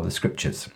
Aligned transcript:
of 0.00 0.06
the 0.06 0.10
scriptures. 0.10 0.68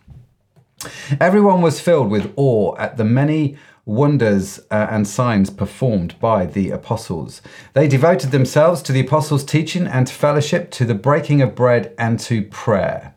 Everyone 1.20 1.62
was 1.62 1.80
filled 1.80 2.10
with 2.10 2.32
awe 2.36 2.76
at 2.76 2.96
the 2.96 3.04
many 3.04 3.56
wonders 3.86 4.60
uh, 4.70 4.86
and 4.90 5.06
signs 5.06 5.50
performed 5.50 6.18
by 6.18 6.46
the 6.46 6.70
apostles. 6.70 7.42
They 7.74 7.86
devoted 7.86 8.30
themselves 8.30 8.82
to 8.82 8.92
the 8.92 9.00
apostles' 9.00 9.44
teaching 9.44 9.86
and 9.86 10.06
to 10.06 10.14
fellowship, 10.14 10.70
to 10.72 10.84
the 10.84 10.94
breaking 10.94 11.42
of 11.42 11.54
bread, 11.54 11.94
and 11.98 12.18
to 12.20 12.42
prayer. 12.44 13.14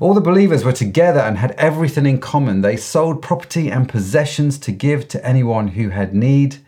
All 0.00 0.14
the 0.14 0.20
believers 0.20 0.64
were 0.64 0.72
together 0.72 1.20
and 1.20 1.38
had 1.38 1.52
everything 1.52 2.06
in 2.06 2.20
common. 2.20 2.62
They 2.62 2.76
sold 2.76 3.22
property 3.22 3.70
and 3.70 3.88
possessions 3.88 4.58
to 4.60 4.72
give 4.72 5.08
to 5.08 5.24
anyone 5.26 5.68
who 5.68 5.90
had 5.90 6.14
need. 6.14 6.58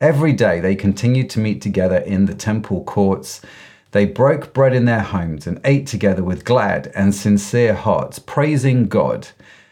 Every 0.00 0.32
day 0.32 0.60
they 0.60 0.74
continued 0.74 1.30
to 1.30 1.40
meet 1.40 1.62
together 1.62 1.98
in 1.98 2.26
the 2.26 2.34
temple 2.34 2.84
courts. 2.84 3.40
They 3.94 4.06
broke 4.06 4.52
bread 4.52 4.74
in 4.74 4.86
their 4.86 5.02
homes 5.02 5.46
and 5.46 5.60
ate 5.64 5.86
together 5.86 6.24
with 6.24 6.44
glad 6.44 6.90
and 6.96 7.14
sincere 7.14 7.74
hearts, 7.74 8.18
praising 8.18 8.88
God 8.88 9.28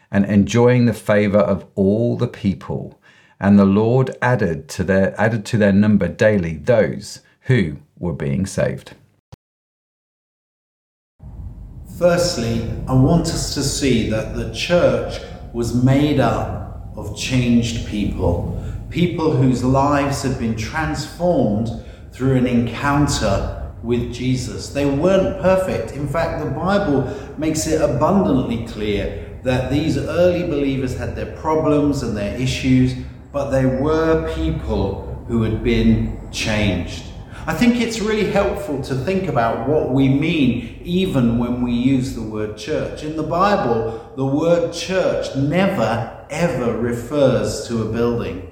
and 0.09 0.23
enjoying 0.23 0.85
the 0.85 0.93
favor 0.93 1.39
of 1.39 1.65
all 1.75 2.15
the 2.15 2.29
people. 2.29 3.01
And 3.37 3.59
the 3.59 3.65
Lord 3.65 4.15
added 4.21 4.69
to 4.69 4.85
their 4.85 5.13
added 5.19 5.45
to 5.47 5.57
their 5.57 5.73
number 5.73 6.07
daily 6.07 6.55
those 6.55 7.19
who 7.47 7.79
were 7.99 8.13
being 8.13 8.45
saved. 8.45 8.93
Firstly, 11.99 12.71
I 12.87 12.93
want 12.93 13.27
us 13.27 13.53
to 13.55 13.61
see 13.61 14.09
that 14.09 14.37
the 14.37 14.53
church 14.53 15.19
was 15.51 15.83
made 15.83 16.21
up 16.21 16.93
of 16.95 17.17
changed 17.17 17.87
people, 17.87 18.57
people 18.89 19.35
whose 19.35 19.65
lives 19.65 20.23
had 20.23 20.39
been 20.39 20.55
transformed 20.55 21.69
through 22.13 22.37
an 22.37 22.47
encounter 22.47 23.59
with 23.83 24.13
Jesus. 24.13 24.69
They 24.69 24.85
weren't 24.85 25.41
perfect. 25.41 25.91
In 25.91 26.07
fact, 26.07 26.43
the 26.43 26.49
Bible 26.49 27.13
makes 27.37 27.67
it 27.67 27.81
abundantly 27.81 28.65
clear 28.65 29.39
that 29.43 29.69
these 29.69 29.97
early 29.97 30.43
believers 30.43 30.97
had 30.97 31.15
their 31.15 31.35
problems 31.35 32.01
and 32.01 32.15
their 32.15 32.35
issues, 32.39 32.95
but 33.31 33.49
they 33.49 33.65
were 33.65 34.33
people 34.33 35.23
who 35.27 35.43
had 35.43 35.63
been 35.63 36.17
changed. 36.31 37.03
I 37.45 37.53
think 37.53 37.81
it's 37.81 37.99
really 37.99 38.31
helpful 38.31 38.81
to 38.83 38.95
think 38.95 39.27
about 39.27 39.67
what 39.67 39.91
we 39.91 40.07
mean 40.07 40.79
even 40.81 41.39
when 41.39 41.61
we 41.61 41.73
use 41.73 42.15
the 42.15 42.21
word 42.21 42.57
church. 42.57 43.03
In 43.03 43.17
the 43.17 43.23
Bible, 43.23 44.13
the 44.15 44.25
word 44.25 44.71
church 44.71 45.35
never 45.35 46.25
ever 46.29 46.77
refers 46.77 47.67
to 47.67 47.81
a 47.81 47.91
building. 47.91 48.49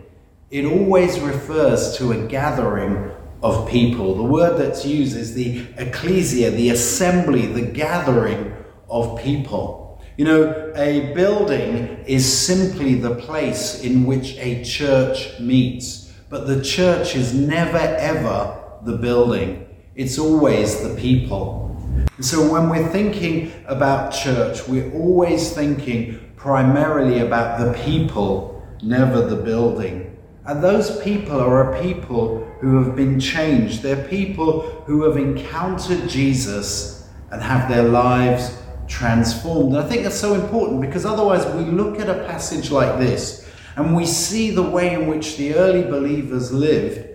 It 0.50 0.66
always 0.66 1.20
refers 1.22 1.98
to 1.98 2.12
a 2.12 2.28
gathering 2.28 3.12
of 3.42 3.68
people. 3.70 4.16
The 4.16 4.24
word 4.24 4.58
that's 4.58 4.86
used 4.86 5.18
is 5.18 5.34
the 5.34 5.66
ecclesia, 5.78 6.52
the 6.52 6.70
assembly, 6.70 7.48
the 7.48 7.62
gathering 7.62 8.54
of 8.90 9.20
people. 9.20 10.02
You 10.18 10.26
know, 10.26 10.74
a 10.76 11.14
building 11.14 12.04
is 12.06 12.26
simply 12.32 12.96
the 12.96 13.16
place 13.16 13.84
in 13.84 14.06
which 14.06 14.36
a 14.38 14.64
church 14.64 15.40
meets, 15.40 16.12
but 16.30 16.48
the 16.48 16.62
church 16.62 17.16
is 17.16 17.34
never 17.34 17.78
ever 17.78 18.62
the 18.84 18.98
building. 18.98 19.68
It's 19.96 20.20
always 20.20 20.82
the 20.82 20.96
people. 20.96 21.76
So 22.20 22.52
when 22.52 22.70
we're 22.70 22.88
thinking 22.90 23.52
about 23.66 24.12
church, 24.12 24.68
we're 24.68 24.92
always 24.94 25.54
thinking 25.54 26.20
primarily 26.36 27.20
about 27.20 27.60
the 27.60 27.74
people, 27.84 28.64
never 28.84 29.26
the 29.26 29.36
building. 29.36 30.11
And 30.46 30.64
those 30.64 31.02
people 31.02 31.40
are 31.40 31.74
a 31.74 31.82
people 31.82 32.44
who 32.60 32.84
have 32.84 32.96
been 32.96 33.20
changed. 33.20 33.84
They're 33.84 34.08
people 34.08 34.62
who 34.86 35.04
have 35.04 35.18
encountered 35.18 36.10
Jesus 36.10 37.08
and 37.32 37.42
have 37.42 37.70
their 37.70 37.84
lives 37.84 38.58
transformed. 38.88 39.76
And 39.76 39.84
I 39.84 39.88
think 39.88 40.04
that's 40.04 40.20
so 40.20 40.34
important 40.34 40.82
because 40.82 41.06
otherwise 41.06 41.46
we 41.56 41.64
look 41.66 42.00
at 42.00 42.10
a 42.10 42.26
passage 42.26 42.72
like 42.72 42.98
this 43.00 43.48
and 43.76 43.96
we 43.96 44.06
see 44.06 44.52
the 44.52 44.64
way 44.64 44.94
in 44.94 45.08
which 45.08 45.38
the 45.38 45.56
early 45.56 45.84
believers 45.84 46.52
lived 46.52 47.08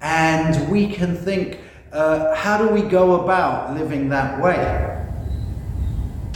and 0.00 0.70
we 0.70 0.88
can 0.88 1.14
think, 1.14 1.60
uh, 1.92 2.34
how 2.34 2.56
do 2.56 2.68
we 2.68 2.82
go 2.82 3.22
about 3.22 3.74
living 3.74 4.08
that 4.08 4.40
way? 4.42 4.96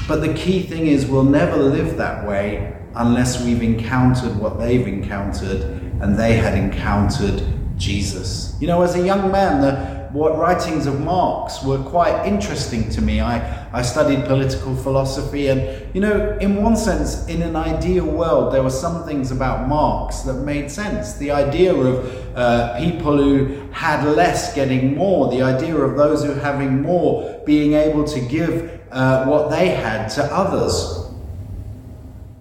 But 0.06 0.20
the 0.20 0.34
key 0.34 0.62
thing 0.62 0.86
is, 0.86 1.06
we'll 1.06 1.22
never 1.22 1.56
live 1.56 1.96
that 1.96 2.26
way 2.26 2.76
unless 2.94 3.42
we've 3.42 3.62
encountered 3.62 4.36
what 4.36 4.58
they've 4.58 4.86
encountered 4.86 5.73
and 6.00 6.18
they 6.18 6.36
had 6.36 6.56
encountered 6.56 7.42
Jesus. 7.76 8.56
You 8.60 8.66
know, 8.66 8.82
as 8.82 8.94
a 8.94 9.04
young 9.04 9.30
man, 9.30 9.60
the 9.60 9.94
what 10.14 10.38
writings 10.38 10.86
of 10.86 11.00
Marx 11.00 11.64
were 11.64 11.78
quite 11.78 12.24
interesting 12.24 12.88
to 12.90 13.02
me. 13.02 13.20
I, 13.20 13.66
I 13.72 13.82
studied 13.82 14.24
political 14.26 14.76
philosophy, 14.76 15.48
and 15.48 15.92
you 15.92 16.00
know, 16.00 16.38
in 16.40 16.62
one 16.62 16.76
sense, 16.76 17.26
in 17.26 17.42
an 17.42 17.56
ideal 17.56 18.06
world, 18.06 18.52
there 18.54 18.62
were 18.62 18.70
some 18.70 19.04
things 19.04 19.32
about 19.32 19.68
Marx 19.68 20.20
that 20.20 20.34
made 20.34 20.70
sense. 20.70 21.14
The 21.14 21.32
idea 21.32 21.74
of 21.74 22.36
uh, 22.36 22.78
people 22.78 23.16
who 23.16 23.68
had 23.72 24.04
less 24.04 24.54
getting 24.54 24.94
more, 24.94 25.32
the 25.32 25.42
idea 25.42 25.74
of 25.76 25.96
those 25.96 26.22
who 26.22 26.34
having 26.34 26.80
more 26.80 27.42
being 27.44 27.72
able 27.72 28.04
to 28.04 28.20
give 28.20 28.82
uh, 28.92 29.24
what 29.24 29.50
they 29.50 29.70
had 29.70 30.06
to 30.10 30.22
others. 30.26 31.08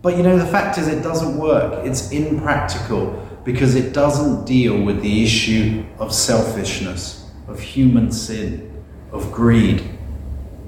But 0.03 0.15
you 0.15 0.21
know, 0.21 0.37
the 0.37 0.45
fact 0.45 0.77
is, 0.77 0.87
it 0.87 1.01
doesn't 1.01 1.39
work. 1.39 1.83
It's 1.87 2.11
impractical 2.11 3.22
because 3.43 3.75
it 3.75 3.93
doesn't 3.93 4.45
deal 4.45 4.81
with 4.81 5.01
the 5.01 5.23
issue 5.23 5.83
of 5.99 6.13
selfishness 6.13 7.23
of 7.47 7.59
human 7.59 8.11
sin, 8.11 8.83
of 9.11 9.31
greed. 9.31 9.81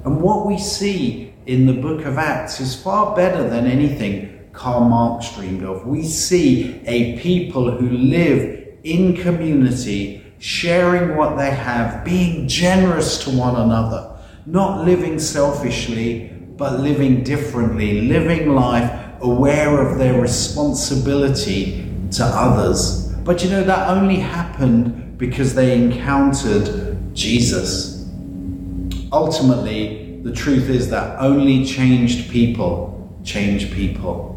And 0.03 0.21
what 0.21 0.45
we 0.45 0.57
see 0.57 1.33
in 1.45 1.65
the 1.65 1.73
book 1.73 2.05
of 2.05 2.17
Acts 2.17 2.59
is 2.59 2.75
far 2.81 3.15
better 3.15 3.47
than 3.47 3.65
anything 3.65 4.49
Karl 4.51 4.81
Marx 4.81 5.33
dreamed 5.35 5.63
of. 5.63 5.85
We 5.85 6.03
see 6.03 6.81
a 6.85 7.17
people 7.19 7.71
who 7.71 7.89
live 7.89 8.67
in 8.83 9.17
community, 9.17 10.23
sharing 10.39 11.15
what 11.15 11.37
they 11.37 11.51
have, 11.51 12.05
being 12.05 12.47
generous 12.47 13.23
to 13.23 13.31
one 13.31 13.55
another, 13.55 14.17
not 14.45 14.85
living 14.85 15.17
selfishly, 15.19 16.31
but 16.57 16.79
living 16.79 17.23
differently, 17.23 18.01
living 18.01 18.53
life 18.53 19.01
aware 19.21 19.81
of 19.81 19.97
their 19.97 20.21
responsibility 20.21 21.84
to 22.17 22.23
others. 22.25 23.07
But 23.23 23.43
you 23.43 23.49
know, 23.49 23.63
that 23.63 23.89
only 23.89 24.17
happened 24.17 25.17
because 25.17 25.55
they 25.55 25.75
encountered 25.75 27.15
Jesus. 27.15 28.07
Ultimately, 29.11 30.21
the 30.23 30.31
truth 30.31 30.69
is 30.69 30.89
that 30.89 31.19
only 31.19 31.65
changed 31.65 32.29
people 32.29 32.95
change 33.25 33.73
people. 33.73 34.31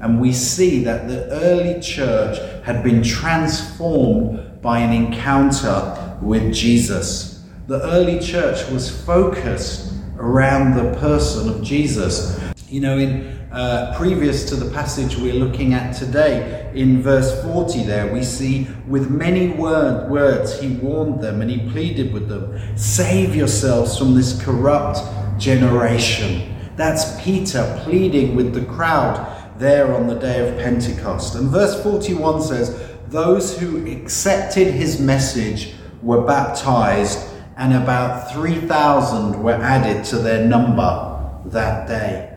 And 0.00 0.20
we 0.20 0.32
see 0.32 0.82
that 0.84 1.08
the 1.08 1.26
early 1.30 1.80
church 1.80 2.38
had 2.64 2.82
been 2.82 3.02
transformed 3.02 4.62
by 4.62 4.78
an 4.78 4.92
encounter 4.92 6.18
with 6.22 6.52
Jesus. 6.54 7.44
The 7.66 7.82
early 7.82 8.18
church 8.18 8.68
was 8.70 8.90
focused 9.04 9.92
around 10.16 10.74
the 10.74 10.98
person 10.98 11.48
of 11.48 11.62
Jesus. 11.62 12.40
You 12.68 12.80
know, 12.80 12.98
in 12.98 13.39
uh, 13.52 13.92
previous 13.96 14.44
to 14.48 14.56
the 14.56 14.70
passage 14.70 15.16
we're 15.16 15.34
looking 15.34 15.74
at 15.74 15.92
today, 15.92 16.70
in 16.74 17.02
verse 17.02 17.42
40 17.42 17.82
there, 17.82 18.12
we 18.12 18.22
see 18.22 18.68
with 18.86 19.10
many 19.10 19.48
word, 19.48 20.08
words 20.08 20.60
he 20.60 20.68
warned 20.76 21.20
them 21.20 21.42
and 21.42 21.50
he 21.50 21.68
pleaded 21.70 22.12
with 22.12 22.28
them, 22.28 22.60
Save 22.76 23.34
yourselves 23.34 23.98
from 23.98 24.14
this 24.14 24.40
corrupt 24.42 25.00
generation. 25.38 26.54
That's 26.76 27.20
Peter 27.22 27.80
pleading 27.84 28.36
with 28.36 28.54
the 28.54 28.64
crowd 28.64 29.58
there 29.58 29.94
on 29.94 30.06
the 30.06 30.14
day 30.14 30.48
of 30.48 30.58
Pentecost. 30.58 31.34
And 31.34 31.50
verse 31.50 31.82
41 31.82 32.42
says, 32.42 32.96
Those 33.08 33.58
who 33.58 33.84
accepted 33.90 34.68
his 34.68 35.00
message 35.00 35.74
were 36.02 36.22
baptized, 36.22 37.28
and 37.56 37.74
about 37.74 38.32
3,000 38.32 39.42
were 39.42 39.52
added 39.52 40.04
to 40.06 40.18
their 40.18 40.46
number 40.46 41.40
that 41.46 41.88
day. 41.88 42.29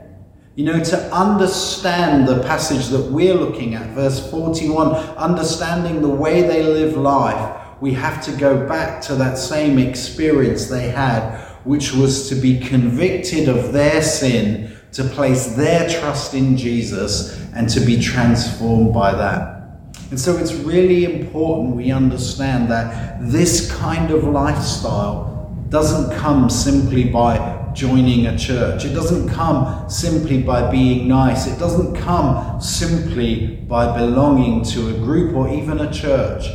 You 0.55 0.65
know, 0.65 0.83
to 0.83 1.11
understand 1.11 2.27
the 2.27 2.43
passage 2.43 2.89
that 2.89 3.11
we're 3.11 3.33
looking 3.33 3.73
at, 3.73 3.89
verse 3.95 4.29
41, 4.29 4.93
understanding 5.17 6.03
the 6.03 6.09
way 6.09 6.43
they 6.43 6.61
live 6.61 6.95
life, 6.95 7.59
we 7.81 7.91
have 7.95 8.23
to 8.25 8.31
go 8.33 8.67
back 8.67 9.01
to 9.03 9.15
that 9.15 9.39
same 9.39 9.79
experience 9.79 10.67
they 10.67 10.89
had, 10.89 11.43
which 11.63 11.91
was 11.91 12.29
to 12.29 12.35
be 12.35 12.59
convicted 12.59 13.49
of 13.49 13.73
their 13.73 14.03
sin, 14.03 14.77
to 14.91 15.03
place 15.03 15.47
their 15.55 15.89
trust 15.89 16.35
in 16.35 16.55
Jesus, 16.55 17.35
and 17.55 17.67
to 17.69 17.79
be 17.79 17.99
transformed 17.99 18.93
by 18.93 19.11
that. 19.11 19.79
And 20.11 20.19
so 20.19 20.37
it's 20.37 20.53
really 20.53 21.05
important 21.05 21.75
we 21.75 21.91
understand 21.91 22.69
that 22.69 23.17
this 23.19 23.75
kind 23.75 24.11
of 24.11 24.23
lifestyle 24.23 25.51
doesn't 25.69 26.15
come 26.19 26.47
simply 26.51 27.05
by 27.05 27.62
joining 27.73 28.27
a 28.27 28.37
church. 28.37 28.85
It 28.85 28.93
doesn't 28.93 29.29
come 29.29 29.89
simply 29.89 30.41
by 30.41 30.69
being 30.69 31.07
nice. 31.07 31.47
It 31.47 31.57
doesn't 31.59 31.95
come 31.95 32.61
simply 32.61 33.57
by 33.67 33.97
belonging 33.97 34.63
to 34.65 34.89
a 34.89 34.93
group 34.93 35.35
or 35.35 35.49
even 35.49 35.79
a 35.79 35.91
church. 35.91 36.45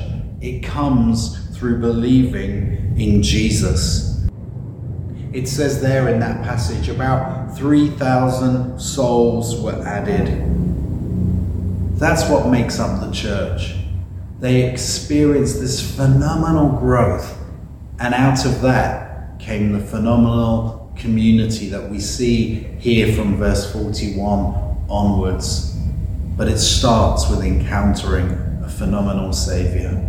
It 0.41 0.63
comes 0.63 1.37
through 1.57 1.81
believing 1.81 2.95
in 2.97 3.23
Jesus. 3.23 4.27
it 5.33 5.47
says 5.47 5.81
there 5.81 6.09
in 6.09 6.21
that 6.21 6.43
passage 6.43 6.89
about 6.89 7.57
3,000 7.57 8.81
souls 8.81 9.61
were 9.61 9.87
added. 9.87 10.45
That's 11.99 12.29
what 12.29 12.49
makes 12.49 12.81
up 12.81 13.01
the 13.01 13.11
church. 13.11 13.75
They 14.41 14.71
experienced 14.71 15.61
this 15.61 15.97
phenomenal 15.97 16.79
growth, 16.79 17.37
and 17.99 18.15
out 18.15 18.45
of 18.47 18.63
that 18.63 19.39
came 19.39 19.73
the 19.73 19.81
phenomenal 19.81 20.78
community 20.99 21.69
that 21.69 21.89
we 21.89 22.01
see 22.01 22.55
here 22.79 23.15
from 23.15 23.37
verse 23.37 23.73
41 23.73 24.87
onwards. 24.89 25.77
But 26.37 26.49
it 26.49 26.59
starts 26.59 27.29
with 27.29 27.43
encountering 27.43 28.31
a 28.63 28.69
phenomenal 28.69 29.33
Saviour. 29.33 30.05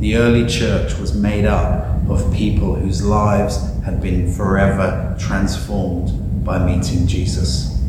The 0.00 0.16
early 0.16 0.46
church 0.46 0.98
was 0.98 1.14
made 1.14 1.46
up 1.46 1.86
of 2.10 2.32
people 2.34 2.74
whose 2.74 3.02
lives 3.02 3.56
had 3.82 4.02
been 4.02 4.32
forever 4.32 5.16
transformed 5.18 6.44
by 6.44 6.58
meeting 6.58 7.06
Jesus. 7.06 7.80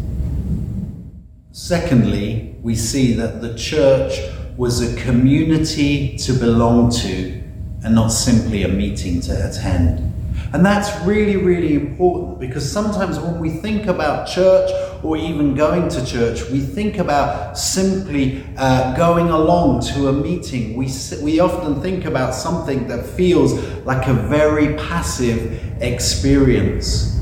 Secondly, 1.51 2.55
we 2.61 2.75
see 2.75 3.13
that 3.13 3.41
the 3.41 3.55
church 3.55 4.19
was 4.57 4.81
a 4.81 5.01
community 5.01 6.17
to 6.17 6.33
belong 6.33 6.89
to 6.89 7.41
and 7.83 7.93
not 7.93 8.07
simply 8.07 8.63
a 8.63 8.67
meeting 8.67 9.19
to 9.21 9.49
attend. 9.49 10.14
And 10.53 10.65
that's 10.65 11.05
really, 11.05 11.37
really 11.37 11.73
important 11.75 12.39
because 12.39 12.69
sometimes 12.69 13.19
when 13.19 13.39
we 13.39 13.49
think 13.49 13.87
about 13.87 14.27
church 14.27 14.69
or 15.03 15.17
even 15.17 15.53
going 15.53 15.89
to 15.89 16.05
church, 16.05 16.49
we 16.49 16.59
think 16.59 16.97
about 16.97 17.57
simply 17.57 18.45
uh, 18.57 18.95
going 18.95 19.29
along 19.29 19.81
to 19.81 20.07
a 20.07 20.13
meeting. 20.13 20.75
We, 20.75 20.89
we 21.21 21.39
often 21.39 21.81
think 21.81 22.05
about 22.05 22.33
something 22.33 22.87
that 22.87 23.05
feels 23.05 23.53
like 23.85 24.07
a 24.07 24.13
very 24.13 24.75
passive 24.75 25.81
experience. 25.81 27.19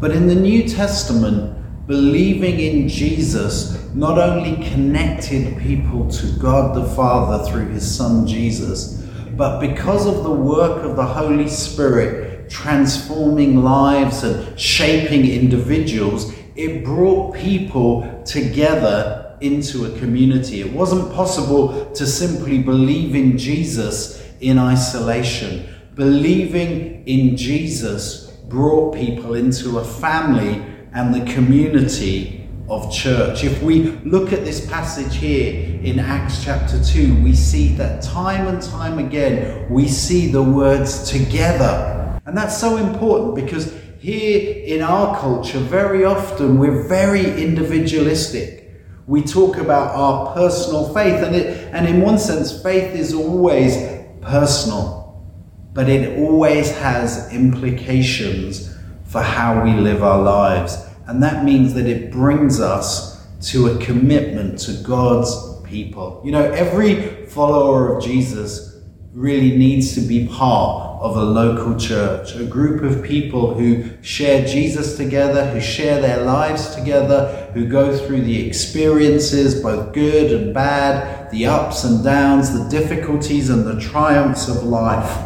But 0.00 0.12
in 0.12 0.26
the 0.28 0.34
New 0.34 0.68
Testament, 0.68 1.56
believing 1.86 2.60
in 2.60 2.88
Jesus 2.88 3.78
not 3.94 4.18
only 4.18 4.62
connected 4.68 5.58
people 5.58 6.08
to 6.10 6.26
God 6.38 6.76
the 6.76 6.84
Father 6.94 7.50
through 7.50 7.68
his 7.68 7.96
Son 7.96 8.26
Jesus, 8.26 8.97
but 9.38 9.60
because 9.60 10.04
of 10.04 10.24
the 10.24 10.32
work 10.32 10.82
of 10.82 10.96
the 10.96 11.06
Holy 11.06 11.46
Spirit 11.46 12.50
transforming 12.50 13.62
lives 13.62 14.24
and 14.24 14.58
shaping 14.58 15.30
individuals, 15.30 16.34
it 16.56 16.84
brought 16.84 17.36
people 17.36 18.24
together 18.24 19.36
into 19.40 19.84
a 19.84 19.98
community. 20.00 20.60
It 20.60 20.72
wasn't 20.72 21.14
possible 21.14 21.88
to 21.92 22.04
simply 22.04 22.58
believe 22.58 23.14
in 23.14 23.38
Jesus 23.38 24.20
in 24.40 24.58
isolation. 24.58 25.72
Believing 25.94 27.06
in 27.06 27.36
Jesus 27.36 28.32
brought 28.48 28.96
people 28.96 29.34
into 29.34 29.78
a 29.78 29.84
family 29.84 30.64
and 30.92 31.14
the 31.14 31.32
community 31.32 32.37
of 32.68 32.92
church. 32.92 33.44
If 33.44 33.62
we 33.62 33.92
look 34.04 34.32
at 34.32 34.44
this 34.44 34.66
passage 34.66 35.16
here 35.16 35.80
in 35.82 35.98
Acts 35.98 36.44
chapter 36.44 36.82
2, 36.82 37.22
we 37.22 37.34
see 37.34 37.68
that 37.74 38.02
time 38.02 38.46
and 38.46 38.60
time 38.62 38.98
again 38.98 39.70
we 39.70 39.88
see 39.88 40.30
the 40.30 40.42
words 40.42 41.10
together. 41.10 42.20
And 42.26 42.36
that's 42.36 42.58
so 42.58 42.76
important 42.76 43.34
because 43.34 43.74
here 43.98 44.64
in 44.64 44.82
our 44.82 45.18
culture, 45.18 45.58
very 45.58 46.04
often 46.04 46.58
we're 46.58 46.86
very 46.86 47.42
individualistic. 47.42 48.70
We 49.06 49.22
talk 49.22 49.56
about 49.56 49.94
our 49.94 50.34
personal 50.34 50.92
faith, 50.92 51.24
and, 51.24 51.34
it, 51.34 51.72
and 51.72 51.86
in 51.86 52.02
one 52.02 52.18
sense, 52.18 52.62
faith 52.62 52.94
is 52.94 53.14
always 53.14 53.74
personal, 54.20 55.26
but 55.72 55.88
it 55.88 56.18
always 56.18 56.70
has 56.78 57.32
implications 57.32 58.76
for 59.04 59.22
how 59.22 59.64
we 59.64 59.72
live 59.72 60.02
our 60.02 60.22
lives. 60.22 60.87
And 61.08 61.22
that 61.22 61.42
means 61.42 61.72
that 61.72 61.86
it 61.86 62.12
brings 62.12 62.60
us 62.60 63.26
to 63.50 63.68
a 63.68 63.78
commitment 63.78 64.58
to 64.60 64.74
God's 64.82 65.62
people. 65.62 66.20
You 66.22 66.32
know, 66.32 66.44
every 66.52 67.24
follower 67.26 67.96
of 67.96 68.04
Jesus 68.04 68.76
really 69.14 69.56
needs 69.56 69.94
to 69.94 70.02
be 70.02 70.28
part 70.28 71.00
of 71.00 71.16
a 71.16 71.22
local 71.22 71.78
church, 71.78 72.34
a 72.34 72.44
group 72.44 72.82
of 72.82 73.02
people 73.02 73.54
who 73.54 73.88
share 74.02 74.46
Jesus 74.46 74.98
together, 74.98 75.50
who 75.50 75.62
share 75.62 75.98
their 76.00 76.24
lives 76.24 76.74
together, 76.74 77.50
who 77.54 77.66
go 77.66 77.96
through 77.96 78.20
the 78.22 78.46
experiences, 78.46 79.62
both 79.62 79.94
good 79.94 80.30
and 80.30 80.52
bad, 80.52 81.30
the 81.30 81.46
ups 81.46 81.84
and 81.84 82.04
downs, 82.04 82.52
the 82.52 82.68
difficulties 82.68 83.48
and 83.48 83.66
the 83.66 83.80
triumphs 83.80 84.46
of 84.48 84.62
life. 84.62 85.24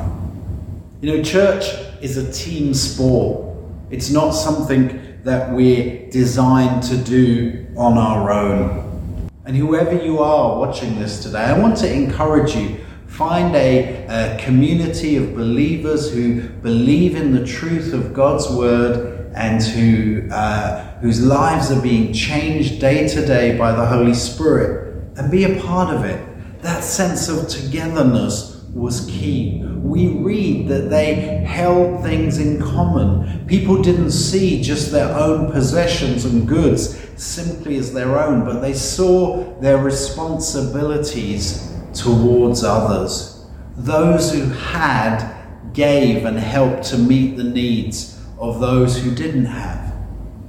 You 1.00 1.16
know, 1.16 1.22
church 1.24 1.64
is 2.00 2.16
a 2.18 2.32
team 2.32 2.72
sport. 2.72 3.48
It's 3.90 4.10
not 4.10 4.30
something 4.30 5.01
that 5.24 5.52
we're 5.52 6.10
designed 6.10 6.82
to 6.82 6.96
do 6.96 7.66
on 7.76 7.96
our 7.96 8.30
own. 8.30 9.30
And 9.44 9.56
whoever 9.56 9.94
you 9.94 10.18
are 10.18 10.58
watching 10.58 10.98
this 10.98 11.22
today, 11.22 11.44
I 11.44 11.58
want 11.58 11.76
to 11.78 11.92
encourage 11.92 12.54
you 12.54 12.78
find 13.06 13.54
a, 13.54 14.06
a, 14.08 14.42
community 14.42 15.16
of 15.16 15.34
believers 15.34 16.12
who 16.12 16.48
believe 16.48 17.14
in 17.14 17.32
the 17.32 17.46
truth 17.46 17.92
of 17.92 18.14
God's 18.14 18.48
word 18.50 19.30
and 19.34 19.62
who 19.62 20.28
uh, 20.30 20.98
whose 21.00 21.24
lives 21.24 21.70
are 21.70 21.82
being 21.82 22.12
changed 22.12 22.80
day 22.80 23.06
to 23.08 23.26
day 23.26 23.58
by 23.58 23.72
the 23.72 23.84
Holy 23.84 24.14
Spirit 24.14 25.04
and 25.16 25.30
be 25.30 25.44
a 25.44 25.60
part 25.60 25.94
of 25.94 26.04
it. 26.04 26.26
That 26.62 26.82
sense 26.84 27.28
of 27.28 27.48
togetherness 27.48 28.51
was 28.74 29.06
key 29.06 29.62
we 29.82 30.08
read 30.08 30.68
that 30.68 30.88
they 30.90 31.14
held 31.14 32.02
things 32.02 32.38
in 32.38 32.62
common. 32.62 33.46
People 33.46 33.82
didn't 33.82 34.12
see 34.12 34.62
just 34.62 34.92
their 34.92 35.12
own 35.14 35.50
possessions 35.50 36.24
and 36.24 36.46
goods 36.46 36.98
simply 37.16 37.76
as 37.76 37.92
their 37.92 38.18
own, 38.18 38.44
but 38.44 38.60
they 38.60 38.72
saw 38.72 39.42
their 39.60 39.78
responsibilities 39.78 41.76
towards 41.92 42.62
others. 42.62 43.44
Those 43.76 44.32
who 44.32 44.44
had 44.46 45.34
gave 45.72 46.24
and 46.24 46.38
helped 46.38 46.84
to 46.84 46.96
meet 46.96 47.36
the 47.36 47.44
needs 47.44 48.18
of 48.38 48.60
those 48.60 49.02
who 49.02 49.12
didn't 49.14 49.46
have. 49.46 49.94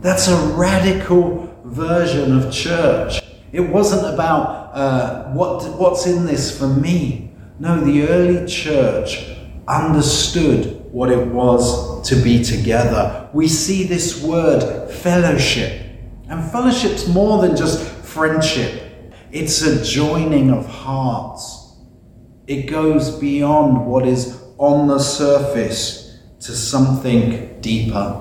That's 0.01 0.27
a 0.27 0.37
radical 0.55 1.53
version 1.65 2.37
of 2.37 2.53
church. 2.53 3.19
It 3.51 3.61
wasn't 3.61 4.13
about 4.13 4.73
uh, 4.73 5.31
what, 5.31 5.63
what's 5.79 6.05
in 6.05 6.25
this 6.25 6.57
for 6.57 6.67
me. 6.67 7.32
No, 7.59 7.79
the 7.79 8.07
early 8.07 8.47
church 8.47 9.25
understood 9.67 10.91
what 10.91 11.11
it 11.11 11.27
was 11.27 12.07
to 12.09 12.15
be 12.15 12.43
together. 12.43 13.29
We 13.31 13.47
see 13.47 13.83
this 13.83 14.23
word 14.23 14.91
fellowship. 14.91 15.81
And 16.27 16.43
fellowship's 16.51 17.07
more 17.07 17.41
than 17.41 17.55
just 17.55 17.83
friendship, 17.83 18.81
it's 19.31 19.61
a 19.61 19.83
joining 19.83 20.49
of 20.51 20.65
hearts. 20.65 21.75
It 22.47 22.63
goes 22.63 23.17
beyond 23.17 23.85
what 23.85 24.07
is 24.07 24.41
on 24.57 24.87
the 24.87 24.99
surface 24.99 26.19
to 26.41 26.53
something 26.53 27.61
deeper. 27.61 28.19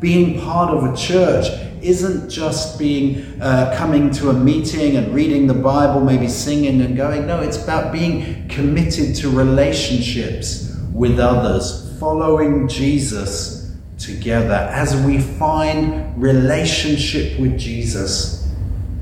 Being 0.00 0.40
part 0.40 0.72
of 0.74 0.84
a 0.84 0.96
church 0.96 1.46
isn't 1.84 2.30
just 2.30 2.78
being 2.78 3.40
uh, 3.40 3.74
coming 3.76 4.10
to 4.12 4.30
a 4.30 4.32
meeting 4.32 4.96
and 4.96 5.14
reading 5.14 5.46
the 5.46 5.54
Bible, 5.54 6.00
maybe 6.00 6.28
singing 6.28 6.80
and 6.80 6.96
going. 6.96 7.26
No, 7.26 7.40
it's 7.40 7.62
about 7.62 7.92
being 7.92 8.48
committed 8.48 9.14
to 9.16 9.30
relationships 9.30 10.76
with 10.92 11.18
others, 11.20 11.96
following 12.00 12.66
Jesus 12.68 13.76
together. 13.98 14.54
As 14.54 14.96
we 15.04 15.20
find 15.20 16.20
relationship 16.20 17.38
with 17.38 17.58
Jesus, 17.58 18.48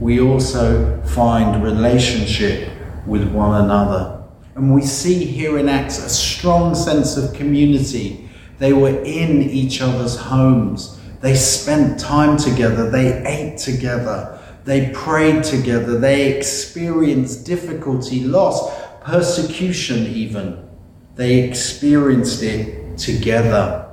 we 0.01 0.21
also 0.21 1.01
find 1.03 1.63
relationship 1.63 2.71
with 3.07 3.31
one 3.33 3.65
another. 3.65 4.25
And 4.55 4.75
we 4.75 4.83
see 4.83 5.25
here 5.25 5.59
in 5.59 5.69
Acts 5.69 5.99
a 5.99 6.09
strong 6.09 6.75
sense 6.75 7.17
of 7.17 7.35
community. 7.35 8.29
They 8.59 8.73
were 8.73 9.03
in 9.03 9.43
each 9.43 9.81
other's 9.81 10.17
homes. 10.17 10.99
They 11.23 11.37
spent 11.37 12.01
time 12.01 12.37
together, 12.37 12.91
they 12.91 13.25
ate 13.25 13.57
together, 13.57 14.41
they 14.65 14.91
prayed 14.91 15.45
together, 15.45 15.97
they 15.97 16.37
experienced 16.37 17.47
difficulty, 17.47 18.25
loss, 18.25 18.77
persecution, 19.03 20.07
even. 20.09 20.69
They 21.15 21.49
experienced 21.49 22.43
it 22.43 22.99
together. 22.99 23.89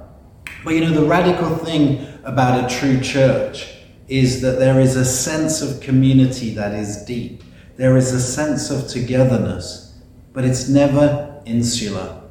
But 0.65 0.74
you 0.74 0.81
know, 0.81 1.01
the 1.01 1.07
radical 1.07 1.55
thing 1.55 2.07
about 2.24 2.65
a 2.65 2.75
true 2.75 3.00
church 3.00 3.75
is 4.07 4.41
that 4.41 4.57
there 4.57 4.79
is 4.79 4.95
a 4.95 5.05
sense 5.05 5.62
of 5.62 5.81
community 5.81 6.55
that 6.55 6.74
is 6.74 7.05
deep. 7.05 7.43
There 7.77 7.95
is 7.95 8.12
a 8.12 8.19
sense 8.19 8.71
of 8.71 8.88
togetherness, 8.88 10.01
but 10.33 10.45
it's 10.45 10.67
never 10.67 11.43
insular. 11.45 12.24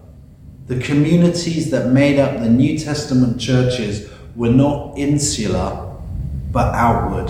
The 0.66 0.80
communities 0.80 1.70
that 1.70 1.92
made 1.92 2.18
up 2.18 2.40
the 2.40 2.50
New 2.50 2.76
Testament 2.76 3.40
churches 3.40 4.10
were 4.38 4.48
not 4.48 4.96
insular, 4.96 5.92
but 6.52 6.72
outward. 6.72 7.28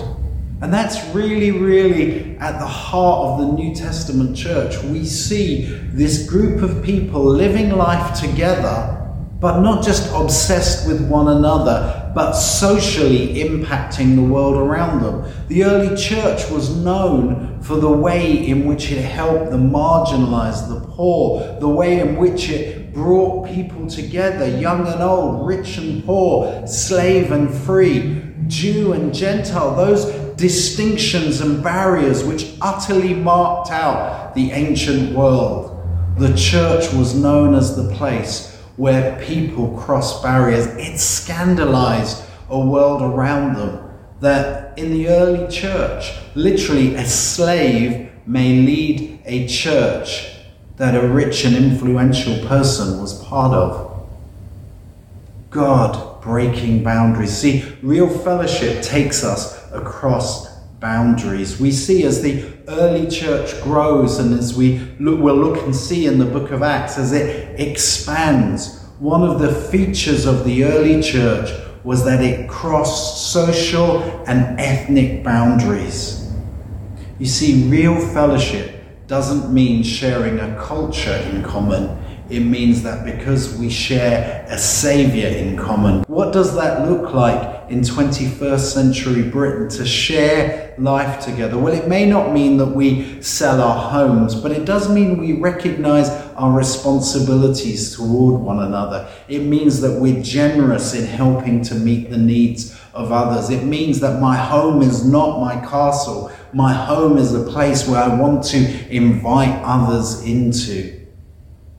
And 0.61 0.71
that's 0.71 1.03
really, 1.15 1.49
really 1.49 2.37
at 2.37 2.59
the 2.59 2.67
heart 2.67 3.29
of 3.29 3.39
the 3.39 3.53
New 3.53 3.73
Testament 3.73 4.37
church. 4.37 4.77
We 4.83 5.03
see 5.05 5.65
this 5.91 6.29
group 6.29 6.61
of 6.61 6.83
people 6.83 7.23
living 7.23 7.71
life 7.71 8.19
together, 8.19 8.95
but 9.39 9.61
not 9.61 9.83
just 9.83 10.13
obsessed 10.13 10.87
with 10.87 11.01
one 11.09 11.29
another, 11.29 12.11
but 12.13 12.33
socially 12.33 13.35
impacting 13.35 14.15
the 14.15 14.21
world 14.21 14.55
around 14.55 15.01
them. 15.01 15.25
The 15.47 15.63
early 15.63 15.95
church 15.97 16.47
was 16.51 16.75
known 16.75 17.59
for 17.63 17.77
the 17.77 17.91
way 17.91 18.47
in 18.47 18.65
which 18.67 18.91
it 18.91 19.01
helped 19.01 19.49
the 19.49 19.57
marginalized, 19.57 20.67
the 20.69 20.85
poor, 20.87 21.57
the 21.59 21.69
way 21.69 22.01
in 22.01 22.17
which 22.17 22.49
it 22.49 22.78
brought 22.99 23.47
people 23.47 23.87
together, 23.87 24.45
young 24.59 24.85
and 24.85 25.01
old, 25.01 25.47
rich 25.47 25.77
and 25.77 26.03
poor, 26.03 26.67
slave 26.67 27.31
and 27.31 27.49
free, 27.49 28.21
Jew 28.47 28.91
and 28.91 29.13
Gentile, 29.13 29.73
those 29.73 30.05
distinctions 30.35 31.39
and 31.39 31.63
barriers 31.63 32.25
which 32.25 32.53
utterly 32.59 33.13
marked 33.13 33.71
out 33.71 34.35
the 34.35 34.51
ancient 34.51 35.15
world. 35.15 35.79
The 36.17 36.35
church 36.35 36.91
was 36.93 37.15
known 37.15 37.55
as 37.55 37.77
the 37.77 37.95
place 37.95 38.57
where 38.75 39.17
people 39.23 39.77
cross 39.77 40.21
barriers. 40.21 40.67
It 40.67 40.97
scandalized 40.99 42.21
a 42.49 42.59
world 42.59 43.01
around 43.01 43.55
them 43.55 43.79
that 44.19 44.77
in 44.77 44.91
the 44.91 45.07
early 45.07 45.47
church, 45.49 46.11
literally 46.35 46.95
a 46.95 47.05
slave 47.05 48.11
may 48.25 48.61
lead 48.61 49.21
a 49.23 49.47
church 49.47 50.28
that 50.79 50.95
a 50.95 51.05
rich 51.05 51.43
and 51.43 51.57
influential 51.57 52.47
person 52.47 53.01
was 53.01 53.21
part 53.25 53.53
of. 53.53 54.07
God 55.49 56.21
breaking 56.21 56.83
boundaries. 56.83 57.37
See, 57.37 57.65
real 57.81 58.09
fellowship 58.09 58.81
takes 58.81 59.21
us 59.21 59.69
across 59.73 60.47
boundaries. 60.79 61.59
We 61.59 61.73
see 61.73 62.05
as 62.05 62.21
the 62.21 62.53
early 62.69 63.07
church 63.09 63.61
grows 63.61 64.19
and 64.19 64.33
as 64.33 64.55
we 64.55 64.79
look, 65.01 65.19
we'll 65.19 65.35
look 65.35 65.61
and 65.63 65.75
see 65.75 66.05
in 66.05 66.17
the 66.17 66.25
book 66.25 66.51
of 66.51 66.63
Acts 66.63 66.97
as 66.97 67.11
it 67.11 67.59
expands, 67.59 68.81
one 68.99 69.23
of 69.23 69.39
the 69.39 69.53
features 69.53 70.25
of 70.25 70.45
the 70.45 70.63
early 70.63 71.01
church 71.01 71.49
was 71.83 72.05
that 72.05 72.23
it 72.23 72.49
crossed 72.49 73.33
social 73.33 74.01
and 74.27 74.57
ethnic 74.57 75.25
boundaries. 75.25 76.31
You 77.17 77.25
see, 77.25 77.67
real 77.67 77.99
fellowship 77.99 78.78
doesn't 79.09 79.51
mean 79.51 79.81
sharing 79.81 80.39
a 80.39 80.55
culture 80.61 81.15
in 81.31 81.41
common. 81.41 81.97
It 82.29 82.41
means 82.41 82.83
that 82.83 83.03
because 83.03 83.57
we 83.57 83.67
share 83.67 84.45
a 84.47 84.57
Saviour 84.57 85.29
in 85.29 85.57
common. 85.57 86.03
What 86.03 86.31
does 86.31 86.55
that 86.55 86.87
look 86.87 87.11
like 87.11 87.58
in 87.69 87.81
21st 87.81 88.59
century 88.59 89.23
Britain 89.23 89.69
to 89.69 89.85
share 89.85 90.73
life 90.77 91.23
together? 91.23 91.57
Well, 91.57 91.73
it 91.73 91.87
may 91.87 92.05
not 92.05 92.33
mean 92.33 92.57
that 92.57 92.67
we 92.67 93.21
sell 93.21 93.61
our 93.61 93.91
homes, 93.91 94.35
but 94.35 94.51
it 94.51 94.65
does 94.65 94.89
mean 94.89 95.17
we 95.17 95.33
recognize 95.33 96.09
our 96.35 96.51
responsibilities 96.51 97.95
toward 97.95 98.41
one 98.41 98.59
another. 98.59 99.09
It 99.27 99.43
means 99.43 99.81
that 99.81 99.99
we're 99.99 100.21
generous 100.23 100.93
in 100.93 101.05
helping 101.05 101.61
to 101.63 101.75
meet 101.75 102.09
the 102.09 102.17
needs 102.17 102.79
of 102.93 103.11
others. 103.11 103.49
It 103.49 103.63
means 103.63 103.99
that 103.99 104.19
my 104.19 104.35
home 104.35 104.81
is 104.81 105.05
not 105.05 105.39
my 105.39 105.59
castle. 105.65 106.31
My 106.53 106.73
home 106.73 107.17
is 107.17 107.33
a 107.33 107.43
place 107.43 107.87
where 107.87 108.01
I 108.01 108.13
want 108.13 108.43
to 108.45 108.89
invite 108.89 109.61
others 109.63 110.23
into. 110.23 111.07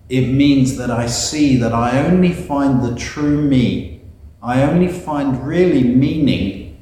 It 0.09 0.28
means 0.28 0.76
that 0.76 0.90
I 0.90 1.06
see 1.06 1.56
that 1.56 1.73
I 1.73 2.04
only 2.04 2.32
find 2.32 2.82
the 2.82 2.94
true 2.97 3.42
me. 3.42 4.00
I 4.42 4.62
only 4.62 4.88
find 4.88 5.47
really 5.47 5.85
meaning, 5.85 6.80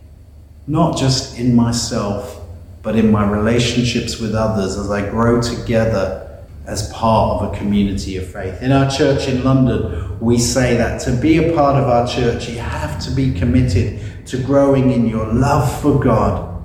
not 0.68 0.96
just 0.96 1.38
in 1.38 1.56
myself, 1.56 2.40
but 2.82 2.94
in 2.94 3.10
my 3.10 3.28
relationships 3.28 4.20
with 4.20 4.34
others 4.34 4.76
as 4.76 4.90
I 4.90 5.10
grow 5.10 5.42
together 5.42 6.24
as 6.66 6.92
part 6.92 7.42
of 7.42 7.52
a 7.52 7.56
community 7.56 8.16
of 8.16 8.30
faith. 8.30 8.62
In 8.62 8.70
our 8.70 8.88
church 8.88 9.26
in 9.26 9.42
London, 9.42 10.20
we 10.20 10.38
say 10.38 10.76
that 10.76 11.00
to 11.00 11.12
be 11.16 11.38
a 11.38 11.52
part 11.52 11.82
of 11.82 11.88
our 11.88 12.06
church, 12.06 12.48
you 12.48 12.58
have 12.58 13.02
to 13.06 13.10
be 13.10 13.32
committed 13.32 14.26
to 14.26 14.40
growing 14.40 14.92
in 14.92 15.08
your 15.08 15.26
love 15.26 15.80
for 15.82 15.98
God, 15.98 16.62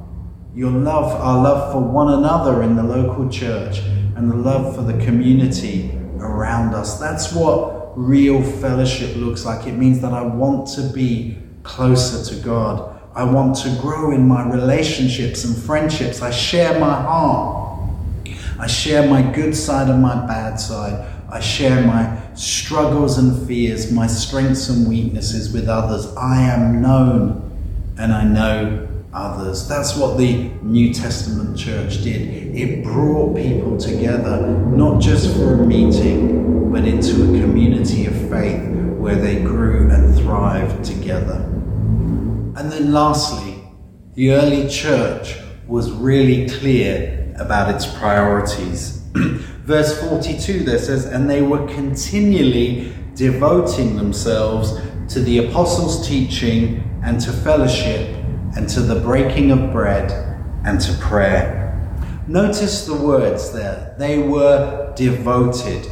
your 0.53 0.69
love, 0.69 1.19
our 1.19 1.41
love 1.41 1.71
for 1.71 1.79
one 1.81 2.13
another 2.13 2.62
in 2.62 2.75
the 2.75 2.83
local 2.83 3.27
church, 3.29 3.79
and 4.15 4.29
the 4.29 4.35
love 4.35 4.75
for 4.75 4.83
the 4.83 5.03
community 5.03 5.97
around 6.19 6.75
us. 6.75 7.00
That's 7.00 7.33
what 7.33 7.82
real 7.95 8.41
fellowship 8.41 9.15
looks 9.15 9.45
like. 9.45 9.67
It 9.67 9.73
means 9.73 10.01
that 10.01 10.13
I 10.13 10.21
want 10.21 10.67
to 10.75 10.81
be 10.93 11.38
closer 11.63 12.33
to 12.33 12.41
God. 12.43 13.00
I 13.15 13.23
want 13.23 13.55
to 13.57 13.69
grow 13.81 14.12
in 14.12 14.27
my 14.27 14.47
relationships 14.50 15.43
and 15.43 15.55
friendships. 15.55 16.21
I 16.21 16.31
share 16.31 16.79
my 16.79 16.93
heart. 16.93 17.63
I 18.59 18.67
share 18.67 19.07
my 19.07 19.21
good 19.21 19.55
side 19.55 19.89
and 19.89 20.01
my 20.01 20.25
bad 20.25 20.59
side. 20.59 21.09
I 21.29 21.39
share 21.39 21.85
my 21.85 22.19
struggles 22.35 23.17
and 23.17 23.47
fears, 23.47 23.91
my 23.91 24.07
strengths 24.07 24.69
and 24.69 24.88
weaknesses 24.88 25.51
with 25.51 25.67
others. 25.67 26.15
I 26.15 26.41
am 26.41 26.81
known 26.81 27.39
and 27.97 28.13
I 28.13 28.23
know 28.23 28.88
others. 29.13 29.67
That's 29.67 29.96
what 29.96 30.17
the 30.17 30.50
New 30.62 30.93
Testament 30.93 31.58
church 31.58 32.03
did. 32.03 32.55
It 32.55 32.84
brought 32.84 33.36
people 33.36 33.77
together, 33.77 34.48
not 34.48 35.01
just 35.01 35.36
for 35.36 35.53
a 35.53 35.65
meeting, 35.65 36.72
but 36.72 36.86
into 36.86 37.24
a 37.24 37.39
community 37.41 38.05
of 38.05 38.15
faith 38.29 38.70
where 38.98 39.15
they 39.15 39.41
grew 39.41 39.89
and 39.89 40.15
thrived 40.15 40.84
together. 40.84 41.36
And 42.55 42.72
then 42.72 42.91
lastly, 42.91 43.63
the 44.15 44.32
early 44.32 44.70
church 44.70 45.38
was 45.67 45.91
really 45.91 46.48
clear 46.50 47.34
about 47.39 47.74
its 47.74 47.86
priorities. 47.86 49.01
Verse 49.13 50.00
42 50.00 50.63
there 50.63 50.77
says, 50.77 51.05
And 51.05 51.29
they 51.29 51.41
were 51.41 51.65
continually 51.67 52.93
devoting 53.15 53.96
themselves 53.96 54.79
to 55.13 55.20
the 55.20 55.48
apostles' 55.48 56.08
teaching 56.08 56.89
and 57.03 57.20
to 57.22 57.32
fellowship 57.32 58.22
and 58.55 58.69
to 58.69 58.81
the 58.81 59.00
breaking 59.00 59.51
of 59.51 59.72
bread 59.72 60.12
and 60.65 60.79
to 60.81 60.93
prayer. 60.93 61.62
Notice 62.27 62.86
the 62.86 62.95
words 62.95 63.51
there. 63.51 63.95
They 63.98 64.19
were 64.19 64.93
devoted. 64.95 65.88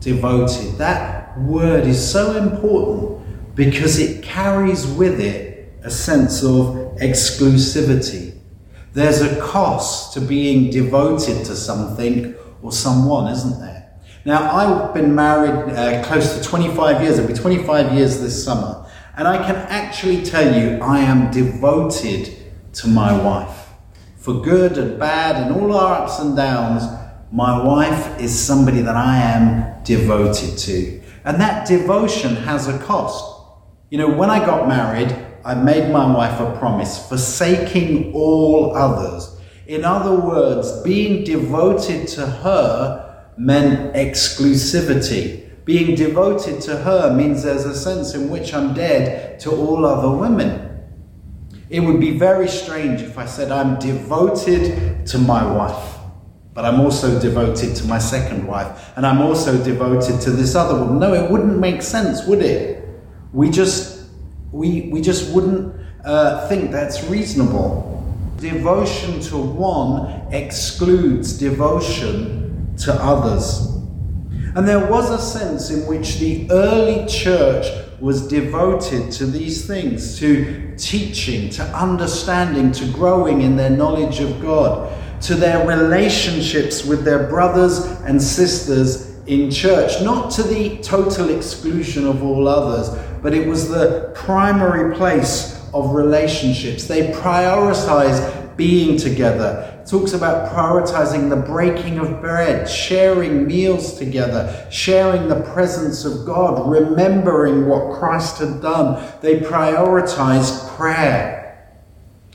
Devoted. 0.00 0.76
That 0.78 1.38
word 1.40 1.86
is 1.86 2.12
so 2.12 2.36
important 2.36 3.54
because 3.54 3.98
it 3.98 4.22
carries 4.22 4.86
with 4.86 5.20
it 5.20 5.72
a 5.82 5.90
sense 5.90 6.42
of 6.42 6.96
exclusivity. 6.98 8.38
There's 8.92 9.20
a 9.20 9.40
cost 9.40 10.12
to 10.14 10.20
being 10.20 10.70
devoted 10.70 11.44
to 11.46 11.56
something 11.56 12.34
or 12.62 12.72
someone, 12.72 13.32
isn't 13.32 13.60
there? 13.60 13.74
Now, 14.24 14.50
I've 14.56 14.94
been 14.94 15.14
married 15.14 15.74
uh, 15.74 16.02
close 16.04 16.38
to 16.38 16.42
25 16.42 17.02
years. 17.02 17.18
It'll 17.18 17.28
be 17.28 17.34
25 17.34 17.92
years 17.92 18.20
this 18.20 18.42
summer. 18.42 18.83
And 19.16 19.28
I 19.28 19.38
can 19.38 19.54
actually 19.54 20.22
tell 20.22 20.58
you, 20.58 20.78
I 20.80 20.98
am 20.98 21.30
devoted 21.30 22.34
to 22.74 22.88
my 22.88 23.16
wife. 23.16 23.68
For 24.16 24.40
good 24.40 24.76
and 24.76 24.98
bad 24.98 25.36
and 25.36 25.54
all 25.54 25.76
our 25.76 26.02
ups 26.02 26.18
and 26.18 26.36
downs, 26.36 26.82
my 27.30 27.62
wife 27.62 28.20
is 28.20 28.36
somebody 28.36 28.80
that 28.80 28.96
I 28.96 29.18
am 29.18 29.82
devoted 29.84 30.58
to. 30.58 31.00
And 31.24 31.40
that 31.40 31.68
devotion 31.68 32.34
has 32.36 32.66
a 32.66 32.78
cost. 32.78 33.24
You 33.90 33.98
know, 33.98 34.08
when 34.08 34.30
I 34.30 34.44
got 34.44 34.66
married, 34.66 35.14
I 35.44 35.54
made 35.54 35.92
my 35.92 36.12
wife 36.12 36.40
a 36.40 36.56
promise, 36.58 37.08
forsaking 37.08 38.12
all 38.14 38.74
others. 38.74 39.36
In 39.66 39.84
other 39.84 40.14
words, 40.14 40.82
being 40.82 41.22
devoted 41.22 42.08
to 42.08 42.26
her 42.26 43.30
meant 43.36 43.94
exclusivity. 43.94 45.43
Being 45.64 45.94
devoted 45.94 46.60
to 46.62 46.76
her 46.76 47.14
means 47.14 47.42
there's 47.42 47.64
a 47.64 47.74
sense 47.74 48.14
in 48.14 48.28
which 48.28 48.52
I'm 48.52 48.74
dead 48.74 49.40
to 49.40 49.50
all 49.50 49.86
other 49.86 50.10
women. 50.10 50.60
It 51.70 51.80
would 51.80 52.00
be 52.00 52.18
very 52.18 52.48
strange 52.48 53.00
if 53.00 53.16
I 53.16 53.24
said 53.24 53.50
I'm 53.50 53.78
devoted 53.78 55.06
to 55.06 55.18
my 55.18 55.42
wife, 55.50 55.96
but 56.52 56.66
I'm 56.66 56.80
also 56.80 57.18
devoted 57.18 57.74
to 57.76 57.84
my 57.86 57.98
second 57.98 58.46
wife, 58.46 58.92
and 58.96 59.06
I'm 59.06 59.22
also 59.22 59.62
devoted 59.64 60.20
to 60.20 60.30
this 60.30 60.54
other 60.54 60.78
woman. 60.78 60.98
No, 60.98 61.14
it 61.14 61.30
wouldn't 61.30 61.58
make 61.58 61.80
sense, 61.80 62.26
would 62.26 62.42
it? 62.42 62.86
We 63.32 63.48
just, 63.48 64.06
we, 64.52 64.82
we 64.92 65.00
just 65.00 65.34
wouldn't 65.34 65.74
uh, 66.04 66.46
think 66.46 66.70
that's 66.70 67.02
reasonable. 67.04 67.90
Devotion 68.36 69.20
to 69.20 69.38
one 69.38 70.30
excludes 70.32 71.38
devotion 71.38 72.76
to 72.76 72.92
others. 72.92 73.73
And 74.54 74.68
there 74.68 74.86
was 74.86 75.10
a 75.10 75.18
sense 75.18 75.70
in 75.70 75.84
which 75.86 76.18
the 76.18 76.48
early 76.50 77.06
church 77.06 77.66
was 78.00 78.28
devoted 78.28 79.10
to 79.12 79.26
these 79.26 79.66
things, 79.66 80.18
to 80.18 80.74
teaching, 80.76 81.50
to 81.50 81.62
understanding, 81.76 82.70
to 82.72 82.86
growing 82.92 83.40
in 83.42 83.56
their 83.56 83.70
knowledge 83.70 84.20
of 84.20 84.40
God, 84.40 84.92
to 85.22 85.34
their 85.34 85.66
relationships 85.66 86.84
with 86.84 87.04
their 87.04 87.26
brothers 87.28 87.78
and 88.02 88.22
sisters 88.22 89.16
in 89.26 89.50
church, 89.50 90.02
not 90.02 90.30
to 90.32 90.42
the 90.42 90.76
total 90.78 91.30
exclusion 91.30 92.06
of 92.06 92.22
all 92.22 92.46
others, 92.46 92.90
but 93.22 93.32
it 93.34 93.48
was 93.48 93.68
the 93.68 94.12
primary 94.14 94.94
place 94.94 95.66
of 95.72 95.94
relationships. 95.94 96.84
They 96.84 97.10
prioritized 97.12 98.56
being 98.56 98.98
together. 98.98 99.73
Talks 99.86 100.14
about 100.14 100.50
prioritizing 100.50 101.28
the 101.28 101.36
breaking 101.36 101.98
of 101.98 102.20
bread, 102.22 102.68
sharing 102.68 103.46
meals 103.46 103.98
together, 103.98 104.66
sharing 104.70 105.28
the 105.28 105.42
presence 105.52 106.06
of 106.06 106.24
God, 106.24 106.70
remembering 106.70 107.66
what 107.66 107.98
Christ 107.98 108.38
had 108.38 108.62
done. 108.62 109.06
They 109.20 109.40
prioritized 109.40 110.74
prayer. 110.76 111.44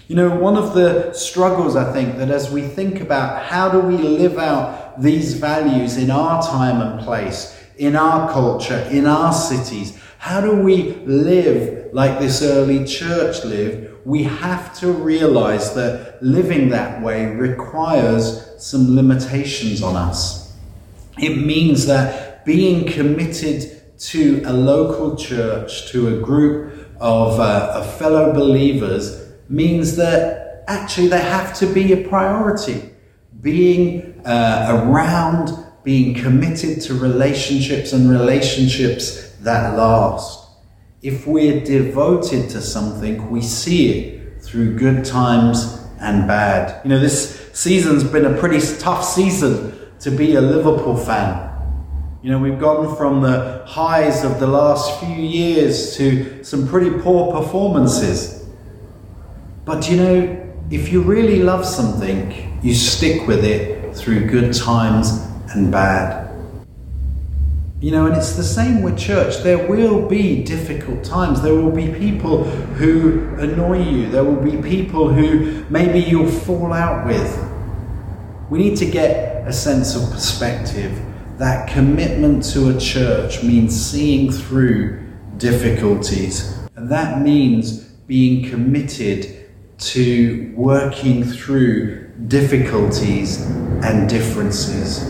You 0.07 0.15
know, 0.15 0.35
one 0.35 0.57
of 0.57 0.75
the 0.75 1.13
struggles 1.13 1.75
I 1.75 1.91
think 1.91 2.17
that 2.17 2.29
as 2.29 2.51
we 2.51 2.61
think 2.61 3.01
about 3.01 3.45
how 3.45 3.69
do 3.69 3.79
we 3.79 3.97
live 3.97 4.37
out 4.37 5.01
these 5.01 5.33
values 5.35 5.97
in 5.97 6.11
our 6.11 6.43
time 6.43 6.81
and 6.81 6.99
place, 7.03 7.59
in 7.77 7.95
our 7.95 8.31
culture, 8.31 8.87
in 8.91 9.07
our 9.07 9.33
cities, 9.33 9.99
how 10.19 10.41
do 10.41 10.55
we 10.55 10.93
live 11.05 11.93
like 11.93 12.19
this 12.19 12.41
early 12.41 12.85
church 12.85 13.43
lived? 13.45 13.88
We 14.05 14.23
have 14.23 14.77
to 14.79 14.91
realize 14.91 15.73
that 15.75 16.21
living 16.21 16.69
that 16.69 17.01
way 17.01 17.25
requires 17.25 18.45
some 18.57 18.95
limitations 18.95 19.81
on 19.83 19.95
us. 19.95 20.53
It 21.17 21.37
means 21.37 21.85
that 21.87 22.45
being 22.45 22.85
committed 22.85 23.81
to 23.99 24.41
a 24.45 24.53
local 24.53 25.15
church, 25.15 25.91
to 25.91 26.17
a 26.17 26.21
group 26.21 26.87
of, 26.99 27.39
uh, 27.39 27.73
of 27.75 27.93
fellow 27.97 28.33
believers, 28.33 29.29
means 29.49 29.95
that 29.97 30.63
actually 30.67 31.07
they 31.07 31.19
have 31.19 31.53
to 31.59 31.65
be 31.65 31.91
a 31.93 32.07
priority. 32.07 32.89
Being 33.41 34.21
uh, 34.25 34.83
around, 34.85 35.65
being 35.83 36.13
committed 36.13 36.81
to 36.83 36.93
relationships 36.93 37.93
and 37.93 38.09
relationships 38.09 39.31
that 39.41 39.75
last. 39.75 40.38
If 41.01 41.25
we're 41.25 41.63
devoted 41.63 42.49
to 42.49 42.61
something, 42.61 43.29
we 43.29 43.41
see 43.41 43.89
it 43.93 44.41
through 44.41 44.77
good 44.77 45.05
times 45.05 45.81
and 46.01 46.27
bad. 46.27 46.83
You 46.83 46.89
know, 46.89 46.99
this 46.99 47.51
season's 47.53 48.03
been 48.03 48.25
a 48.25 48.37
pretty 48.37 48.59
tough 48.79 49.05
season 49.05 49.79
to 50.01 50.11
be 50.11 50.35
a 50.35 50.41
Liverpool 50.41 50.97
fan. 50.97 51.45
You 52.21 52.31
know, 52.31 52.39
we've 52.39 52.59
gone 52.59 52.97
from 52.97 53.21
the 53.21 53.63
highs 53.65 54.25
of 54.25 54.41
the 54.41 54.47
last 54.47 54.99
few 54.99 55.15
years 55.15 55.95
to 55.95 56.43
some 56.43 56.67
pretty 56.67 56.91
poor 56.99 57.31
performances. 57.31 58.45
But 59.63 59.89
you 59.89 59.95
know, 59.95 60.53
if 60.69 60.91
you 60.91 61.01
really 61.01 61.41
love 61.41 61.65
something, 61.65 62.59
you 62.61 62.75
stick 62.75 63.25
with 63.25 63.45
it 63.45 63.95
through 63.95 64.27
good 64.27 64.53
times 64.53 65.11
and 65.55 65.71
bad. 65.71 66.28
You 67.81 67.91
know, 67.91 68.07
and 68.07 68.17
it's 68.17 68.33
the 68.33 68.43
same 68.43 68.81
with 68.81 68.97
church. 68.97 69.37
There 69.37 69.69
will 69.69 70.05
be 70.05 70.43
difficult 70.43 71.01
times. 71.01 71.41
There 71.41 71.55
will 71.55 71.71
be 71.71 71.87
people 71.93 72.43
who 72.43 73.35
annoy 73.37 73.89
you. 73.89 74.09
There 74.09 74.25
will 74.25 74.41
be 74.41 74.61
people 74.61 75.07
who 75.07 75.63
maybe 75.69 75.99
you'll 75.99 76.29
fall 76.29 76.73
out 76.73 77.07
with. 77.07 77.49
We 78.49 78.59
need 78.59 78.75
to 78.77 78.85
get 78.85 79.47
a 79.47 79.53
sense 79.53 79.95
of 79.95 80.11
perspective. 80.11 80.99
That 81.37 81.69
commitment 81.69 82.43
to 82.51 82.75
a 82.75 82.77
church 82.77 83.43
means 83.43 83.79
seeing 83.79 84.29
through 84.29 85.01
difficulties. 85.37 86.59
And 86.75 86.89
that 86.89 87.21
means 87.21 87.79
being 88.07 88.49
committed 88.49 89.49
to 89.77 90.53
working 90.53 91.23
through 91.23 92.09
difficulties 92.27 93.39
and 93.85 94.09
differences. 94.09 95.01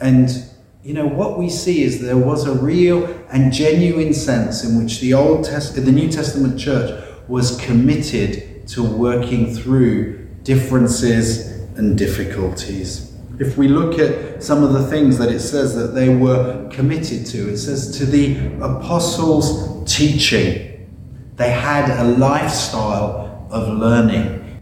And 0.00 0.47
you 0.88 0.94
know, 0.94 1.06
what 1.06 1.38
we 1.38 1.50
see 1.50 1.82
is 1.82 2.00
there 2.00 2.16
was 2.16 2.46
a 2.46 2.52
real 2.54 3.04
and 3.30 3.52
genuine 3.52 4.14
sense 4.14 4.64
in 4.64 4.82
which 4.82 5.00
the 5.00 5.12
Old 5.12 5.44
Test- 5.44 5.74
the 5.74 5.92
New 5.92 6.08
Testament 6.08 6.58
church 6.58 7.04
was 7.28 7.60
committed 7.60 8.66
to 8.68 8.82
working 8.82 9.54
through 9.54 10.26
differences 10.44 11.46
and 11.76 11.98
difficulties. 11.98 13.12
If 13.38 13.58
we 13.58 13.68
look 13.68 13.98
at 13.98 14.42
some 14.42 14.64
of 14.64 14.72
the 14.72 14.86
things 14.86 15.18
that 15.18 15.30
it 15.30 15.40
says 15.40 15.76
that 15.76 15.88
they 15.88 16.08
were 16.08 16.66
committed 16.70 17.26
to, 17.26 17.50
it 17.50 17.58
says 17.58 17.98
to 17.98 18.06
the 18.06 18.38
apostles' 18.62 19.94
teaching. 19.94 20.88
They 21.36 21.50
had 21.50 21.90
a 22.00 22.04
lifestyle 22.16 23.46
of 23.50 23.76
learning. 23.76 24.58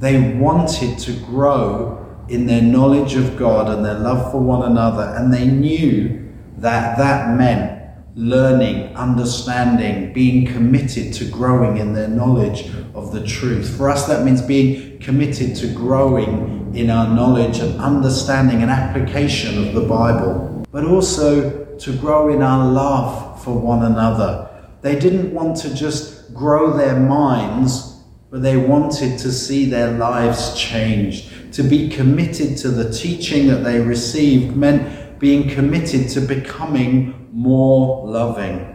They 0.00 0.34
wanted 0.34 0.98
to 0.98 1.12
grow 1.12 2.04
in 2.28 2.46
their 2.46 2.62
knowledge 2.62 3.14
of 3.14 3.36
God 3.36 3.68
and 3.68 3.84
their 3.84 3.98
love 3.98 4.30
for 4.30 4.40
one 4.40 4.70
another, 4.70 5.14
and 5.16 5.32
they 5.32 5.46
knew 5.46 6.30
that 6.58 6.98
that 6.98 7.36
meant 7.36 7.78
learning, 8.14 8.96
understanding, 8.96 10.12
being 10.12 10.44
committed 10.44 11.14
to 11.14 11.24
growing 11.30 11.76
in 11.76 11.92
their 11.92 12.08
knowledge 12.08 12.68
of 12.94 13.12
the 13.12 13.24
truth. 13.24 13.76
For 13.76 13.88
us, 13.88 14.06
that 14.08 14.24
means 14.24 14.42
being 14.42 14.98
committed 14.98 15.54
to 15.56 15.72
growing 15.72 16.74
in 16.74 16.90
our 16.90 17.08
knowledge 17.14 17.60
and 17.60 17.80
understanding 17.80 18.60
and 18.62 18.70
application 18.70 19.68
of 19.68 19.74
the 19.74 19.82
Bible, 19.82 20.66
but 20.72 20.84
also 20.84 21.76
to 21.76 21.96
grow 21.98 22.32
in 22.34 22.42
our 22.42 22.70
love 22.70 23.42
for 23.44 23.56
one 23.56 23.84
another. 23.84 24.50
They 24.82 24.98
didn't 24.98 25.32
want 25.32 25.56
to 25.58 25.72
just 25.74 26.34
grow 26.34 26.76
their 26.76 26.98
minds, 26.98 28.00
but 28.30 28.42
they 28.42 28.56
wanted 28.56 29.18
to 29.20 29.32
see 29.32 29.64
their 29.64 29.92
lives 29.92 30.58
changed 30.58 31.32
to 31.52 31.62
be 31.62 31.88
committed 31.88 32.56
to 32.58 32.68
the 32.68 32.92
teaching 32.92 33.48
that 33.48 33.64
they 33.64 33.80
received 33.80 34.56
meant 34.56 35.18
being 35.18 35.48
committed 35.48 36.08
to 36.10 36.20
becoming 36.20 37.28
more 37.32 38.06
loving. 38.06 38.74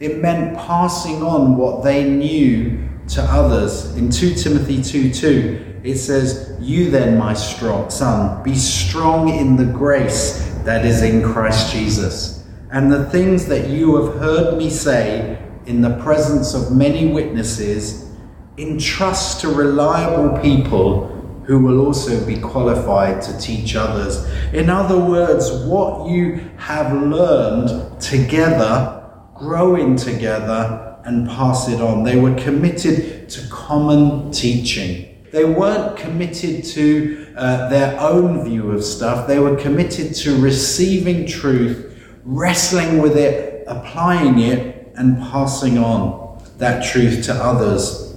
It 0.00 0.18
meant 0.18 0.56
passing 0.56 1.22
on 1.22 1.56
what 1.56 1.84
they 1.84 2.08
knew 2.08 2.88
to 3.08 3.22
others. 3.22 3.96
In 3.96 4.10
2 4.10 4.34
Timothy 4.34 4.82
2 4.82 5.12
2, 5.12 5.80
it 5.84 5.98
says, 5.98 6.56
You 6.60 6.90
then, 6.90 7.18
my 7.18 7.34
strong 7.34 7.90
son, 7.90 8.42
be 8.42 8.54
strong 8.54 9.28
in 9.28 9.56
the 9.56 9.64
grace 9.64 10.46
that 10.64 10.84
is 10.84 11.02
in 11.02 11.22
Christ 11.22 11.72
Jesus. 11.72 12.44
And 12.70 12.92
the 12.92 13.08
things 13.10 13.46
that 13.46 13.68
you 13.68 13.96
have 13.96 14.20
heard 14.20 14.56
me 14.56 14.70
say 14.70 15.38
in 15.66 15.80
the 15.80 15.96
presence 15.98 16.54
of 16.54 16.74
many 16.74 17.12
witnesses, 17.12 18.10
entrust 18.58 19.40
to 19.40 19.48
reliable 19.48 20.38
people 20.40 21.19
who 21.50 21.58
will 21.58 21.84
also 21.84 22.24
be 22.24 22.38
qualified 22.38 23.20
to 23.20 23.36
teach 23.36 23.74
others. 23.74 24.24
In 24.52 24.70
other 24.70 24.96
words, 24.96 25.50
what 25.64 26.08
you 26.08 26.48
have 26.58 26.92
learned 26.92 28.00
together, 28.00 29.04
growing 29.34 29.96
together, 29.96 30.96
and 31.04 31.28
pass 31.28 31.68
it 31.68 31.80
on. 31.80 32.04
They 32.04 32.20
were 32.20 32.36
committed 32.36 33.28
to 33.30 33.48
common 33.48 34.30
teaching. 34.30 35.26
They 35.32 35.44
weren't 35.44 35.96
committed 35.96 36.62
to 36.66 37.34
uh, 37.36 37.68
their 37.68 37.98
own 37.98 38.44
view 38.44 38.70
of 38.70 38.84
stuff. 38.84 39.26
They 39.26 39.40
were 39.40 39.56
committed 39.56 40.14
to 40.22 40.40
receiving 40.40 41.26
truth, 41.26 42.00
wrestling 42.22 43.02
with 43.02 43.16
it, 43.16 43.64
applying 43.66 44.38
it, 44.38 44.92
and 44.94 45.18
passing 45.18 45.78
on 45.78 46.40
that 46.58 46.84
truth 46.84 47.24
to 47.24 47.34
others. 47.34 48.09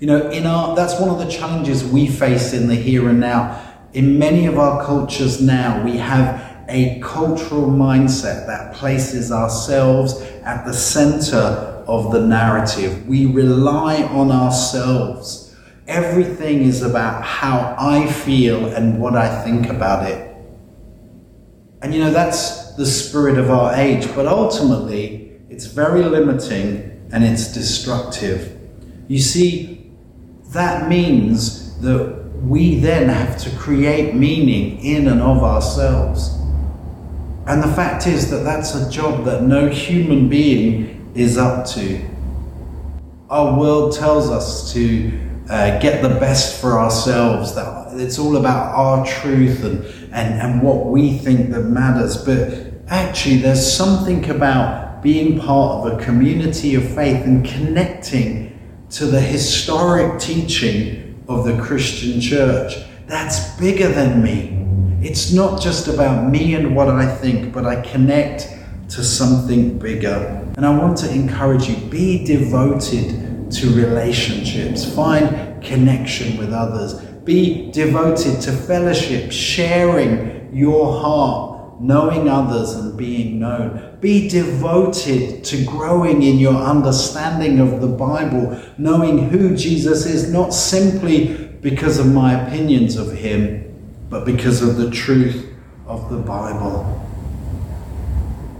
You 0.00 0.06
know, 0.06 0.30
in 0.30 0.46
our 0.46 0.76
that's 0.76 1.00
one 1.00 1.08
of 1.10 1.18
the 1.18 1.30
challenges 1.30 1.84
we 1.84 2.06
face 2.06 2.52
in 2.52 2.68
the 2.68 2.74
here 2.74 3.08
and 3.08 3.18
now. 3.18 3.64
In 3.94 4.18
many 4.18 4.46
of 4.46 4.58
our 4.58 4.84
cultures 4.84 5.40
now, 5.40 5.82
we 5.84 5.96
have 5.96 6.64
a 6.68 7.00
cultural 7.00 7.66
mindset 7.66 8.46
that 8.46 8.74
places 8.74 9.32
ourselves 9.32 10.20
at 10.44 10.64
the 10.64 10.72
center 10.72 11.38
of 11.88 12.12
the 12.12 12.20
narrative. 12.20 13.06
We 13.08 13.26
rely 13.26 14.02
on 14.04 14.30
ourselves. 14.30 15.56
Everything 15.88 16.62
is 16.62 16.82
about 16.82 17.24
how 17.24 17.74
I 17.78 18.06
feel 18.06 18.66
and 18.66 19.00
what 19.00 19.16
I 19.16 19.42
think 19.42 19.70
about 19.70 20.08
it. 20.08 20.36
And 21.80 21.94
you 21.94 22.00
know, 22.00 22.10
that's 22.10 22.74
the 22.74 22.84
spirit 22.84 23.38
of 23.38 23.50
our 23.50 23.74
age, 23.74 24.06
but 24.14 24.26
ultimately, 24.26 25.40
it's 25.48 25.64
very 25.64 26.02
limiting 26.02 27.08
and 27.10 27.24
it's 27.24 27.52
destructive. 27.54 28.54
You 29.08 29.18
see, 29.18 29.77
that 30.52 30.88
means 30.88 31.78
that 31.80 32.18
we 32.42 32.76
then 32.76 33.08
have 33.08 33.38
to 33.38 33.50
create 33.56 34.14
meaning 34.14 34.82
in 34.82 35.08
and 35.08 35.20
of 35.20 35.42
ourselves. 35.42 36.34
And 37.46 37.62
the 37.62 37.68
fact 37.68 38.06
is 38.06 38.30
that 38.30 38.44
that's 38.44 38.74
a 38.74 38.90
job 38.90 39.24
that 39.24 39.42
no 39.42 39.68
human 39.68 40.28
being 40.28 41.10
is 41.14 41.36
up 41.36 41.66
to. 41.68 42.00
Our 43.30 43.58
world 43.58 43.94
tells 43.94 44.30
us 44.30 44.72
to 44.72 45.12
uh, 45.50 45.78
get 45.80 46.02
the 46.02 46.10
best 46.20 46.60
for 46.60 46.78
ourselves, 46.78 47.54
that 47.54 47.98
it's 47.98 48.18
all 48.18 48.36
about 48.36 48.74
our 48.74 49.04
truth 49.06 49.64
and, 49.64 49.84
and, 50.12 50.40
and 50.40 50.62
what 50.62 50.86
we 50.86 51.18
think 51.18 51.50
that 51.50 51.62
matters. 51.62 52.16
But 52.16 52.72
actually, 52.88 53.38
there's 53.38 53.70
something 53.70 54.28
about 54.30 55.02
being 55.02 55.38
part 55.38 55.86
of 55.86 55.98
a 55.98 56.04
community 56.04 56.74
of 56.74 56.84
faith 56.94 57.24
and 57.24 57.44
connecting 57.44 58.57
to 58.90 59.06
the 59.06 59.20
historic 59.20 60.18
teaching 60.18 61.22
of 61.28 61.44
the 61.44 61.60
Christian 61.60 62.20
church. 62.20 62.76
That's 63.06 63.56
bigger 63.58 63.88
than 63.88 64.22
me. 64.22 64.54
It's 65.06 65.32
not 65.32 65.60
just 65.60 65.88
about 65.88 66.30
me 66.30 66.54
and 66.54 66.74
what 66.74 66.88
I 66.88 67.06
think, 67.06 67.52
but 67.52 67.66
I 67.66 67.80
connect 67.82 68.48
to 68.90 69.04
something 69.04 69.78
bigger. 69.78 70.44
And 70.56 70.64
I 70.64 70.76
want 70.76 70.96
to 70.98 71.10
encourage 71.10 71.68
you 71.68 71.76
be 71.88 72.24
devoted 72.24 73.50
to 73.52 73.74
relationships, 73.74 74.84
find 74.94 75.62
connection 75.62 76.36
with 76.36 76.52
others, 76.52 76.94
be 77.24 77.70
devoted 77.70 78.40
to 78.42 78.52
fellowship, 78.52 79.30
sharing 79.30 80.50
your 80.52 81.00
heart, 81.00 81.57
knowing 81.80 82.28
others 82.28 82.72
and 82.72 82.96
being 82.96 83.38
known. 83.38 83.96
Be 84.00 84.28
devoted 84.28 85.44
to 85.44 85.64
growing 85.64 86.22
in 86.22 86.38
your 86.38 86.54
understanding 86.54 87.58
of 87.60 87.80
the 87.80 87.88
Bible, 87.88 88.60
knowing 88.78 89.30
who 89.30 89.56
Jesus 89.56 90.06
is, 90.06 90.32
not 90.32 90.52
simply 90.52 91.48
because 91.60 91.98
of 91.98 92.06
my 92.06 92.46
opinions 92.46 92.96
of 92.96 93.12
him, 93.12 93.64
but 94.08 94.24
because 94.24 94.62
of 94.62 94.76
the 94.76 94.90
truth 94.90 95.52
of 95.86 96.10
the 96.10 96.18
Bible. 96.18 96.94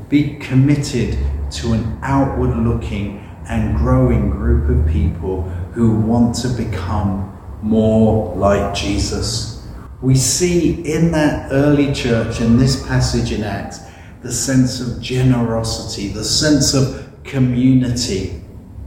Be 0.08 0.36
committed 0.36 1.18
to 1.52 1.72
an 1.72 1.98
outward 2.02 2.56
looking 2.56 3.24
and 3.48 3.76
growing 3.76 4.30
group 4.30 4.68
of 4.68 4.92
people 4.92 5.42
who 5.72 5.96
want 5.96 6.34
to 6.36 6.48
become 6.48 7.34
more 7.62 8.34
like 8.36 8.74
Jesus. 8.74 9.57
We 10.00 10.14
see 10.14 10.94
in 10.94 11.10
that 11.12 11.50
early 11.50 11.92
church, 11.92 12.40
in 12.40 12.56
this 12.56 12.86
passage 12.86 13.32
in 13.32 13.42
Acts, 13.42 13.80
the 14.22 14.32
sense 14.32 14.80
of 14.80 15.02
generosity, 15.02 16.08
the 16.08 16.24
sense 16.24 16.72
of 16.72 17.08
community, 17.24 18.40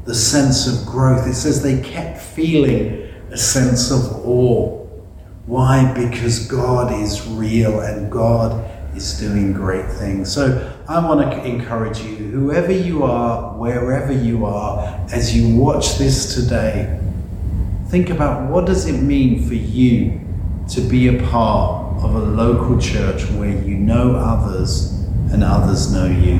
the 0.05 0.15
sense 0.15 0.67
of 0.67 0.85
growth. 0.85 1.27
It 1.27 1.33
says 1.33 1.61
they 1.61 1.81
kept 1.81 2.21
feeling 2.21 3.09
a 3.29 3.37
sense 3.37 3.91
of 3.91 4.25
awe. 4.25 4.85
Why? 5.45 5.93
Because 5.93 6.47
God 6.47 6.93
is 6.93 7.27
real 7.27 7.81
and 7.81 8.09
God 8.09 8.69
is 8.95 9.19
doing 9.19 9.51
great 9.51 9.89
things. 9.91 10.31
So 10.31 10.73
I 10.87 11.05
want 11.05 11.29
to 11.29 11.43
encourage 11.43 11.99
you, 11.99 12.15
whoever 12.15 12.71
you 12.71 13.03
are, 13.03 13.57
wherever 13.57 14.13
you 14.13 14.45
are, 14.45 15.05
as 15.11 15.35
you 15.35 15.57
watch 15.57 15.97
this 15.97 16.35
today, 16.35 16.99
think 17.87 18.09
about 18.09 18.49
what 18.49 18.65
does 18.65 18.85
it 18.85 19.01
mean 19.01 19.45
for 19.45 19.55
you 19.55 20.21
to 20.71 20.79
be 20.79 21.07
a 21.09 21.21
part 21.23 22.01
of 22.01 22.15
a 22.15 22.19
local 22.19 22.79
church 22.79 23.25
where 23.31 23.61
you 23.63 23.75
know 23.75 24.15
others 24.15 24.93
and 25.33 25.43
others 25.43 25.93
know 25.93 26.05
you. 26.05 26.39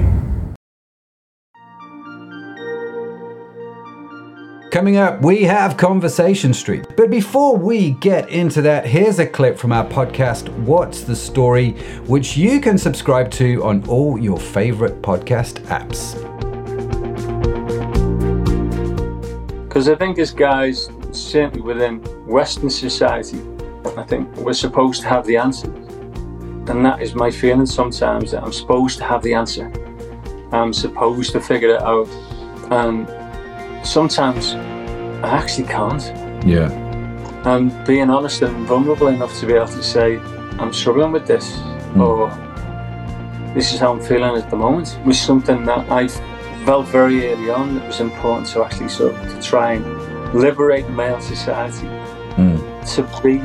Coming 4.71 4.95
up, 4.95 5.21
we 5.21 5.43
have 5.43 5.75
Conversation 5.75 6.53
Street. 6.53 6.85
But 6.95 7.09
before 7.09 7.57
we 7.57 7.91
get 7.91 8.29
into 8.29 8.61
that, 8.61 8.85
here's 8.85 9.19
a 9.19 9.27
clip 9.27 9.57
from 9.57 9.73
our 9.73 9.85
podcast, 9.85 10.47
What's 10.59 11.01
the 11.01 11.15
Story, 11.15 11.71
which 12.07 12.37
you 12.37 12.61
can 12.61 12.77
subscribe 12.77 13.29
to 13.31 13.61
on 13.65 13.83
all 13.89 14.17
your 14.17 14.39
favorite 14.39 15.01
podcast 15.01 15.59
apps. 15.65 16.15
Because 19.67 19.89
I 19.89 19.95
think 19.95 20.17
as 20.19 20.31
guys, 20.31 20.89
certainly 21.11 21.59
within 21.59 21.97
Western 22.25 22.69
society, 22.69 23.41
I 23.97 24.03
think 24.03 24.35
we're 24.37 24.53
supposed 24.53 25.01
to 25.01 25.07
have 25.07 25.25
the 25.25 25.37
answers. 25.37 25.75
And 26.69 26.85
that 26.85 27.01
is 27.01 27.15
my 27.15 27.31
feeling 27.31 27.65
sometimes 27.65 28.31
that 28.31 28.43
I'm 28.43 28.53
supposed 28.53 28.97
to 28.99 29.03
have 29.03 29.21
the 29.23 29.33
answer. 29.33 29.71
I'm 30.51 30.73
supposed 30.73 31.31
to 31.33 31.41
figure 31.41 31.75
it 31.75 31.81
out. 31.81 32.07
And 32.71 33.07
sometimes 33.85 34.53
I 35.23 35.29
actually 35.29 35.67
can't. 35.67 36.03
Yeah. 36.45 36.69
I'm 37.45 37.69
being 37.85 38.09
honest 38.09 38.41
and 38.43 38.67
vulnerable 38.67 39.07
enough 39.07 39.37
to 39.39 39.45
be 39.47 39.53
able 39.53 39.67
to 39.67 39.83
say, 39.83 40.17
I'm 40.59 40.71
struggling 40.73 41.11
with 41.11 41.25
this, 41.25 41.57
Mm. 41.93 42.01
or 42.07 43.53
this 43.53 43.73
is 43.73 43.79
how 43.79 43.91
I'm 43.93 43.99
feeling 44.01 44.35
at 44.41 44.49
the 44.49 44.55
moment, 44.55 44.97
was 45.05 45.19
something 45.19 45.65
that 45.65 45.89
I 45.91 46.07
felt 46.65 46.87
very 46.87 47.33
early 47.33 47.49
on 47.49 47.75
that 47.75 47.87
was 47.87 47.99
important 47.99 48.47
to 48.49 48.63
actually 48.63 48.89
sort 48.89 49.15
of 49.15 49.21
to 49.33 49.41
try 49.41 49.73
and 49.73 50.33
liberate 50.33 50.87
male 50.91 51.19
society 51.19 51.87
Mm. 52.37 52.59
to 52.95 53.01
be 53.23 53.41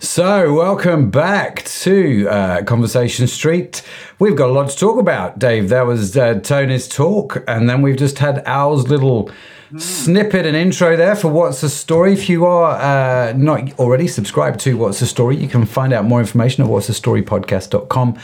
So, 0.00 0.52
welcome 0.52 1.12
back 1.12 1.64
to 1.64 2.28
uh, 2.28 2.64
Conversation 2.64 3.28
Street. 3.28 3.82
We've 4.18 4.34
got 4.34 4.50
a 4.50 4.52
lot 4.52 4.68
to 4.70 4.76
talk 4.76 4.98
about, 4.98 5.38
Dave. 5.38 5.68
That 5.68 5.86
was 5.86 6.16
uh, 6.16 6.40
Tony's 6.40 6.88
talk, 6.88 7.44
and 7.46 7.70
then 7.70 7.82
we've 7.82 7.96
just 7.96 8.18
had 8.18 8.42
Al's 8.46 8.88
little 8.88 9.30
snippet 9.78 10.46
and 10.46 10.56
intro 10.56 10.96
there 10.96 11.14
for 11.14 11.28
What's 11.28 11.60
the 11.60 11.68
Story. 11.68 12.12
If 12.12 12.28
you 12.28 12.46
are 12.46 12.72
uh, 12.80 13.32
not 13.34 13.78
already 13.78 14.08
subscribed 14.08 14.60
to 14.60 14.76
What's 14.76 15.00
the 15.00 15.06
Story, 15.06 15.36
you 15.36 15.48
can 15.48 15.64
find 15.66 15.92
out 15.92 16.04
more 16.04 16.20
information 16.20 16.64
at 16.64 16.70
what's 16.70 16.86
the 16.86 16.94
story 16.94 17.22
podcast.com, 17.22 18.18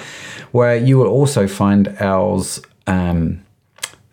where 0.52 0.76
you 0.76 0.98
will 0.98 1.08
also 1.08 1.46
find 1.46 1.88
Al's. 2.00 2.60
Um, 2.86 3.42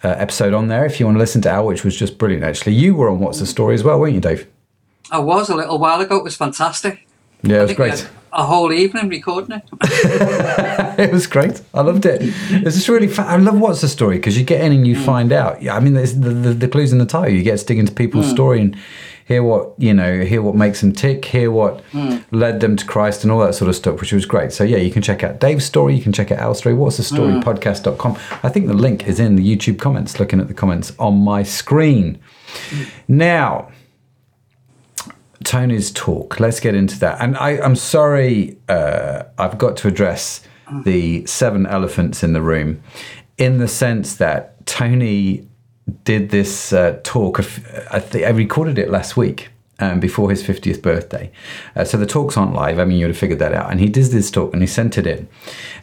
uh, 0.04 0.10
episode 0.18 0.54
on 0.54 0.68
there 0.68 0.86
if 0.86 1.00
you 1.00 1.06
want 1.06 1.16
to 1.16 1.20
listen 1.20 1.42
to 1.42 1.50
Al, 1.50 1.66
which 1.66 1.86
was 1.86 1.96
just 1.96 2.18
brilliant. 2.18 2.44
Actually, 2.44 2.74
you 2.74 2.94
were 2.94 3.10
on 3.10 3.20
What's 3.20 3.40
the 3.40 3.46
Story 3.46 3.74
as 3.74 3.84
well, 3.86 4.00
weren't 4.00 4.14
you, 4.14 4.20
Dave? 4.20 4.48
I 5.12 5.20
was 5.20 5.50
a 5.50 5.56
little 5.56 5.80
while 5.80 6.02
ago. 6.02 6.18
It 6.18 6.24
was 6.24 6.36
fantastic. 6.36 7.08
Yeah, 7.44 7.60
it 7.60 7.62
was 7.64 7.74
great. 7.74 8.10
a 8.32 8.46
whole 8.46 8.72
evening 8.72 9.10
recording 9.10 9.58
it. 9.58 9.64
it 11.00 11.12
was 11.12 11.28
great. 11.28 11.62
I 11.74 11.82
loved 11.82 12.06
it. 12.06 12.22
It's 12.22 12.76
just 12.76 12.88
really 12.88 13.08
fun. 13.08 13.28
I 13.28 13.36
love 13.36 13.60
what's 13.60 13.82
the 13.82 13.90
story 13.90 14.18
because 14.18 14.38
you 14.38 14.46
get 14.46 14.62
in 14.62 14.72
and 14.72 14.88
you 14.88 14.96
mm. 14.96 15.06
find 15.06 15.32
out. 15.32 15.62
Yeah, 15.62 15.76
I 15.76 15.82
mean, 15.82 15.94
there's 15.94 16.18
the, 16.18 16.30
the 16.30 16.54
the 16.54 16.68
clues 16.70 16.94
in 16.94 17.00
the 17.00 17.06
title. 17.06 17.34
You 17.34 17.44
get 17.44 17.60
to 17.60 17.66
dig 17.66 17.80
into 17.80 17.92
people's 17.92 18.28
mm. 18.28 18.32
story 18.32 18.62
and 18.62 18.78
hear 19.26 19.44
what 19.44 19.74
you 19.78 19.94
know, 19.94 20.24
hear 20.24 20.42
what 20.42 20.56
makes 20.56 20.80
them 20.80 20.94
tick, 20.94 21.26
hear 21.26 21.52
what 21.52 21.84
mm. 21.92 22.24
led 22.32 22.62
them 22.62 22.78
to 22.78 22.86
Christ, 22.86 23.24
and 23.24 23.32
all 23.32 23.40
that 23.42 23.56
sort 23.56 23.68
of 23.68 23.76
stuff, 23.76 24.00
which 24.00 24.14
was 24.14 24.26
great. 24.26 24.54
So 24.54 24.64
yeah, 24.64 24.78
you 24.78 24.92
can 24.92 25.02
check 25.02 25.22
out 25.22 25.40
Dave's 25.40 25.66
story. 25.66 25.96
You 25.96 26.02
can 26.02 26.14
check 26.14 26.32
out 26.32 26.40
Al's 26.40 26.60
story. 26.60 26.76
What's 26.76 26.98
the 26.98 27.04
story? 27.04 27.34
Podcast.com. 27.34 28.18
I 28.42 28.50
think 28.50 28.68
the 28.68 28.74
link 28.74 29.08
is 29.08 29.20
in 29.20 29.36
the 29.36 29.56
YouTube 29.56 29.80
comments. 29.80 30.20
Looking 30.20 30.40
at 30.40 30.48
the 30.48 30.54
comments 30.54 30.94
on 30.98 31.16
my 31.16 31.44
screen 31.44 32.20
now. 33.08 33.70
Tony's 35.44 35.92
talk. 35.92 36.40
Let's 36.40 36.60
get 36.60 36.76
into 36.76 37.00
that. 37.00 37.22
And 37.22 37.38
I, 37.38 37.60
I'm 37.60 37.76
sorry, 37.76 38.58
uh, 38.70 39.24
I've 39.38 39.58
got 39.58 39.78
to 39.78 39.88
address 39.88 40.42
the 40.84 41.26
seven 41.26 41.66
elephants 41.66 42.24
in 42.24 42.34
the 42.34 42.42
room 42.42 42.82
in 43.38 43.58
the 43.58 43.68
sense 43.68 44.16
that 44.16 44.66
Tony 44.66 45.48
did 46.04 46.30
this 46.30 46.74
uh, 46.74 47.00
talk. 47.04 47.40
I, 47.40 48.00
think 48.00 48.26
I 48.26 48.30
recorded 48.30 48.78
it 48.78 48.90
last 48.90 49.18
week. 49.18 49.50
Um, 49.80 50.00
before 50.00 50.30
his 50.30 50.44
50th 50.44 50.84
birthday. 50.84 51.32
Uh, 51.76 51.84
so 51.84 51.98
the 51.98 52.06
talks 52.06 52.38
aren't 52.38 52.54
live. 52.54 52.78
I 52.78 52.86
mean, 52.86 53.00
you 53.00 53.06
would 53.06 53.16
have 53.16 53.18
figured 53.18 53.40
that 53.40 53.54
out. 53.54 53.72
And 53.72 53.80
he 53.80 53.90
does 53.90 54.14
this 54.14 54.30
talk 54.30 54.54
and 54.54 54.62
he 54.62 54.68
sent 54.68 55.00
it 55.00 55.08
in. 55.08 55.28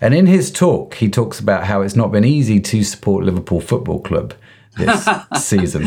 And 0.01 0.14
in 0.14 0.27
his 0.27 0.51
talk, 0.53 0.94
he 0.94 1.11
talks 1.11 1.40
about 1.40 1.64
how 1.64 1.83
it's 1.83 1.96
not 1.96 2.12
been 2.12 2.25
easy 2.25 2.61
to 2.61 2.85
support 2.85 3.25
Liverpool 3.25 3.61
Football 3.61 4.01
Club 4.01 4.33
this 4.77 5.07
season. 5.45 5.87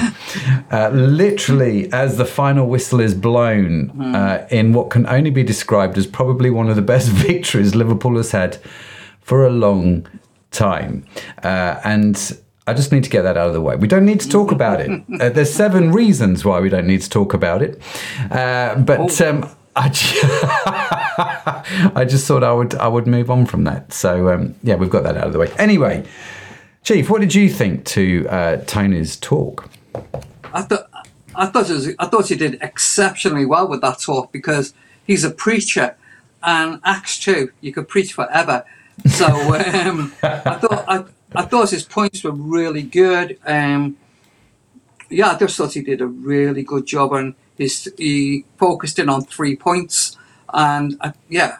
Uh, 0.71 0.89
literally, 0.93 1.91
as 1.93 2.17
the 2.17 2.25
final 2.25 2.67
whistle 2.67 2.99
is 2.99 3.13
blown, 3.13 3.89
uh, 4.15 4.47
in 4.51 4.73
what 4.73 4.89
can 4.89 5.05
only 5.07 5.29
be 5.29 5.43
described 5.43 5.97
as 5.97 6.07
probably 6.07 6.49
one 6.49 6.69
of 6.69 6.75
the 6.75 6.81
best 6.81 7.09
victories 7.27 7.75
Liverpool 7.75 8.15
has 8.17 8.31
had 8.31 8.57
for 9.21 9.45
a 9.45 9.49
long 9.49 10.05
time. 10.51 11.05
Uh, 11.43 11.79
and 11.83 12.37
I 12.67 12.73
just 12.73 12.91
need 12.91 13.03
to 13.03 13.09
get 13.09 13.23
that 13.23 13.37
out 13.37 13.47
of 13.47 13.53
the 13.53 13.61
way. 13.61 13.75
We 13.75 13.87
don't 13.87 14.05
need 14.05 14.19
to 14.21 14.29
talk 14.29 14.51
about 14.51 14.79
it. 14.81 14.89
Uh, 15.19 15.29
there's 15.29 15.53
seven 15.53 15.91
reasons 15.91 16.43
why 16.43 16.59
we 16.59 16.69
don't 16.69 16.87
need 16.87 17.01
to 17.01 17.09
talk 17.09 17.33
about 17.33 17.61
it. 17.61 17.81
Uh, 18.31 18.75
but. 18.75 19.21
Um, 19.21 19.49
I 19.75 19.89
ju- 19.89 20.19
I 21.95 22.05
just 22.07 22.27
thought 22.27 22.43
I 22.43 22.53
would 22.53 22.75
I 22.75 22.87
would 22.87 23.07
move 23.07 23.31
on 23.31 23.47
from 23.47 23.63
that. 23.63 23.91
So 23.91 24.29
um, 24.29 24.55
yeah, 24.61 24.75
we've 24.75 24.89
got 24.89 25.01
that 25.03 25.17
out 25.17 25.25
of 25.25 25.33
the 25.33 25.39
way. 25.39 25.51
Anyway, 25.57 26.05
Chief, 26.83 27.09
what 27.09 27.21
did 27.21 27.33
you 27.33 27.49
think 27.49 27.85
to 27.85 28.27
uh, 28.29 28.57
Tony's 28.65 29.15
talk? 29.15 29.69
I 30.53 30.63
thought 30.63 30.89
I 31.33 31.45
thought 31.45 31.69
it 31.69 31.73
was, 31.73 31.89
I 31.97 32.07
thought 32.07 32.27
he 32.27 32.35
did 32.35 32.59
exceptionally 32.61 33.45
well 33.45 33.67
with 33.67 33.79
that 33.81 33.99
talk 34.01 34.33
because 34.33 34.73
he's 35.05 35.23
a 35.23 35.31
preacher, 35.31 35.95
and 36.43 36.81
Acts 36.83 37.17
two 37.19 37.51
you 37.61 37.71
could 37.71 37.87
preach 37.87 38.11
forever. 38.13 38.65
So 39.07 39.25
um, 39.27 40.13
I 40.21 40.55
thought 40.55 40.85
I, 40.87 41.05
I 41.33 41.43
thought 41.43 41.69
his 41.69 41.83
points 41.83 42.21
were 42.21 42.31
really 42.31 42.83
good. 42.83 43.39
Um, 43.45 43.97
yeah, 45.09 45.31
I 45.31 45.37
just 45.37 45.55
thought 45.55 45.73
he 45.73 45.81
did 45.81 46.01
a 46.01 46.07
really 46.07 46.63
good 46.63 46.85
job, 46.85 47.13
and 47.13 47.33
his, 47.57 47.91
he 47.97 48.43
focused 48.57 48.99
in 48.99 49.07
on 49.07 49.23
three 49.23 49.55
points, 49.55 50.17
and 50.53 50.97
uh, 50.99 51.13
yeah, 51.29 51.59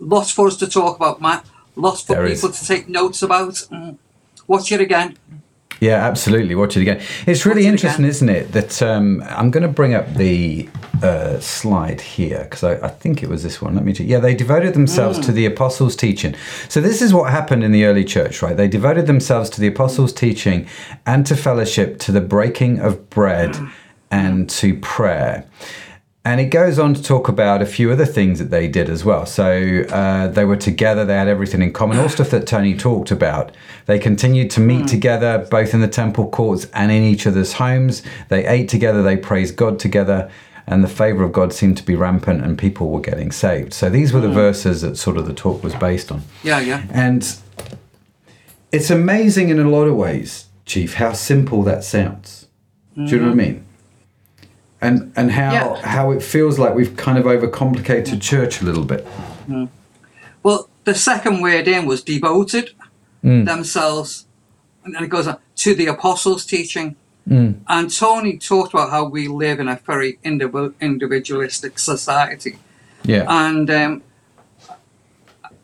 lots 0.00 0.30
for 0.30 0.46
us 0.46 0.56
to 0.56 0.66
talk 0.66 0.96
about, 0.96 1.20
Matt. 1.20 1.44
Lots 1.74 2.02
for 2.02 2.14
There 2.14 2.24
is. 2.24 2.40
people 2.40 2.54
to 2.54 2.66
take 2.66 2.88
notes 2.88 3.20
about. 3.20 3.52
Mm. 3.70 3.98
Watch 4.46 4.72
it 4.72 4.80
again. 4.80 5.16
Yeah, 5.80 6.06
absolutely. 6.06 6.54
Watch 6.54 6.76
it 6.76 6.80
again. 6.80 7.02
It's 7.26 7.44
really 7.44 7.66
it 7.66 7.70
interesting, 7.70 8.04
again. 8.04 8.10
isn't 8.10 8.28
it? 8.30 8.52
That 8.52 8.82
um, 8.82 9.22
I'm 9.28 9.50
going 9.50 9.62
to 9.62 9.68
bring 9.68 9.94
up 9.94 10.14
the 10.14 10.68
uh, 11.02 11.38
slide 11.38 12.00
here 12.00 12.44
because 12.44 12.64
I, 12.64 12.86
I 12.86 12.88
think 12.88 13.22
it 13.22 13.28
was 13.28 13.42
this 13.42 13.60
one. 13.60 13.74
Let 13.74 13.84
me. 13.84 13.92
Yeah, 13.92 14.18
they 14.18 14.34
devoted 14.34 14.72
themselves 14.72 15.18
to 15.20 15.32
the 15.32 15.44
apostles' 15.44 15.94
teaching. 15.94 16.34
So 16.68 16.80
this 16.80 17.02
is 17.02 17.12
what 17.12 17.30
happened 17.30 17.62
in 17.62 17.72
the 17.72 17.84
early 17.84 18.04
church, 18.04 18.40
right? 18.40 18.56
They 18.56 18.68
devoted 18.68 19.06
themselves 19.06 19.50
to 19.50 19.60
the 19.60 19.66
apostles' 19.66 20.14
teaching 20.14 20.66
and 21.04 21.26
to 21.26 21.36
fellowship, 21.36 21.98
to 22.00 22.12
the 22.12 22.22
breaking 22.22 22.80
of 22.80 23.10
bread, 23.10 23.54
and 24.10 24.48
to 24.50 24.78
prayer. 24.78 25.44
And 26.26 26.40
it 26.40 26.46
goes 26.46 26.76
on 26.80 26.92
to 26.92 27.00
talk 27.00 27.28
about 27.28 27.62
a 27.62 27.66
few 27.66 27.92
other 27.92 28.04
things 28.04 28.40
that 28.40 28.50
they 28.50 28.66
did 28.66 28.90
as 28.90 29.04
well. 29.04 29.26
So 29.26 29.84
uh, 29.90 30.26
they 30.26 30.44
were 30.44 30.56
together, 30.56 31.04
they 31.04 31.14
had 31.14 31.28
everything 31.28 31.62
in 31.62 31.72
common, 31.72 32.00
all 32.00 32.08
stuff 32.08 32.30
that 32.30 32.48
Tony 32.48 32.76
talked 32.76 33.12
about. 33.12 33.52
They 33.84 34.00
continued 34.00 34.50
to 34.50 34.60
meet 34.60 34.80
hmm. 34.80 34.86
together, 34.86 35.46
both 35.48 35.72
in 35.72 35.82
the 35.82 35.86
temple 35.88 36.28
courts 36.28 36.66
and 36.74 36.90
in 36.90 37.04
each 37.04 37.28
other's 37.28 37.52
homes. 37.52 38.02
They 38.28 38.44
ate 38.44 38.68
together, 38.68 39.04
they 39.04 39.16
praised 39.16 39.54
God 39.54 39.78
together, 39.78 40.28
and 40.66 40.82
the 40.82 40.88
favor 40.88 41.22
of 41.22 41.32
God 41.32 41.52
seemed 41.52 41.76
to 41.76 41.84
be 41.84 41.94
rampant, 41.94 42.42
and 42.42 42.58
people 42.58 42.90
were 42.90 43.00
getting 43.00 43.30
saved. 43.30 43.72
So 43.72 43.88
these 43.88 44.12
were 44.12 44.20
the 44.20 44.26
hmm. 44.26 44.34
verses 44.34 44.80
that 44.80 44.96
sort 44.96 45.18
of 45.18 45.28
the 45.28 45.32
talk 45.32 45.62
was 45.62 45.76
based 45.76 46.10
on. 46.10 46.22
Yeah, 46.42 46.58
yeah. 46.58 46.82
And 46.90 47.38
it's 48.72 48.90
amazing 48.90 49.50
in 49.50 49.60
a 49.60 49.70
lot 49.70 49.84
of 49.84 49.94
ways, 49.94 50.46
Chief, 50.64 50.94
how 50.94 51.12
simple 51.12 51.62
that 51.62 51.84
sounds. 51.84 52.48
Do 52.96 53.02
you 53.02 53.18
know 53.18 53.26
what 53.26 53.28
I 53.28 53.30
hmm. 53.30 53.38
mean? 53.38 53.65
And 54.86 55.12
and 55.16 55.30
how 55.32 55.52
Yeah. 55.52 55.86
how 55.96 56.12
it 56.12 56.22
feels 56.22 56.58
like 56.58 56.72
we've 56.74 56.96
kind 56.96 57.18
of 57.18 57.24
overcomplicated 57.24 58.20
church 58.20 58.62
a 58.62 58.64
little 58.64 58.84
bit. 58.84 59.06
Well, 60.42 60.68
the 60.84 60.94
second 60.94 61.40
word 61.42 61.66
in 61.66 61.86
was 61.86 62.02
devoted 62.02 62.70
mm. 63.24 63.44
themselves, 63.44 64.26
and 64.84 64.94
then 64.94 65.02
it 65.02 65.10
goes 65.10 65.26
on 65.26 65.38
to 65.64 65.74
the 65.74 65.86
apostles' 65.86 66.46
teaching. 66.46 66.94
Mm. 67.28 67.54
And 67.66 67.84
Tony 67.92 68.38
talked 68.38 68.72
about 68.74 68.90
how 68.90 69.02
we 69.16 69.26
live 69.26 69.58
in 69.58 69.68
a 69.68 69.80
very 69.84 70.18
individualistic 70.22 71.78
society, 71.78 72.54
Yeah. 73.02 73.24
and 73.28 73.68
um, 73.70 74.02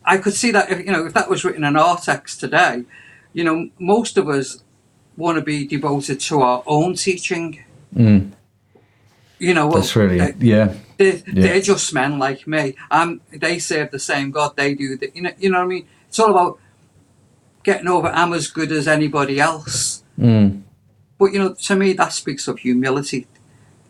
I 0.03 0.17
could 0.17 0.33
see 0.33 0.51
that 0.51 0.69
if 0.69 0.79
you 0.85 0.91
know 0.91 1.05
if 1.05 1.13
that 1.13 1.29
was 1.29 1.45
written 1.45 1.63
in 1.63 1.75
our 1.77 1.97
text 1.97 2.41
today, 2.41 2.83
you 3.31 3.43
know, 3.45 3.69
most 3.79 4.17
of 4.17 4.27
us 4.27 4.61
want 5.15 5.37
to 5.37 5.43
be 5.43 5.65
devoted 5.65 6.19
to 6.19 6.41
our 6.41 6.61
own 6.65 6.95
teaching. 6.95 7.63
Mm. 7.95 8.31
You 9.47 9.53
know, 9.53 9.69
That's 9.71 9.95
really 9.95 10.19
uh, 10.21 10.31
yeah. 10.39 10.67
they're, 10.97 11.15
Yeah. 11.27 11.43
they're 11.43 11.61
just 11.61 11.93
men 11.93 12.17
like 12.27 12.41
me. 12.55 12.63
Um, 12.97 13.09
they 13.43 13.59
serve 13.59 13.87
the 13.91 13.99
same 13.99 14.27
God. 14.31 14.49
They 14.55 14.73
do 14.73 14.87
the, 15.01 15.07
you 15.15 15.21
know, 15.23 15.31
you 15.41 15.49
know 15.51 15.59
what 15.59 15.65
I 15.65 15.75
mean. 15.75 15.85
It's 16.07 16.19
all 16.19 16.31
about 16.31 16.59
getting 17.63 17.87
over. 17.95 18.07
I'm 18.07 18.31
as 18.33 18.47
good 18.47 18.71
as 18.71 18.87
anybody 18.87 19.39
else. 19.49 20.03
Mm. 20.17 20.61
But 21.19 21.33
you 21.33 21.39
know, 21.39 21.53
to 21.67 21.75
me, 21.75 21.93
that 21.93 22.13
speaks 22.13 22.47
of 22.47 22.59
humility. 22.59 23.27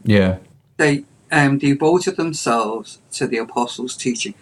Yeah. 0.03 0.37
They 0.77 0.93
um, 1.31 1.57
devoted 1.59 2.15
themselves 2.17 2.99
to 3.17 3.27
the 3.27 3.37
apostles' 3.37 3.95
teaching, 3.95 4.33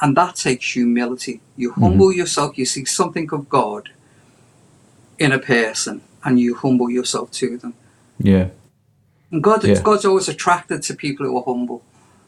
and 0.00 0.16
that 0.16 0.34
takes 0.36 0.66
humility. 0.72 1.40
You 1.56 1.70
Mm-hmm. 1.70 1.82
humble 1.84 2.12
yourself. 2.12 2.58
You 2.58 2.66
see 2.66 2.84
something 2.84 3.28
of 3.32 3.48
God 3.48 3.90
in 5.18 5.30
a 5.32 5.38
person, 5.38 6.00
and 6.24 6.38
you 6.40 6.54
humble 6.56 6.90
yourself 6.90 7.30
to 7.40 7.56
them. 7.58 7.74
Yeah. 8.18 8.48
And 9.30 9.42
God, 9.42 9.64
Yeah. 9.64 9.80
God's 9.82 10.04
always 10.04 10.28
attracted 10.28 10.82
to 10.84 10.94
people 10.94 11.26
who 11.26 11.36
are 11.38 11.44
humble. 11.44 11.82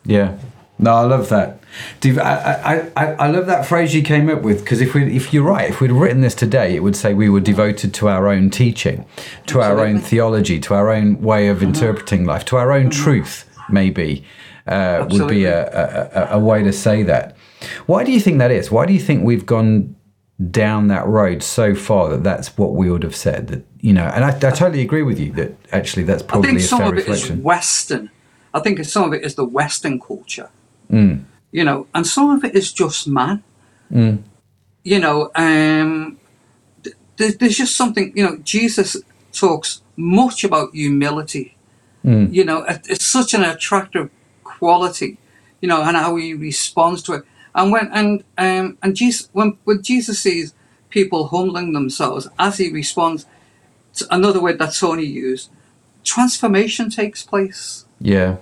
Yeah. 0.05 0.37
No, 0.79 0.95
I 0.95 1.03
love 1.03 1.29
that. 1.29 1.61
I, 2.03 2.11
I, 2.17 2.91
I, 2.97 3.13
I 3.13 3.31
love 3.31 3.45
that 3.47 3.67
phrase 3.67 3.95
you 3.95 4.03
came 4.03 4.31
up 4.31 4.41
with 4.41 4.61
because 4.61 4.81
if 4.81 4.95
we, 4.95 5.15
if 5.15 5.33
you're 5.33 5.45
right, 5.45 5.69
if 5.69 5.81
we'd 5.81 5.93
written 5.93 6.23
this 6.23 6.35
today, 6.35 6.75
it 6.75 6.83
would 6.83 6.97
say 6.97 7.13
we 7.13 7.29
were 7.29 7.41
devoted 7.41 7.93
to 7.95 8.09
our 8.09 8.29
own 8.29 8.49
teaching, 8.49 9.05
to 9.47 9.61
our 9.61 9.81
own 9.81 10.01
theology, 10.01 10.59
to 10.61 10.73
our 10.75 10.89
own 10.91 11.21
way 11.21 11.49
of 11.49 11.63
interpreting 11.63 12.25
life, 12.25 12.47
to 12.47 12.57
our 12.57 12.73
own 12.73 12.89
truth. 12.89 13.45
Maybe 13.69 14.25
uh, 14.67 15.07
would 15.11 15.29
be 15.29 15.45
a, 15.45 16.31
a, 16.33 16.37
a 16.37 16.39
way 16.39 16.63
to 16.63 16.73
say 16.73 17.03
that. 17.03 17.37
Why 17.85 18.03
do 18.03 18.11
you 18.11 18.21
think 18.21 18.39
that 18.39 18.51
is? 18.51 18.71
Why 18.71 18.87
do 18.87 18.95
you 18.95 19.01
think 19.01 19.23
we've 19.23 19.45
gone 19.45 19.97
down 20.51 20.89
that 20.89 21.07
road 21.07 21.43
so 21.43 21.75
far 21.75 22.09
that 22.09 22.23
that's 22.23 22.57
what 22.57 22.75
we 22.75 22.91
would 22.91 23.03
have 23.03 23.17
said? 23.17 23.49
That 23.49 23.65
you 23.81 23.93
know, 23.93 24.05
and 24.05 24.25
I, 24.25 24.29
I 24.29 24.51
totally 24.51 24.81
agree 24.81 25.03
with 25.03 25.19
you 25.19 25.33
that 25.33 25.53
actually 25.73 26.05
that's 26.05 26.23
probably 26.23 26.49
I 26.49 26.53
think 26.53 26.63
a 26.63 26.65
some 26.65 26.83
of 26.83 26.95
it 26.95 26.99
is 27.01 27.09
reflection. 27.09 27.43
Western. 27.43 28.11
I 28.53 28.61
think 28.61 28.85
some 28.85 29.05
of 29.05 29.13
it 29.13 29.23
is 29.25 29.35
the 29.35 29.45
Western 29.45 30.01
culture. 30.01 30.51
Mm. 30.91 31.25
You 31.53 31.65
know, 31.65 31.87
and 31.95 32.07
some 32.07 32.31
of 32.31 32.45
it 32.45 32.55
is 32.55 32.73
just 32.73 33.07
man. 33.07 33.43
You 34.83 34.99
know, 34.99 35.31
um, 35.35 36.19
th- 36.83 36.97
th- 37.17 37.39
there's 37.39 37.57
just 37.57 37.77
something. 37.77 38.13
You 38.17 38.25
know, 38.25 38.37
Jesus 38.39 38.97
talks 39.33 39.83
much 39.97 40.45
about 40.45 40.73
humility. 40.73 41.57
You 42.33 42.45
know, 42.45 42.65
it's 42.67 43.05
such 43.05 43.35
an 43.35 43.43
attractive 43.43 44.11
quality. 44.43 45.19
You 45.61 45.69
know, 45.69 45.83
and 45.83 45.97
how 45.97 46.17
he 46.17 46.33
responds 46.33 47.03
to 47.03 47.15
it. 47.15 47.25
And 47.55 47.73
when 47.73 47.91
and 47.93 48.25
um, 48.39 48.79
and 48.83 48.95
Jesus 48.95 49.29
when 49.33 49.59
when 49.65 49.83
Jesus 49.83 50.21
sees 50.21 50.55
people 50.89 51.29
humbling 51.29 51.73
themselves 51.73 52.29
as 52.39 52.59
he 52.59 52.71
responds, 52.71 53.27
to 53.95 54.07
another 54.15 54.41
word 54.41 54.59
that 54.59 54.75
Tony 54.75 55.05
used, 55.05 55.51
transformation 56.05 56.91
takes 56.91 57.23
place 57.23 57.85
Yeah. 58.01 58.37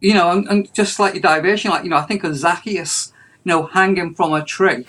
you 0.00 0.12
know, 0.14 0.30
and, 0.30 0.46
and 0.48 0.74
just 0.74 0.94
slightly 0.94 1.20
diversion, 1.20 1.70
like, 1.70 1.84
you 1.84 1.90
know, 1.90 1.96
I 1.96 2.02
think 2.02 2.24
of 2.24 2.34
Zacchaeus, 2.36 3.12
you 3.44 3.50
know, 3.50 3.66
hanging 3.66 4.14
from 4.14 4.32
a 4.34 4.44
tree, 4.44 4.84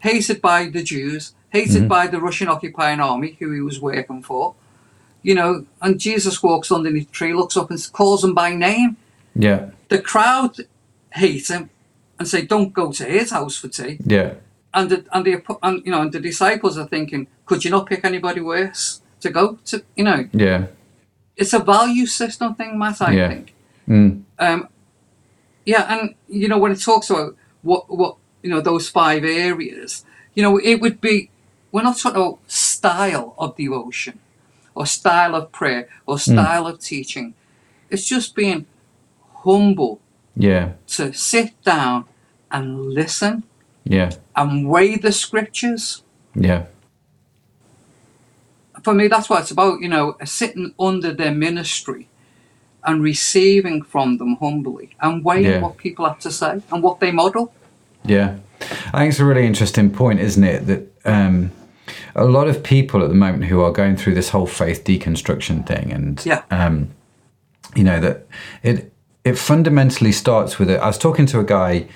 hated 0.00 0.40
by 0.40 0.68
the 0.68 0.82
Jews, 0.82 1.34
hated 1.50 1.88
by 1.88 2.06
the 2.08 2.18
Roman 2.20 2.48
occupying 2.48 3.00
army 3.00 3.36
who 3.38 3.52
he 3.52 3.60
was 3.60 3.80
working 3.80 4.22
for, 4.22 4.54
you 5.22 5.34
know, 5.34 5.66
and 5.80 6.00
Jesus 6.00 6.42
walks 6.42 6.72
underneath 6.72 7.06
the 7.08 7.12
tree, 7.12 7.32
looks 7.34 7.56
up 7.56 7.70
and 7.70 7.92
calls 7.92 8.24
him 8.24 8.34
by 8.34 8.54
name. 8.54 8.96
Yeah. 9.36 9.70
The 9.88 10.00
crowd 10.00 10.56
hates 11.12 11.48
him 11.50 11.70
and 12.18 12.28
say, 12.28 12.42
don't 12.42 12.72
go 12.72 12.92
to 12.92 13.04
his 13.04 13.30
house 13.30 13.56
for 13.56 13.68
tea. 13.68 13.98
Yeah. 14.04 14.34
And 14.72 14.90
the, 14.90 15.04
and 15.12 15.24
the, 15.24 15.42
and, 15.62 15.84
you 15.84 15.92
know, 15.92 16.02
and 16.02 16.12
the 16.12 16.20
disciples 16.20 16.76
are 16.78 16.86
thinking, 16.86 17.26
could 17.46 17.64
you 17.64 17.70
not 17.70 17.86
pick 17.86 18.04
anybody 18.04 18.40
worse 18.40 19.02
to 19.20 19.30
go 19.30 19.58
to, 19.66 19.84
you 19.96 20.04
know, 20.04 20.28
Yeah. 20.32 20.66
it's 21.36 21.52
a 21.52 21.58
value 21.58 22.06
system 22.06 22.54
thing, 22.54 22.78
Matt, 22.78 23.00
I 23.02 23.12
Yeah. 23.12 23.28
think. 23.28 23.54
Mm. 23.88 24.22
Um, 24.38 24.68
yeah, 25.64 25.86
and 25.92 26.14
you 26.28 26.48
know 26.48 26.58
when 26.58 26.72
it 26.72 26.80
talks 26.80 27.10
about 27.10 27.36
what 27.62 27.88
what 27.88 28.16
you 28.42 28.50
know 28.50 28.60
those 28.60 28.88
five 28.88 29.24
areas, 29.24 30.04
you 30.34 30.42
know 30.42 30.58
it 30.58 30.76
would 30.80 31.00
be 31.00 31.30
we're 31.72 31.82
not 31.82 31.98
talking 31.98 32.20
about 32.20 32.38
style 32.50 33.34
of 33.38 33.56
devotion, 33.56 34.18
or 34.74 34.86
style 34.86 35.34
of 35.34 35.50
prayer, 35.52 35.88
or 36.06 36.18
style 36.18 36.66
of 36.66 36.80
teaching. 36.80 37.34
It's 37.90 38.04
just 38.06 38.34
being 38.34 38.66
humble 39.44 40.00
Yeah. 40.36 40.72
to 40.88 41.12
sit 41.12 41.60
down 41.62 42.04
and 42.50 42.92
listen 42.92 43.44
Yeah. 43.84 44.10
and 44.34 44.68
weigh 44.68 44.96
the 44.96 45.12
scriptures. 45.12 46.02
Yeah. 46.34 46.64
For 48.82 48.92
me, 48.94 49.08
that's 49.08 49.30
what 49.30 49.40
it's 49.42 49.50
about. 49.50 49.80
You 49.80 49.88
know, 49.88 50.16
sitting 50.24 50.74
under 50.78 51.12
their 51.12 51.32
ministry 51.32 52.08
and 52.82 53.02
receiving 53.02 53.82
from 53.82 54.18
them 54.18 54.36
humbly 54.40 54.90
and 55.00 55.24
weighing 55.24 55.44
Yeah. 55.44 55.60
what 55.60 55.76
people 55.78 56.04
have 56.06 56.18
to 56.20 56.30
say 56.30 56.60
and 56.70 56.82
what 56.82 57.00
they 57.00 57.10
model. 57.12 57.52
Yeah. 58.04 58.36
I 58.92 58.98
think 59.00 59.10
it's 59.10 59.20
a 59.20 59.24
really 59.24 59.46
interesting 59.46 59.90
point, 59.90 60.20
isn't 60.20 60.44
it? 60.44 60.66
That 60.66 60.92
um, 61.06 61.50
a 62.14 62.24
lot 62.24 62.46
of 62.48 62.62
people 62.62 63.02
at 63.02 63.08
the 63.08 63.14
moment 63.14 63.44
who 63.44 63.60
are 63.62 63.72
going 63.72 63.96
through 63.96 64.14
this 64.14 64.30
whole 64.30 64.46
faith 64.46 64.84
deconstruction 64.84 65.66
thing, 65.66 65.92
and 65.92 66.20
Yeah. 66.24 66.42
um, 66.50 66.88
you 67.74 67.84
know 67.84 68.00
that 68.00 68.26
it 68.62 68.92
it 69.24 69.38
fundamentally 69.38 70.12
starts 70.12 70.58
with 70.58 70.70
it. 70.70 70.80
I 70.80 70.86
was 70.86 70.98
talking 70.98 71.26
to 71.26 71.40
a 71.40 71.44
guy 71.44 71.86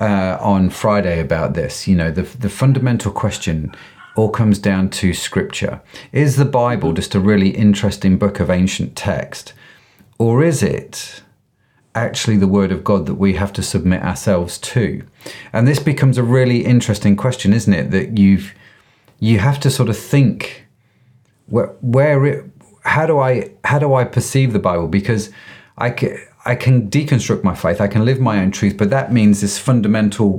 uh, 0.00 0.38
on 0.40 0.70
Friday 0.70 1.20
about 1.20 1.54
this. 1.54 1.86
You 1.86 1.96
know, 1.96 2.10
the 2.10 2.22
the 2.22 2.50
fundamental 2.50 3.12
question 3.12 3.74
all 4.16 4.30
comes 4.30 4.58
down 4.58 4.90
to 4.90 5.14
scripture. 5.14 5.80
Is 6.12 6.36
the 6.36 6.44
Bible 6.44 6.92
just 6.92 7.14
a 7.14 7.20
really 7.20 7.50
interesting 7.50 8.18
book 8.18 8.40
of 8.40 8.50
ancient 8.50 8.96
text, 8.96 9.52
or 10.18 10.42
is 10.42 10.62
it? 10.62 11.22
actually 11.94 12.36
the 12.36 12.46
word 12.46 12.70
of 12.70 12.84
God 12.84 13.06
that 13.06 13.14
we 13.14 13.34
have 13.34 13.52
to 13.54 13.62
submit 13.62 14.02
ourselves 14.02 14.58
to? 14.58 15.04
And 15.52 15.66
this 15.66 15.80
becomes 15.80 16.16
a 16.16 16.22
really 16.22 16.64
interesting 16.64 17.16
question, 17.16 17.52
isn't 17.52 17.72
it? 17.72 17.90
That 17.90 18.18
you've 18.18 18.54
you 19.20 19.38
have 19.40 19.58
to 19.60 19.70
sort 19.70 19.88
of 19.88 19.98
think 19.98 20.66
where, 21.46 21.74
where 21.80 22.24
it, 22.24 22.44
how 22.84 23.06
do 23.06 23.18
I 23.18 23.50
how 23.64 23.78
do 23.78 23.94
I 23.94 24.04
perceive 24.04 24.52
the 24.52 24.58
Bible? 24.58 24.88
Because 24.88 25.30
I 25.76 25.90
I 26.52 26.54
can 26.54 26.88
deconstruct 26.90 27.42
my 27.44 27.54
faith, 27.54 27.80
I 27.80 27.88
can 27.88 28.04
live 28.04 28.18
my 28.20 28.36
own 28.42 28.50
truth, 28.50 28.76
but 28.76 28.88
that 28.90 29.12
means 29.12 29.40
this 29.40 29.58
fundamental 29.58 30.30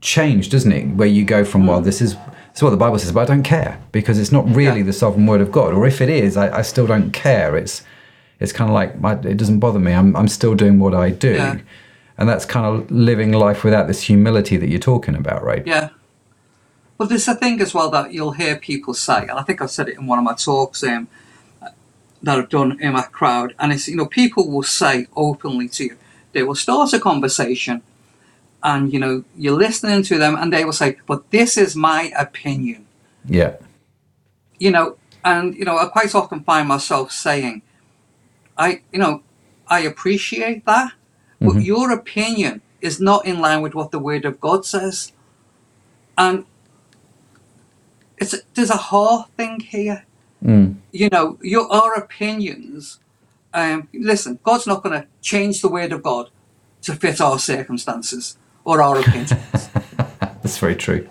change, 0.00 0.50
doesn't 0.50 0.72
it? 0.72 0.84
Where 0.98 1.08
you 1.08 1.24
go 1.24 1.44
from 1.44 1.66
well, 1.66 1.80
this 1.80 2.00
is 2.00 2.14
this 2.14 2.56
is 2.58 2.62
what 2.62 2.70
the 2.70 2.76
Bible 2.84 2.98
says, 2.98 3.12
but 3.12 3.20
I 3.20 3.24
don't 3.32 3.42
care 3.44 3.78
because 3.92 4.18
it's 4.18 4.32
not 4.32 4.44
really 4.60 4.80
Yeah. 4.80 4.90
the 4.90 4.92
sovereign 4.92 5.26
word 5.26 5.40
of 5.40 5.50
God, 5.50 5.72
or 5.74 5.86
if 5.86 6.00
it 6.00 6.08
is, 6.08 6.36
I, 6.36 6.58
I 6.58 6.62
still 6.62 6.86
don't 6.86 7.10
care. 7.12 7.56
It's 7.56 7.82
it's 8.40 8.52
kind 8.52 8.70
of 8.70 8.74
like 8.74 9.00
my, 9.00 9.12
it 9.32 9.36
doesn't 9.36 9.58
bother 9.58 9.78
me. 9.80 9.92
I'm 9.92 10.14
I'm 10.16 10.28
still 10.28 10.54
doing 10.54 10.78
what 10.78 10.94
I 10.94 11.10
do, 11.10 11.32
Yeah. 11.34 11.58
and 12.18 12.28
that's 12.28 12.44
kind 12.44 12.66
of 12.66 12.90
living 12.90 13.32
life 13.32 13.64
without 13.64 13.86
this 13.86 14.02
humility 14.02 14.56
that 14.58 14.68
you're 14.68 14.86
talking 14.92 15.14
about, 15.16 15.42
right? 15.42 15.64
Yeah. 15.66 15.88
Well, 16.98 17.08
there's 17.08 17.28
a 17.28 17.34
thing 17.34 17.60
as 17.60 17.72
well 17.74 17.90
that 17.90 18.12
you'll 18.12 18.32
hear 18.42 18.56
people 18.56 18.92
say, 18.94 19.20
and 19.22 19.38
I 19.40 19.42
think 19.42 19.62
I've 19.62 19.70
said 19.70 19.88
it 19.88 19.96
in 19.98 20.06
one 20.06 20.18
of 20.18 20.24
my 20.24 20.34
talks 20.34 20.82
um, 20.82 21.06
that 22.22 22.38
I've 22.38 22.48
done 22.48 22.80
in 22.80 22.92
my 22.92 23.02
crowd, 23.02 23.54
and 23.58 23.72
it's, 23.72 23.88
you 23.88 23.96
know, 23.96 24.06
people 24.06 24.50
will 24.50 24.62
say 24.62 25.06
openly 25.14 25.68
to 25.70 25.84
you, 25.84 25.96
they 26.32 26.42
will 26.42 26.54
start 26.54 26.92
a 26.92 27.00
conversation, 27.00 27.82
and, 28.62 28.92
you 28.92 28.98
know, 28.98 29.24
you're 29.36 29.56
listening 29.56 30.02
to 30.04 30.18
them, 30.18 30.34
and 30.34 30.52
they 30.52 30.64
will 30.64 30.72
say, 30.72 30.96
but 31.06 31.30
this 31.30 31.56
is 31.56 31.76
my 31.76 32.12
opinion. 32.18 32.86
Yeah, 33.24 33.56
you 34.58 34.70
know, 34.70 34.96
and 35.24 35.54
you 35.54 35.64
know, 35.64 35.78
I 35.78 35.86
quite 35.86 36.14
often 36.14 36.40
find 36.42 36.66
myself 36.68 37.12
saying, 37.12 37.62
I, 38.56 38.82
you 38.92 38.98
know, 38.98 39.22
I 39.68 39.80
appreciate 39.80 40.64
that, 40.66 40.92
but 41.40 41.50
mm-hmm. 41.50 41.60
your 41.60 41.92
opinion 41.92 42.62
is 42.80 43.00
not 43.00 43.26
in 43.26 43.40
line 43.40 43.62
with 43.62 43.74
what 43.74 43.90
the 43.90 43.98
Word 43.98 44.24
of 44.24 44.40
God 44.40 44.64
says. 44.64 45.12
And 46.16 46.44
it's 48.16 48.34
a, 48.34 48.38
there's 48.54 48.70
a 48.70 48.76
heart 48.76 49.30
thing 49.36 49.60
here. 49.60 50.04
You 50.42 51.08
know, 51.10 51.38
your 51.42 51.70
our 51.72 51.94
opinions. 51.94 53.00
Um, 53.54 53.88
listen, 53.94 54.38
God's 54.42 54.66
not 54.66 54.82
going 54.82 55.00
to 55.00 55.06
change 55.22 55.62
the 55.62 55.68
Word 55.68 55.92
of 55.92 56.02
God 56.02 56.30
to 56.82 56.94
fit 56.94 57.20
our 57.20 57.38
circumstances 57.38 58.36
or 58.64 58.82
our 58.82 58.98
opinions. 59.00 59.30
That's 60.20 60.58
very 60.58 60.76
true. 60.76 61.08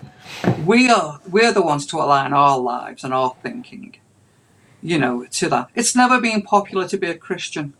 we 0.64 0.88
are 0.90 1.20
we're 1.28 1.52
the 1.52 1.62
ones 1.62 1.84
to 1.86 1.96
align 1.96 2.32
our 2.32 2.58
lives 2.58 3.02
and 3.04 3.12
our 3.12 3.34
thinking 3.42 3.96
you 4.82 4.96
know 4.98 5.24
to 5.30 5.48
that 5.48 5.68
it's 5.74 5.96
never 5.96 6.20
been 6.20 6.42
popular 6.42 6.86
to 6.86 6.96
be 6.96 7.08
a 7.08 7.14
christian 7.16 7.72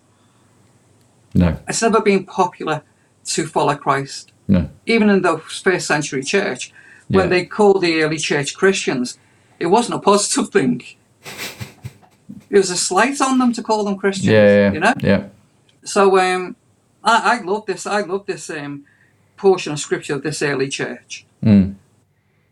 No, 1.35 1.57
it's 1.69 1.83
never 1.83 2.01
been 2.01 2.25
popular 2.25 2.83
to 3.27 3.47
follow 3.47 3.77
christ 3.77 4.33
no. 4.49 4.69
even 4.87 5.09
in 5.11 5.23
the 5.23 5.39
first 5.39 5.87
century 5.87 6.23
church 6.25 6.73
when 7.09 7.25
Yeah. 7.27 7.31
they 7.31 7.45
called 7.45 7.83
the 7.83 8.03
early 8.03 8.19
church 8.19 8.57
christians 8.57 9.19
it 9.61 9.67
wasn't 9.67 9.97
a 9.97 10.01
positive 10.01 10.49
thing 10.57 10.83
it 12.51 12.57
was 12.57 12.71
a 12.71 12.77
slight 12.77 13.21
on 13.21 13.39
them 13.39 13.53
to 13.53 13.63
call 13.63 13.85
them 13.85 13.97
christians 13.97 14.29
Yeah, 14.29 14.47
yeah, 14.47 14.73
you 14.73 14.81
know 14.81 14.95
yeah. 15.01 15.25
so 15.85 16.19
um 16.19 16.57
i, 17.05 17.39
I 17.39 17.43
love 17.45 17.67
this 17.67 17.87
i 17.87 18.01
love 18.01 18.27
this 18.27 18.49
um 18.51 18.85
portion 19.37 19.73
of 19.73 19.79
scripture 19.79 20.15
of 20.15 20.23
this 20.23 20.43
early 20.43 20.69
church 20.69 21.25
Mm. 21.43 21.77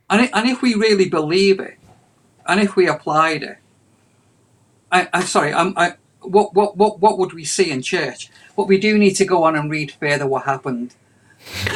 And, 0.09 0.21
i- 0.23 0.31
and 0.33 0.49
if 0.49 0.63
we 0.63 0.75
really 0.75 1.09
believe 1.09 1.59
it, 1.59 1.77
and 2.47 2.61
if 2.61 2.77
we 2.77 2.87
applied 2.87 3.43
it, 3.43 3.59
I, 4.93 5.09
I'm 5.13 5.23
sorry, 5.27 5.53
I'm, 5.53 5.75
I, 5.77 5.95
what, 6.21 6.55
what, 6.55 6.77
what, 6.77 7.01
what 7.01 7.19
would 7.19 7.33
we 7.33 7.45
see 7.45 7.73
in 7.73 7.83
church? 7.83 8.31
But 8.57 8.69
we 8.69 8.79
do 8.79 8.97
need 8.97 9.15
to 9.15 9.25
go 9.25 9.43
on 9.43 9.57
and 9.57 9.69
read 9.69 9.91
further 9.91 10.25
what 10.25 10.45
happened. 10.45 10.95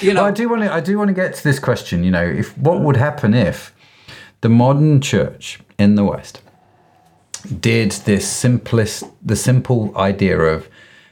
you 0.00 0.14
know, 0.14 0.22
Well, 0.22 0.24
I 0.26 0.30
do 0.30 0.48
want 0.48 0.62
to. 0.62 0.72
I 0.72 0.80
do 0.80 0.96
want 0.98 1.08
to 1.08 1.14
get 1.14 1.34
to 1.34 1.42
this 1.42 1.58
question. 1.58 2.04
You 2.04 2.12
know, 2.12 2.24
if 2.24 2.56
what 2.56 2.80
would 2.80 2.96
happen 2.96 3.34
if 3.34 3.74
the 4.40 4.48
modern 4.48 5.00
church 5.00 5.60
in 5.78 5.94
the 5.94 6.04
West 6.04 6.40
did 7.60 7.92
this 7.92 8.30
simplest, 8.30 9.04
the 9.24 9.36
simple 9.36 9.96
idea 9.96 10.38
of 10.38 10.68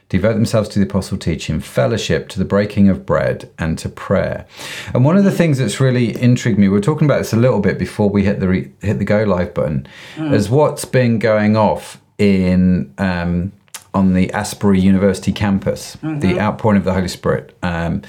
devote 0.09 0.33
themselves 0.33 0.67
to 0.69 0.79
the 0.79 0.85
apostle 0.85 1.17
teaching, 1.17 1.59
fellowship, 1.59 2.27
to 2.29 2.39
the 2.39 2.45
breaking 2.45 2.89
of 2.89 3.05
bread, 3.05 3.49
and 3.59 3.77
to 3.77 3.87
prayer. 3.87 4.45
And 4.93 5.05
one 5.05 5.15
of 5.15 5.23
the 5.23 5.31
things 5.31 5.59
that's 5.59 5.79
really 5.79 6.19
intrigued 6.19 6.57
me, 6.57 6.67
we 6.67 6.73
were 6.73 6.81
talking 6.81 7.05
about 7.05 7.19
this 7.19 7.31
a 7.31 7.37
little 7.37 7.59
bit 7.59 7.77
before 7.77 8.09
we 8.09 8.25
hit 8.25 8.39
the 8.39 8.47
re, 8.47 8.71
hit 8.81 8.97
the 8.97 9.05
go 9.05 9.23
live 9.23 9.53
button, 9.53 9.87
is 10.33 10.49
what's 10.49 10.85
been 10.85 11.19
going 11.19 11.55
off 11.55 12.01
in. 12.17 12.93
Um, 12.97 13.53
on 13.91 14.13
the 14.13 14.31
Asbury 14.33 14.79
University 14.79 15.31
campus, 15.31 15.97
the 16.19 16.39
outpouring 16.39 16.77
of 16.77 16.83
the 16.83 16.93
Holy 16.93 17.07
Spirit. 17.07 17.57
Um, 17.63 18.03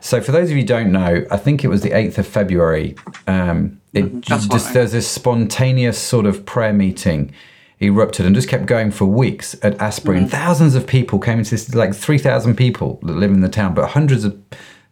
so, 0.00 0.22
for 0.22 0.32
those 0.32 0.44
of 0.44 0.56
you 0.56 0.62
who 0.62 0.66
don't 0.66 0.90
know, 0.90 1.26
I 1.30 1.36
think 1.36 1.62
it 1.62 1.68
was 1.68 1.82
the 1.82 1.90
8th 1.90 2.16
of 2.16 2.26
February. 2.26 2.96
Um, 3.26 3.78
it 3.96 4.04
mm-hmm. 4.04 4.20
That's 4.28 4.46
just 4.46 4.74
there's 4.74 4.92
this 4.92 5.08
spontaneous 5.08 5.98
sort 5.98 6.26
of 6.26 6.44
prayer 6.44 6.72
meeting 6.72 7.32
erupted 7.80 8.24
and 8.26 8.34
just 8.34 8.48
kept 8.48 8.66
going 8.66 8.90
for 8.90 9.04
weeks 9.04 9.56
at 9.62 9.78
Asbury, 9.80 10.18
and 10.18 10.26
mm-hmm. 10.26 10.36
thousands 10.36 10.74
of 10.74 10.86
people 10.86 11.18
came 11.18 11.38
into 11.38 11.50
this, 11.50 11.74
like 11.74 11.94
3,000 11.94 12.56
people 12.56 12.98
that 13.02 13.14
live 13.14 13.30
in 13.30 13.40
the 13.40 13.48
town, 13.48 13.74
but 13.74 13.90
hundreds 13.90 14.24
of 14.24 14.40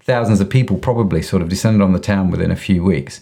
thousands 0.00 0.40
of 0.40 0.50
people 0.50 0.76
probably 0.76 1.22
sort 1.22 1.42
of 1.42 1.48
descended 1.48 1.80
on 1.80 1.92
the 1.92 1.98
town 1.98 2.30
within 2.30 2.50
a 2.50 2.56
few 2.56 2.84
weeks. 2.84 3.20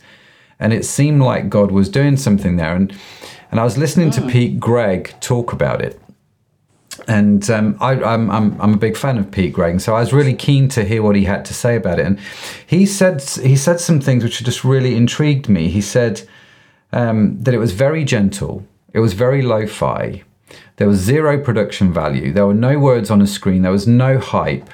And 0.58 0.72
it 0.72 0.84
seemed 0.84 1.22
like 1.22 1.48
God 1.48 1.70
was 1.70 1.88
doing 1.88 2.16
something 2.16 2.56
there. 2.56 2.74
And, 2.74 2.92
and 3.50 3.60
I 3.60 3.64
was 3.64 3.78
listening 3.78 4.10
to 4.12 4.20
mm. 4.20 4.30
Pete 4.30 4.60
Greig 4.60 5.14
talk 5.20 5.52
about 5.52 5.80
it 5.80 6.01
and 7.08 7.48
um, 7.50 7.76
I, 7.80 7.92
I'm, 8.02 8.30
I'm 8.30 8.60
I'm 8.60 8.74
a 8.74 8.76
big 8.76 8.96
fan 8.96 9.18
of 9.18 9.30
Pete 9.30 9.52
Greig, 9.52 9.80
so 9.80 9.94
I 9.94 10.00
was 10.00 10.12
really 10.12 10.34
keen 10.34 10.68
to 10.70 10.84
hear 10.84 11.02
what 11.02 11.16
he 11.16 11.24
had 11.24 11.44
to 11.46 11.54
say 11.54 11.76
about 11.76 11.98
it. 11.98 12.06
And 12.06 12.18
he 12.66 12.86
said 12.86 13.22
he 13.22 13.56
said 13.56 13.80
some 13.80 14.00
things 14.00 14.22
which 14.22 14.42
just 14.42 14.64
really 14.64 14.94
intrigued 14.96 15.48
me. 15.48 15.68
He 15.68 15.80
said 15.80 16.22
um, 16.92 17.42
that 17.42 17.54
it 17.54 17.58
was 17.58 17.72
very 17.72 18.04
gentle, 18.04 18.66
it 18.92 19.00
was 19.00 19.14
very 19.14 19.42
lo-fi, 19.42 20.22
there 20.76 20.88
was 20.88 20.98
zero 20.98 21.38
production 21.38 21.92
value, 21.92 22.32
there 22.32 22.46
were 22.46 22.54
no 22.54 22.78
words 22.78 23.10
on 23.10 23.22
a 23.22 23.26
screen, 23.26 23.62
there 23.62 23.72
was 23.72 23.86
no 23.86 24.18
hype. 24.18 24.70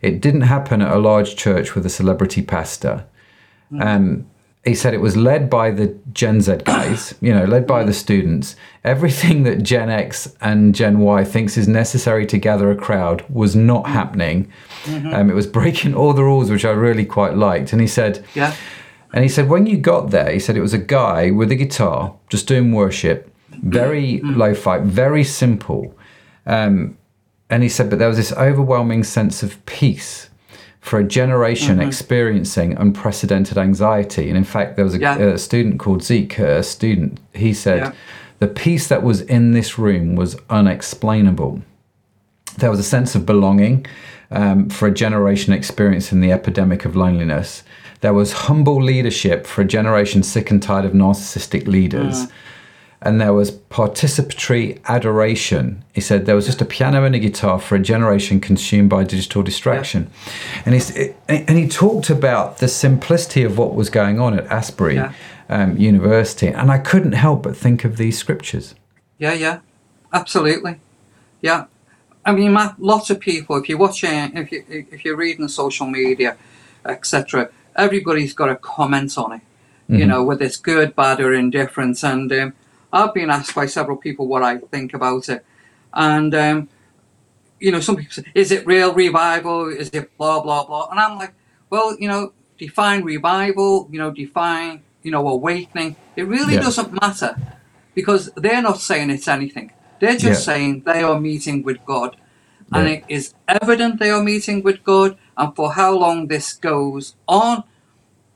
It 0.00 0.20
didn't 0.20 0.42
happen 0.42 0.82
at 0.82 0.92
a 0.92 0.98
large 0.98 1.34
church 1.34 1.74
with 1.74 1.86
a 1.86 1.90
celebrity 1.90 2.42
pastor. 2.42 3.06
Um, 3.80 4.26
he 4.64 4.74
said 4.74 4.94
it 4.94 5.00
was 5.00 5.16
led 5.16 5.50
by 5.50 5.70
the 5.70 5.94
Gen 6.12 6.40
Z 6.40 6.56
guys, 6.64 7.14
you 7.20 7.34
know, 7.34 7.44
led 7.44 7.66
by 7.66 7.84
the 7.84 7.92
students. 7.92 8.56
Everything 8.82 9.42
that 9.42 9.62
Gen 9.62 9.90
X 9.90 10.34
and 10.40 10.74
Gen 10.74 11.00
Y 11.00 11.24
thinks 11.24 11.56
is 11.56 11.68
necessary 11.68 12.26
to 12.26 12.38
gather 12.38 12.70
a 12.70 12.76
crowd 12.76 13.24
was 13.28 13.54
not 13.54 13.86
happening. 13.86 14.50
Um, 14.86 15.30
it 15.30 15.34
was 15.34 15.46
breaking 15.46 15.94
all 15.94 16.12
the 16.12 16.24
rules, 16.24 16.50
which 16.50 16.64
I 16.64 16.70
really 16.70 17.04
quite 17.04 17.36
liked. 17.36 17.72
And 17.72 17.80
he 17.80 17.86
said, 17.86 18.24
yeah, 18.34 18.54
and 19.14 19.22
he 19.22 19.28
said, 19.28 19.48
when 19.48 19.66
you 19.66 19.76
got 19.76 20.10
there, 20.10 20.32
he 20.32 20.40
said 20.40 20.56
it 20.56 20.60
was 20.60 20.74
a 20.74 20.78
guy 20.78 21.30
with 21.30 21.52
a 21.52 21.54
guitar 21.54 22.16
just 22.28 22.48
doing 22.48 22.72
worship, 22.72 23.32
very 23.50 24.20
lo 24.24 24.54
fi, 24.54 24.78
very 24.78 25.22
simple. 25.24 25.96
Um, 26.46 26.98
and 27.48 27.62
he 27.62 27.68
said, 27.68 27.90
but 27.90 27.98
there 27.98 28.08
was 28.08 28.16
this 28.16 28.32
overwhelming 28.32 29.04
sense 29.04 29.42
of 29.42 29.64
peace 29.66 30.30
for 30.84 30.98
a 30.98 31.04
generation 31.04 31.80
experiencing 31.80 32.76
unprecedented 32.76 33.56
anxiety. 33.56 34.28
And 34.28 34.36
in 34.36 34.44
fact, 34.44 34.76
there 34.76 34.84
was 34.84 34.94
a, 34.94 34.98
Yeah. 34.98 35.16
a 35.16 35.38
student 35.38 35.78
called 35.78 36.02
Zeke, 36.04 36.38
a 36.38 36.62
student, 36.62 37.18
he 37.32 37.54
said, 37.54 37.78
Yeah. 37.78 37.92
the 38.38 38.46
peace 38.64 38.86
that 38.88 39.02
was 39.02 39.22
in 39.22 39.52
this 39.52 39.78
room 39.78 40.14
was 40.14 40.36
unexplainable 40.50 41.62
there 42.58 42.70
was 42.70 42.78
a 42.78 42.84
sense 42.84 43.14
of 43.16 43.26
belonging 43.26 43.84
um, 44.30 44.68
for 44.68 44.86
a 44.86 44.94
generation 44.94 45.52
experiencing 45.52 46.20
the 46.20 46.30
epidemic 46.32 46.84
of 46.84 46.94
loneliness. 46.94 47.64
There 48.00 48.14
was 48.14 48.32
humble 48.32 48.80
leadership 48.82 49.46
for 49.46 49.62
a 49.62 49.64
generation 49.64 50.22
sick 50.22 50.50
and 50.52 50.62
tired 50.62 50.84
of 50.84 50.92
narcissistic 50.92 51.66
leaders. 51.66 52.26
And 53.04 53.20
there 53.20 53.32
was 53.34 53.50
participatory 53.52 54.80
adoration. 54.86 55.84
He 55.92 56.00
said 56.00 56.26
there 56.26 56.34
was 56.34 56.46
just 56.46 56.62
a 56.62 56.64
piano 56.64 57.04
and 57.04 57.14
a 57.14 57.18
guitar 57.18 57.60
for 57.60 57.76
a 57.76 57.78
generation 57.78 58.40
consumed 58.40 58.90
by 58.90 59.04
digital 59.04 59.42
distraction. 59.42 60.10
And, 60.64 60.74
he's, 60.74 60.90
and 61.28 61.58
he 61.58 61.68
talked 61.68 62.10
about 62.10 62.58
the 62.58 62.68
simplicity 62.68 63.42
of 63.44 63.58
what 63.58 63.74
was 63.74 63.90
going 63.90 64.20
on 64.20 64.38
at 64.38 64.46
Asbury 64.46 64.94
Yeah. 64.94 65.12
um, 65.48 65.76
University. 65.76 66.48
And 66.48 66.70
I 66.70 66.78
couldn't 66.78 67.12
help 67.12 67.42
but 67.42 67.56
think 67.56 67.84
of 67.84 67.96
these 67.96 68.16
scriptures. 68.18 68.74
yeah, 69.18 69.34
yeah, 69.34 69.58
absolutely, 70.12 70.80
yeah. 71.42 71.66
I 72.26 72.32
mean, 72.32 72.56
lots 72.78 73.10
of 73.10 73.20
people. 73.20 73.56
If 73.56 73.68
you're 73.68 73.78
watching, 73.78 74.34
if 74.34 74.50
you 74.50 74.64
if 74.68 75.04
you're 75.04 75.16
reading 75.16 75.46
social 75.48 75.86
media, 75.86 76.36
etc., 76.86 77.50
everybody's 77.76 78.32
got 78.32 78.48
a 78.48 78.56
comment 78.56 79.18
on 79.18 79.32
it. 79.32 79.40
You 79.86 80.06
know, 80.06 80.24
whether 80.24 80.46
it's 80.46 80.56
good, 80.56 80.96
bad, 80.96 81.20
or 81.20 81.34
indifference. 81.34 82.02
And 82.02 82.32
um, 82.32 82.54
I've 82.94 83.14
been 83.14 83.30
asked 83.30 83.56
by 83.56 83.66
several 83.66 83.98
people 83.98 84.28
what 84.28 84.44
I 84.44 84.58
think 84.58 84.94
about 84.94 85.28
it, 85.30 85.44
and 85.94 86.34
um, 86.34 86.70
you 87.60 87.72
know, 87.72 87.80
some 87.80 87.96
people 87.96 88.12
say, 88.12 88.24
"Is 88.34 88.52
it 88.52 88.66
real 88.66 88.94
revival? 88.94 89.68
Is 89.68 89.90
it 89.90 90.16
blah 90.18 90.42
blah 90.42 90.66
blah?" 90.66 90.88
And 90.90 91.00
I'm 91.00 91.18
like, 91.18 91.34
"Well, 91.70 91.96
you 92.00 92.08
know, 92.08 92.34
define 92.58 93.04
revival. 93.04 93.88
You 93.92 93.98
know, 94.00 94.12
define 94.12 94.84
you 95.02 95.12
know 95.12 95.28
awakening. 95.28 95.96
It 96.16 96.28
really 96.28 96.54
Yeah. 96.54 96.60
doesn't 96.60 96.92
matter 97.02 97.38
because 97.94 98.30
they're 98.36 98.62
not 98.62 98.80
saying 98.80 99.10
it's 99.10 99.28
anything. 99.28 99.72
They're 100.00 100.18
just 100.18 100.44
Yeah. 100.46 100.54
saying 100.54 100.82
they 100.86 101.02
are 101.02 101.20
meeting 101.20 101.64
with 101.64 101.84
God, 101.84 102.16
and 102.72 102.88
it 102.88 103.04
is 103.08 103.34
evident 103.48 104.00
they 104.00 104.10
are 104.10 104.22
meeting 104.24 104.62
with 104.62 104.84
God. 104.84 105.18
And 105.36 105.56
for 105.56 105.72
how 105.74 105.94
long 105.96 106.28
this 106.28 106.54
goes 106.54 107.16
on, 107.28 107.64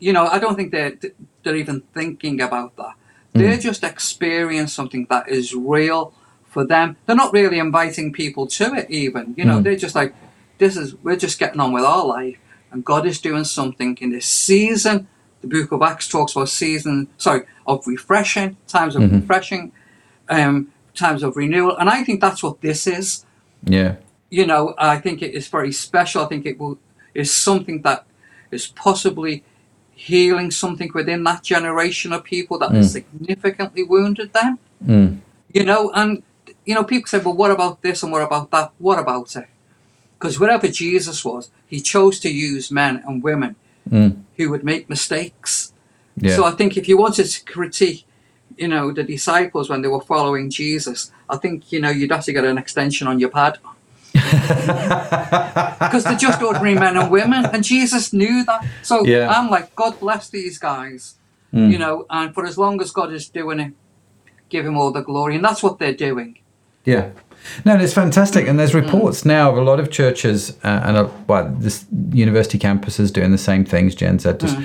you 0.01 0.12
know, 0.14 0.27
I 0.27 0.38
don't 0.40 0.57
think 0.57 0.73
they're 0.73 0.97
they're 1.44 1.57
even 1.57 1.83
thinking 1.94 2.40
about 2.42 2.77
that. 2.77 2.97
They're 3.38 3.59
just 3.59 3.83
experiencing 3.85 4.68
something 4.68 5.07
that 5.11 5.29
is 5.29 5.55
real 5.55 6.12
for 6.51 6.66
them. 6.66 6.96
They're 7.07 7.16
not 7.16 7.33
really 7.33 7.59
inviting 7.59 8.12
people 8.12 8.46
to 8.59 8.74
it, 8.74 8.90
even. 8.90 9.35
You 9.37 9.44
know, 9.44 9.59
Mm. 9.59 9.64
they're 9.64 9.77
just 9.77 9.94
like, 9.94 10.14
this 10.59 10.77
is 10.77 10.94
we're 11.03 11.16
just 11.16 11.38
getting 11.38 11.61
on 11.61 11.72
with 11.72 11.85
our 11.85 12.05
life, 12.05 12.38
and 12.72 12.85
God 12.85 13.07
is 13.07 13.20
doing 13.20 13.44
something 13.44 13.96
in 14.01 14.11
this 14.11 14.27
season. 14.27 15.07
The 15.40 15.46
Book 15.46 15.70
of 15.72 15.83
Acts 15.83 16.09
talks 16.09 16.33
about 16.33 16.48
season, 16.48 17.09
sorry, 17.16 17.42
of 17.66 17.87
refreshing, 17.87 18.57
times 18.66 18.96
of 18.96 19.03
refreshing, 19.12 19.70
um, 20.29 20.68
times 20.95 21.22
of 21.22 21.36
renewal, 21.36 21.76
and 21.76 21.89
I 21.89 22.03
think 22.03 22.20
that's 22.20 22.43
what 22.43 22.61
this 22.61 22.86
is 22.86 23.24
Yeah. 23.64 23.97
you 24.30 24.45
know, 24.47 24.74
I 24.78 24.99
think 24.99 25.22
it 25.22 25.32
is 25.34 25.47
very 25.49 25.72
special. 25.72 26.24
I 26.24 26.26
think 26.26 26.45
it 26.45 26.59
will 26.59 26.78
is 27.14 27.34
something 27.34 27.82
that 27.82 28.05
is 28.51 28.66
possibly 28.66 29.43
healing 29.99 30.51
something 30.53 30.90
within 30.94 31.24
that 31.24 31.42
generation 31.42 32.12
of 32.12 32.22
people 32.22 32.57
that 32.61 32.70
has 32.70 32.92
significantly 32.92 33.82
wounded 33.82 34.32
them. 34.32 34.59
Mm. 34.86 35.18
You 35.53 35.64
know, 35.64 35.90
and 35.92 36.22
you 36.64 36.74
know, 36.74 36.84
people 36.84 37.09
say, 37.09 37.18
"Well, 37.18 37.34
what 37.34 37.51
about 37.51 37.82
this 37.82 38.03
and 38.03 38.12
what 38.12 38.22
about 38.22 38.51
that? 38.53 38.70
What 38.78 38.99
about 38.99 39.34
it?" 39.34 39.49
Because 40.16 40.38
wherever 40.38 40.68
Jesus 40.68 41.24
was, 41.24 41.51
he 41.66 41.80
chose 41.80 42.20
to 42.20 42.30
use 42.30 42.70
men 42.70 43.03
and 43.07 43.22
women 43.22 43.57
Mm. 43.90 44.22
who 44.36 44.51
would 44.51 44.64
make 44.64 44.88
mistakes. 44.88 45.72
Yeah. 46.16 46.36
So 46.36 46.44
I 46.44 46.53
think 46.53 46.76
if 46.76 46.88
you 46.88 46.96
wanted 46.99 47.26
to 47.34 47.44
critique, 47.44 48.05
you 48.57 48.68
know, 48.68 48.92
the 48.92 49.03
disciples 49.03 49.68
when 49.70 49.82
they 49.82 49.88
were 49.88 50.01
following 50.01 50.51
Jesus, 50.51 51.11
I 51.28 51.36
think 51.38 51.72
you 51.72 51.80
know 51.80 51.90
you'd 51.90 52.12
have 52.12 52.24
to 52.26 52.32
get 52.32 52.44
an 52.44 52.59
extension 52.59 53.09
on 53.09 53.18
your 53.18 53.30
pad 53.30 53.59
because 55.78 56.04
they're 56.04 56.16
just 56.16 56.42
ordinary 56.42 56.74
men 56.74 56.96
and 56.96 57.11
women, 57.11 57.46
and 57.46 57.64
Jesus 57.64 58.12
knew 58.12 58.44
that. 58.44 58.64
So 58.82 59.04
Yeah. 59.04 59.28
I'm 59.30 59.50
like, 59.50 59.74
God 59.74 59.98
bless 60.00 60.28
these 60.30 60.59
guys, 60.59 61.14
you 61.52 61.78
know, 61.78 62.04
and 62.11 62.34
for 62.34 62.44
as 62.46 62.59
long 62.59 62.80
as 62.80 62.90
God 62.90 63.12
is 63.12 63.28
doing 63.28 63.61
it, 63.61 63.72
give 64.48 64.66
Him 64.66 64.76
all 64.76 64.90
the 64.92 65.02
glory, 65.02 65.36
and 65.36 65.44
that's 65.44 65.62
what 65.62 65.78
they're 65.78 65.94
doing. 65.94 66.38
Yeah. 66.84 67.11
No, 67.64 67.74
and 67.74 67.82
it's 67.82 67.94
fantastic. 67.94 68.46
And 68.48 68.59
there's 68.59 68.74
reports 68.74 69.24
now 69.24 69.50
of 69.50 69.56
a 69.56 69.62
lot 69.62 69.78
of 69.80 69.90
churches 69.90 70.59
uh, 70.64 70.80
and, 70.84 70.96
uh, 70.96 71.09
well, 71.28 71.54
this 71.59 71.86
university 72.12 72.59
campuses 72.59 73.12
doing 73.12 73.30
the 73.30 73.38
same 73.38 73.64
things. 73.64 73.94
Jen 73.94 74.18
said, 74.18 74.40
just 74.40 74.56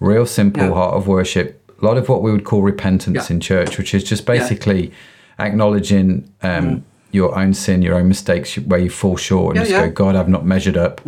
real 0.00 0.24
simple 0.26 0.62
Yeah. 0.64 0.72
heart 0.74 0.94
of 0.94 1.06
worship. 1.06 1.60
A 1.80 1.84
lot 1.84 1.96
of 1.98 2.08
what 2.08 2.22
we 2.22 2.32
would 2.32 2.44
call 2.44 2.62
repentance 2.62 3.28
Yeah. 3.28 3.34
in 3.34 3.40
church, 3.40 3.76
which 3.78 3.94
is 3.94 4.02
just 4.02 4.24
basically 4.26 4.92
acknowledging 5.38 6.28
um, 6.42 6.84
your 7.12 7.38
own 7.38 7.54
sin, 7.54 7.82
your 7.82 7.94
own 7.94 8.08
mistakes, 8.08 8.56
where 8.56 8.80
you 8.80 8.90
fall 8.90 9.16
short, 9.16 9.56
and 9.56 9.64
Yeah, 9.66 9.70
just 9.70 9.72
yeah. 9.72 9.86
go, 9.88 9.92
God, 9.92 10.16
I've 10.16 10.28
not 10.28 10.44
measured 10.44 10.76
up. 10.76 11.00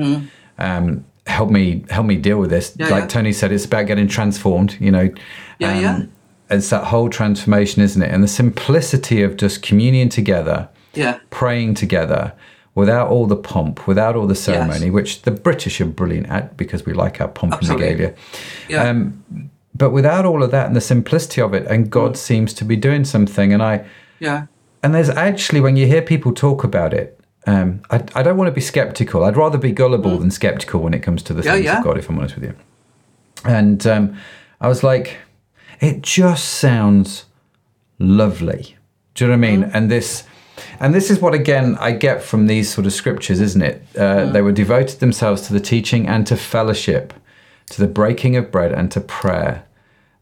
Um, 0.58 1.04
help 1.26 1.50
me, 1.50 1.84
help 1.90 2.06
me 2.06 2.16
deal 2.16 2.38
with 2.38 2.50
this. 2.50 2.74
Yeah, 2.78 2.88
like. 2.90 3.08
Tony 3.08 3.32
said, 3.32 3.50
it's 3.52 3.64
about 3.64 3.86
getting 3.86 4.06
transformed. 4.08 4.76
You 4.80 4.90
know. 4.90 5.10
Yeah, 5.58 5.78
yeah. 5.80 6.02
It's 6.50 6.68
that 6.70 6.84
whole 6.84 7.08
transformation, 7.08 7.82
isn't 7.82 8.00
it? 8.02 8.10
And 8.12 8.22
the 8.22 8.28
simplicity 8.28 9.22
of 9.22 9.36
just 9.38 9.62
communion 9.62 10.08
together 10.10 10.68
Yeah, 10.92 11.18
praying 11.30 11.74
together 11.74 12.34
without 12.74 13.08
all 13.08 13.26
the 13.26 13.36
pomp, 13.36 13.86
without 13.86 14.14
all 14.14 14.26
the 14.26 14.34
ceremony, 14.34 14.90
which 14.90 15.22
the 15.22 15.30
British 15.30 15.80
are 15.80 15.86
brilliant 15.86 16.28
at 16.28 16.56
because 16.56 16.84
we 16.84 16.92
like 16.92 17.20
our 17.20 17.28
pomp 17.28 17.54
Absolutely. 17.54 17.88
and 17.88 17.98
regalia. 18.00 18.16
yeah, 18.68 18.88
Um, 18.90 19.22
but 19.74 19.90
without 19.90 20.24
all 20.26 20.42
of 20.42 20.50
that 20.50 20.66
and 20.66 20.76
the 20.76 20.80
simplicity 20.80 21.40
of 21.40 21.54
it, 21.54 21.66
and 21.66 21.88
God 21.90 22.16
seems 22.16 22.52
to 22.54 22.64
be 22.64 22.76
doing 22.76 23.04
something. 23.04 23.52
And 23.52 23.62
I, 23.62 23.84
yeah, 24.20 24.46
and 24.84 24.94
there's 24.94 25.08
actually 25.10 25.60
when 25.60 25.76
you 25.76 25.86
hear 25.86 26.02
people 26.02 26.32
talk 26.32 26.62
about 26.62 26.92
it, 26.94 27.18
um, 27.46 27.80
I, 27.90 27.96
I 28.14 28.22
don't 28.22 28.36
want 28.36 28.48
to 28.48 28.52
be 28.52 28.60
skeptical. 28.60 29.24
I'd 29.24 29.36
rather 29.36 29.58
be 29.58 29.72
gullible 29.72 30.16
than 30.18 30.30
skeptical 30.30 30.80
when 30.80 30.94
it 30.94 31.00
comes 31.00 31.22
to 31.24 31.34
the 31.34 31.42
Mm. 31.42 31.46
Yeah, 31.46 31.52
things 31.54 31.64
yeah. 31.64 31.78
of 31.78 31.84
God, 31.84 31.98
if 31.98 32.08
I'm 32.08 32.18
honest 32.18 32.34
with 32.36 32.44
you. 32.44 32.54
And 33.44 33.86
um, 33.86 34.16
I 34.60 34.68
was 34.68 34.82
like, 34.82 35.16
it 35.80 36.00
just 36.02 36.44
sounds 36.44 37.24
lovely. 37.98 38.76
Do 39.14 39.24
you 39.24 39.30
know 39.30 39.38
what 39.38 39.46
I 39.46 39.50
mean? 39.50 39.62
Mm. 39.64 39.70
And 39.74 39.90
this, 39.90 40.24
and 40.80 40.94
this 40.94 41.10
is 41.10 41.20
what 41.20 41.34
again 41.34 41.76
I 41.80 41.92
get 41.92 42.22
from 42.22 42.46
these 42.46 42.72
sort 42.72 42.86
of 42.86 42.92
scriptures, 42.92 43.40
isn't 43.40 43.62
it? 43.62 43.82
Uh, 43.96 44.00
Mm. 44.00 44.32
They 44.32 44.42
were 44.42 44.52
devoted 44.52 45.00
themselves 45.00 45.42
to 45.46 45.52
the 45.52 45.60
teaching 45.60 46.08
and 46.08 46.26
to 46.26 46.36
fellowship, 46.36 47.12
to 47.70 47.80
the 47.80 47.88
breaking 47.88 48.36
of 48.36 48.50
bread 48.50 48.72
and 48.72 48.90
to 48.92 49.00
prayer. 49.00 49.64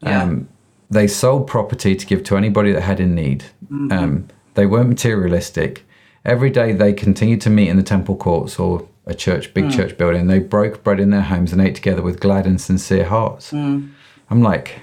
yeah, 0.01 0.23
Um, 0.23 0.49
they 0.91 1.07
sold 1.07 1.47
property 1.47 1.95
to 1.97 2.07
give 2.07 2.23
to 2.25 2.37
anybody 2.37 2.73
that 2.73 2.83
had 2.83 3.01
in 3.01 3.15
need. 3.15 3.45
Mm-hmm. 3.73 4.25
They 4.55 4.67
weren't 4.67 4.89
materialistic. 4.89 5.85
Every 6.25 6.51
day 6.51 6.73
they 6.73 6.93
continued 6.93 7.41
to 7.43 7.51
meet 7.51 7.69
in 7.69 7.77
the 7.77 7.83
temple 7.83 8.17
courts 8.17 8.59
or 8.59 8.87
a 9.07 9.15
church, 9.15 9.53
big 9.55 9.65
Mm. 9.65 9.73
church 9.77 9.99
building. 9.99 10.27
They 10.29 10.39
broke 10.39 10.85
bread 10.85 11.01
in 11.01 11.11
their 11.11 11.23
homes 11.23 11.53
and 11.53 11.61
ate 11.61 11.75
together 11.75 12.03
with 12.03 12.21
glad 12.21 12.47
and 12.47 12.61
sincere 12.61 13.05
hearts. 13.05 13.51
Mm. 13.53 13.89
I'm 14.31 14.43
like, 14.43 14.77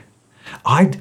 I, 0.66 0.92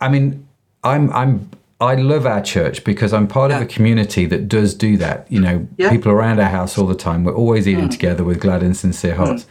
I 0.00 0.08
mean, 0.08 0.46
I'm, 0.84 1.12
I'm, 1.12 1.50
I 1.80 1.94
love 1.96 2.26
our 2.26 2.42
church 2.42 2.84
because 2.84 3.12
I'm 3.12 3.26
part 3.26 3.50
of 3.50 3.60
a 3.60 3.66
community 3.66 4.26
that 4.26 4.48
does 4.48 4.74
do 4.74 4.96
that. 4.98 5.26
You 5.30 5.40
know, 5.40 5.66
Yeah. 5.76 5.88
Mm. 5.88 5.92
people 5.92 6.12
around 6.12 6.38
our 6.38 6.48
house 6.50 6.78
all 6.78 6.86
the 6.86 6.94
time. 6.94 7.24
We're 7.24 7.34
always 7.34 7.66
eating 7.66 7.88
together 7.88 8.22
with 8.22 8.38
glad 8.38 8.62
and 8.62 8.76
sincere 8.76 9.14
hearts. 9.16 9.46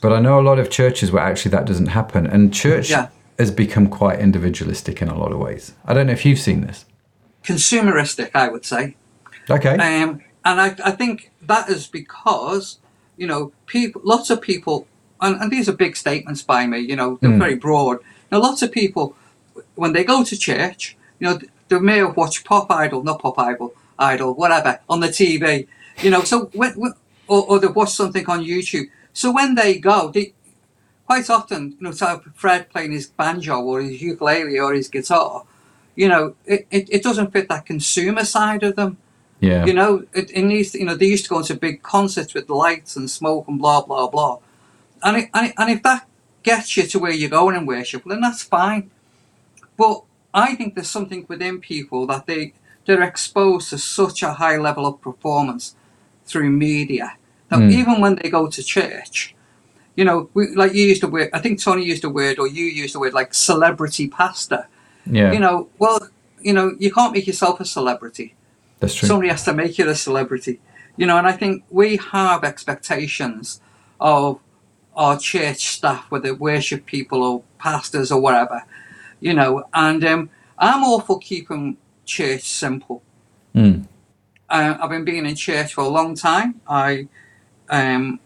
But 0.00 0.12
I 0.12 0.20
know 0.20 0.38
a 0.38 0.42
lot 0.42 0.60
of 0.60 0.70
churches 0.70 1.10
where 1.10 1.22
actually 1.24 1.50
that 1.52 1.64
doesn't 1.64 1.88
happen, 1.88 2.24
and 2.26 2.54
church 2.54 2.90
Yeah. 2.90 3.08
has 3.38 3.50
become 3.50 3.88
quite 3.88 4.20
individualistic 4.20 5.02
in 5.02 5.08
a 5.08 5.18
lot 5.18 5.32
of 5.32 5.38
ways. 5.40 5.72
I 5.84 5.92
don't 5.94 6.06
know 6.06 6.12
if 6.12 6.24
you've 6.24 6.38
seen 6.38 6.60
this. 6.60 6.84
Consumeristic, 7.44 8.30
I 8.34 8.48
would 8.48 8.64
say. 8.64 8.96
Okay. 9.50 9.76
Um, 9.76 10.22
and 10.44 10.60
I, 10.60 10.76
I 10.84 10.90
think 10.92 11.30
that 11.42 11.68
is 11.68 11.86
because, 11.86 12.78
you 13.16 13.26
know, 13.26 13.52
people, 13.66 14.00
lots 14.04 14.30
of 14.30 14.40
people, 14.40 14.86
and, 15.20 15.40
and 15.40 15.50
these 15.50 15.68
are 15.68 15.72
big 15.72 15.96
statements 15.96 16.42
by 16.42 16.66
me, 16.66 16.78
you 16.78 16.96
know, 16.96 17.18
they're 17.20 17.36
very 17.36 17.56
broad. 17.56 17.98
Now, 18.30 18.40
lots 18.40 18.62
of 18.62 18.70
people, 18.72 19.16
when 19.74 19.92
they 19.92 20.04
go 20.04 20.22
to 20.24 20.36
church, 20.36 20.96
you 21.18 21.26
know, 21.26 21.38
they 21.68 21.78
may 21.78 21.98
have 21.98 22.16
watched 22.16 22.44
Pop 22.44 22.70
Idol, 22.70 23.02
not 23.02 23.20
Pop 23.20 23.38
Idol, 23.38 23.74
Idol, 23.98 24.34
whatever, 24.34 24.80
on 24.88 25.00
the 25.00 25.08
TV, 25.08 25.66
you 26.00 26.10
know, 26.10 26.22
so 26.22 26.46
when, 26.54 26.72
when 26.74 26.94
or, 27.28 27.44
or 27.44 27.58
they've 27.60 27.74
watched 27.74 27.94
something 27.94 28.26
on 28.26 28.44
YouTube. 28.44 28.86
So 29.12 29.32
when 29.32 29.54
they 29.54 29.78
go, 29.78 30.10
they, 30.10 30.32
quite 31.06 31.30
often, 31.30 31.70
you 31.72 31.76
know, 31.80 31.92
so 31.92 32.22
Fred 32.34 32.70
playing 32.70 32.92
his 32.92 33.06
banjo 33.06 33.60
or 33.60 33.80
his 33.80 34.00
ukulele 34.02 34.58
or 34.58 34.74
his 34.74 34.88
guitar, 34.88 35.44
you 35.98 36.08
know, 36.08 36.24
it, 36.46 36.60
it, 36.70 36.84
it 36.96 37.02
doesn't 37.02 37.32
fit 37.32 37.48
that 37.48 37.66
consumer 37.66 38.24
side 38.24 38.62
of 38.62 38.76
them. 38.76 38.98
yeah. 39.40 39.66
You 39.66 39.74
know, 39.80 39.92
it, 40.18 40.30
it 40.30 40.44
needs. 40.52 40.70
To, 40.70 40.78
you 40.78 40.86
know, 40.88 40.94
they 41.00 41.06
used 41.06 41.24
to 41.24 41.30
go 41.30 41.38
into 41.40 41.54
big 41.56 41.82
concerts 41.82 42.34
with 42.34 42.48
lights 42.48 42.96
and 42.98 43.10
smoke 43.10 43.44
and 43.48 43.58
blah 43.58 43.80
blah 43.82 44.06
blah. 44.14 44.38
And 45.02 45.16
it, 45.16 45.30
and, 45.34 45.46
it, 45.48 45.54
and 45.58 45.68
if 45.70 45.82
that 45.82 46.06
gets 46.44 46.76
you 46.76 46.84
to 46.92 46.98
where 47.00 47.10
you're 47.10 47.36
going 47.40 47.56
in 47.56 47.66
worship, 47.66 48.02
then 48.06 48.20
that's 48.20 48.44
fine. 48.44 48.90
But 49.76 49.96
I 50.32 50.54
think 50.56 50.74
there's 50.74 50.90
something 50.98 51.26
within 51.28 51.58
people 51.60 52.06
that 52.06 52.26
they 52.26 52.52
they're 52.84 53.02
exposed 53.02 53.70
to 53.70 53.78
such 53.78 54.22
a 54.22 54.32
high 54.34 54.56
level 54.56 54.86
of 54.86 55.00
performance 55.00 55.74
through 56.28 56.50
media 56.50 57.06
Now, 57.50 57.58
Mm. 57.58 57.72
even 57.80 58.00
when 58.02 58.14
they 58.16 58.28
go 58.30 58.46
to 58.46 58.62
church, 58.62 59.34
you 59.96 60.04
know, 60.04 60.18
we, 60.34 60.54
like 60.54 60.72
you 60.74 60.84
used 60.92 61.02
the 61.02 61.08
word. 61.08 61.28
I 61.32 61.40
think 61.40 61.60
Tony 61.60 61.84
used 61.92 62.02
the 62.02 62.10
word, 62.20 62.38
or 62.38 62.46
you 62.46 62.66
used 62.82 62.94
the 62.94 63.00
word, 63.00 63.14
like 63.20 63.34
celebrity 63.34 64.06
pastor. 64.08 64.62
Yeah. 65.10 65.32
You 65.32 65.40
know, 65.40 65.68
well, 65.78 65.98
you 66.40 66.52
know, 66.52 66.74
you 66.78 66.92
can't 66.92 67.12
make 67.12 67.26
yourself 67.26 67.60
a 67.60 67.64
celebrity 67.64 68.34
that's 68.80 68.94
true. 68.94 69.08
somebody 69.08 69.28
has 69.28 69.42
to 69.44 69.52
make 69.52 69.76
you 69.78 69.88
a 69.88 69.94
celebrity 69.94 70.60
you 70.96 71.04
know 71.04 71.18
and 71.18 71.26
i 71.26 71.32
think 71.32 71.64
we 71.70 71.96
have 71.96 72.44
expectations 72.44 73.60
of 74.00 74.38
our 74.94 75.18
church 75.18 75.66
staff 75.76 76.08
whether 76.12 76.32
worship 76.34 76.86
people 76.86 77.22
or 77.24 77.42
pastors 77.58 78.12
or 78.12 78.20
whatever 78.20 78.62
you 79.20 79.34
know 79.34 79.64
and 79.74 80.04
um, 80.04 80.30
i'm 80.58 80.84
all 80.84 81.00
for 81.00 81.18
keeping 81.18 81.76
church 82.04 82.42
simple 82.42 83.02
Mm. 83.54 83.86
uh, 84.50 84.76
i've 84.80 84.90
been 84.90 85.04
being 85.04 85.26
in 85.26 85.34
church 85.34 85.74
for 85.74 85.82
a 85.82 85.88
long 85.88 86.14
time 86.14 86.60
i 86.68 87.08
um, 87.70 88.20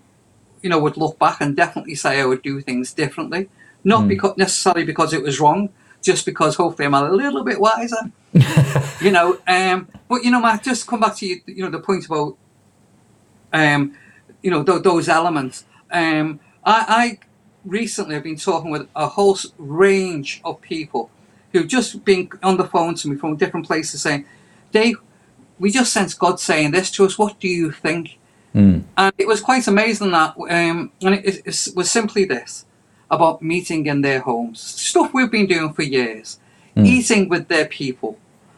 you 0.62 0.68
know 0.68 0.78
would 0.78 0.96
look 0.98 1.18
back 1.18 1.40
and 1.40 1.56
definitely 1.56 1.94
say 1.94 2.20
i 2.20 2.26
would 2.26 2.42
do 2.42 2.60
things 2.60 2.92
differently 2.92 3.48
not 3.84 4.06
because 4.06 4.34
necessarily 4.36 4.84
because 4.84 5.12
it 5.14 5.22
was 5.22 5.40
wrong 5.40 5.70
just 6.02 6.26
because 6.26 6.56
hopefully 6.56 6.86
i'm 6.86 6.94
a 6.94 7.10
little 7.10 7.44
bit 7.44 7.60
wiser. 7.60 7.96
You 9.00 9.10
know 9.10 9.38
um 9.48 9.88
but 10.08 10.22
you 10.24 10.30
know 10.30 10.40
Matt, 10.40 10.62
just 10.62 10.86
come 10.86 11.00
back 11.00 11.16
to 11.16 11.26
you 11.26 11.40
you 11.46 11.64
know 11.64 11.70
the 11.70 11.80
point 11.80 12.06
about 12.06 12.36
um 13.52 13.96
you 14.42 14.50
know 14.50 14.62
th- 14.62 14.82
those 14.82 15.08
elements. 15.08 15.64
Um 15.90 16.40
i 16.64 16.84
i 16.88 17.18
recently 17.64 18.14
have 18.14 18.24
been 18.24 18.36
talking 18.36 18.70
with 18.70 18.88
a 18.96 19.06
whole 19.08 19.36
range 19.58 20.40
of 20.44 20.60
people 20.60 21.10
who've 21.52 21.68
just 21.68 22.04
been 22.04 22.28
on 22.42 22.56
the 22.56 22.64
phone 22.64 22.94
to 22.96 23.08
me 23.08 23.16
from 23.16 23.36
different 23.36 23.66
places 23.66 24.02
saying 24.02 24.24
dave 24.72 24.96
we 25.58 25.70
just 25.70 25.92
sense 25.92 26.14
god 26.14 26.40
saying 26.40 26.72
this 26.72 26.90
to 26.90 27.04
us. 27.04 27.18
What 27.18 27.38
do 27.38 27.48
you 27.48 27.70
think? 27.70 28.18
Mm. 28.54 28.84
and 28.98 29.12
it 29.16 29.26
was 29.26 29.40
quite 29.40 29.66
amazing 29.66 30.10
that 30.10 30.34
um 30.38 30.92
and 31.00 31.14
it, 31.14 31.24
it, 31.24 31.36
it 31.46 31.68
was 31.74 31.90
simply 31.90 32.24
this 32.26 32.66
about 33.12 33.42
meeting 33.42 33.86
in 33.86 34.00
their 34.00 34.20
homes 34.20 34.58
stuff 34.60 35.08
we've 35.14 35.30
been 35.30 35.46
doing 35.46 35.72
for 35.72 35.82
years 35.82 36.40
eating 36.74 37.28
with 37.28 37.44
their 37.48 37.66
people 37.66 38.12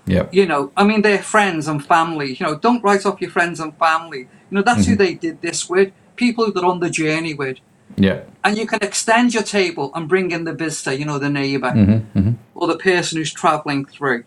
Yeah. 0.06 0.26
you 0.38 0.46
know, 0.46 0.62
I 0.76 0.82
mean, 0.84 1.00
they're 1.02 1.22
friends 1.36 1.66
and 1.66 1.78
family. 1.94 2.28
You 2.36 2.42
know, 2.46 2.54
don't 2.66 2.82
write 2.86 3.04
off 3.06 3.20
your 3.24 3.30
friends 3.30 3.58
and 3.58 3.72
family. 3.78 4.22
You 4.48 4.54
know, 4.54 4.62
that's 4.68 4.84
who 4.86 4.94
they 5.02 5.14
did 5.26 5.36
this 5.40 5.60
with. 5.72 5.88
People 6.24 6.44
that 6.52 6.62
are 6.62 6.70
on 6.74 6.80
the 6.80 6.90
journey 6.90 7.34
with. 7.42 7.56
Yeah. 7.96 8.20
And 8.44 8.52
you 8.58 8.66
can 8.66 8.80
extend 8.82 9.32
your 9.36 9.42
table 9.42 9.86
and 9.94 10.02
bring 10.12 10.30
in 10.30 10.44
the 10.44 10.52
visitor, 10.64 10.92
you 11.00 11.06
know, 11.06 11.18
the 11.18 11.30
neighbor 11.42 11.72
Mm-hmm. 11.74 12.32
or 12.54 12.64
the 12.68 12.76
person 12.76 13.12
who's 13.18 13.32
traveling 13.32 13.80
through. 13.94 14.20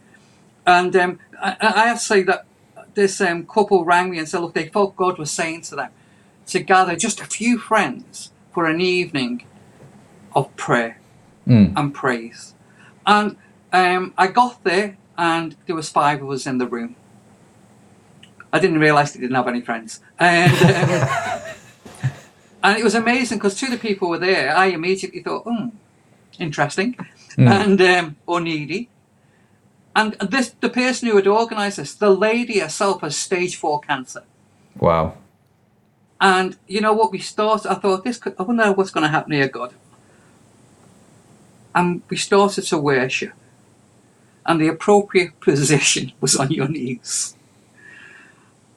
And 0.65 0.95
um, 1.03 1.11
I, 1.47 1.55
I 1.61 1.84
have 1.89 1.99
to 1.99 2.07
say 2.13 2.23
that 2.23 2.41
this 2.95 3.21
um, 3.21 3.45
couple 3.45 3.86
rang 3.86 4.09
me 4.09 4.17
and 4.19 4.28
said, 4.28 4.41
look, 4.41 4.55
they 4.55 4.67
felt 4.75 4.95
God 5.03 5.15
was 5.19 5.32
saying 5.32 5.61
to 5.69 5.75
them 5.75 5.91
to 6.47 6.59
gather 6.59 6.95
just 6.95 7.21
a 7.21 7.25
few 7.39 7.53
friends 7.69 8.32
for 8.53 8.65
an 8.65 8.82
evening 8.82 9.45
of 10.38 10.55
prayer 10.55 10.93
Mm. 11.47 11.73
and 11.77 11.93
praise. 11.93 12.53
And 13.05 13.38
um, 13.71 14.13
I 14.17 14.27
got 14.27 14.63
there 14.65 14.97
and 15.17 15.55
there 15.65 15.75
was 15.77 15.89
five 15.89 16.21
of 16.21 16.29
us 16.29 16.45
in 16.45 16.57
the 16.57 16.67
room. 16.67 16.97
I 18.51 18.59
didn't 18.59 18.79
realise 18.79 19.13
they 19.13 19.21
didn't 19.21 19.35
have 19.38 19.47
any 19.47 19.61
friends. 19.61 20.01
And, 20.19 20.51
um, 20.51 21.07
and 22.63 22.77
it 22.77 22.83
was 22.83 22.95
amazing 22.95 23.38
because 23.38 23.55
two 23.55 23.67
of 23.67 23.71
the 23.71 23.77
people 23.77 24.09
were 24.09 24.17
there. 24.19 24.53
I 24.55 24.65
immediately 24.67 25.21
thought, 25.21 25.43
hmm, 25.47 25.69
interesting. 26.38 26.97
And, 27.38 27.79
um, 27.81 28.15
or 28.25 28.41
needy. 28.41 28.89
And 29.95 30.13
this, 30.19 30.49
the 30.59 30.69
person 30.69 31.07
who 31.07 31.15
had 31.15 31.27
organised 31.27 31.77
this, 31.77 31.93
the 31.93 32.09
lady 32.09 32.59
herself 32.59 33.01
has 33.01 33.15
stage 33.15 33.55
four 33.55 33.79
cancer. 33.79 34.23
Wow. 34.77 35.13
And 36.19 36.57
you 36.67 36.81
know 36.81 36.93
what? 36.93 37.11
We 37.11 37.19
started. 37.19 37.71
I 37.71 37.75
thought 37.75 38.03
this. 38.03 38.17
Could, 38.17 38.35
I 38.39 38.43
wonder 38.43 38.71
what's 38.73 38.91
going 38.91 39.03
to 39.03 39.09
happen 39.17 39.31
here, 39.33 39.47
God. 39.47 39.73
And 41.78 42.01
we 42.09 42.17
started 42.17 42.63
to 42.63 42.78
worship, 42.80 43.34
and 44.47 44.59
the 44.59 44.67
appropriate 44.67 45.39
position 45.49 46.11
was 46.19 46.36
on 46.36 46.49
your 46.49 46.67
knees. 46.67 47.36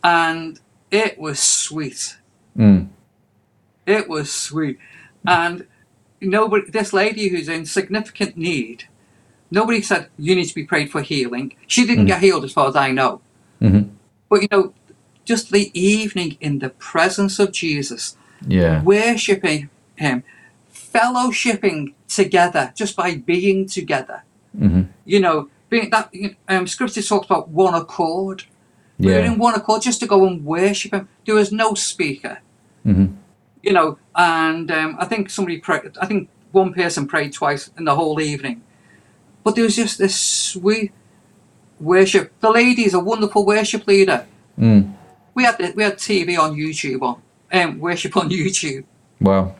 And 0.04 0.60
it 0.90 1.18
was 1.18 1.40
sweet. 1.40 2.18
Mm. 2.56 2.88
It 3.86 4.06
was 4.06 4.30
sweet. 4.30 4.78
And 5.26 5.66
nobody, 6.20 6.70
this 6.70 6.92
lady 6.92 7.28
who's 7.28 7.48
in 7.48 7.64
significant 7.64 8.36
need, 8.36 8.84
nobody 9.50 9.80
said, 9.80 10.08
you 10.18 10.34
need 10.34 10.46
to 10.46 10.54
be 10.54 10.64
prayed 10.64 10.90
for 10.90 11.00
healing. 11.00 11.54
She 11.66 11.86
didn't 11.86 12.06
get 12.06 12.20
healed 12.20 12.44
as 12.44 12.52
far 12.52 12.68
as 12.68 12.76
I 12.76 12.90
know. 12.92 13.22
Mhm. 13.62 13.90
But, 14.28 14.42
you 14.42 14.48
know, 14.50 14.74
just 15.24 15.50
the 15.50 15.70
evening 15.78 16.36
in 16.40 16.58
the 16.58 16.70
presence 16.70 17.38
of 17.38 17.52
Jesus, 17.52 18.16
Yeah. 18.46 18.82
worshipping 18.82 19.70
Him, 19.96 20.22
fellowshipping 20.92 21.94
together 22.08 22.72
just 22.76 22.96
by 22.96 23.16
being 23.16 23.66
together. 23.66 24.22
Mhm. 24.58 24.88
You 25.04 25.20
know, 25.20 25.48
being 25.68 25.90
that 25.90 26.12
um, 26.48 26.66
scripture 26.66 27.02
talks 27.02 27.26
about 27.26 27.48
one 27.48 27.74
accord. 27.74 28.44
We 28.98 29.06
were 29.06 29.20
Yeah. 29.20 29.32
in 29.32 29.38
one 29.38 29.54
accord 29.54 29.82
just 29.82 30.00
to 30.00 30.06
go 30.06 30.26
and 30.26 30.44
worship 30.44 30.92
Him. 30.92 31.08
There 31.24 31.34
was 31.36 31.52
no 31.52 31.74
speaker 31.74 32.38
Mhm. 32.86 33.14
you 33.62 33.72
know, 33.72 33.98
and 34.16 34.70
um, 34.70 34.96
I 34.98 35.04
think 35.04 35.28
somebody 35.30 35.58
prayed, 35.58 35.92
I 36.00 36.06
think 36.06 36.28
one 36.52 36.72
person 36.72 37.06
prayed 37.06 37.32
twice 37.32 37.70
in 37.78 37.84
the 37.84 37.94
whole 37.94 38.18
evening. 38.20 38.62
But 39.44 39.54
there 39.54 39.64
was 39.64 39.76
just 39.76 39.98
this 39.98 40.16
sweet 40.20 40.92
worship. 41.78 42.32
The 42.40 42.50
lady 42.50 42.84
is 42.84 42.94
a 42.94 43.00
wonderful 43.00 43.44
worship 43.46 43.86
leader. 43.86 44.26
Mm. 44.58 44.92
We 45.34 45.44
had 45.44 45.56
we 45.76 45.82
had 45.82 45.98
TV 45.98 46.36
on 46.38 46.56
YouTube 46.56 47.02
on 47.02 47.16
um, 47.52 47.78
worship 47.78 48.16
on 48.16 48.28
YouTube. 48.40 48.84
Well. 49.20 49.54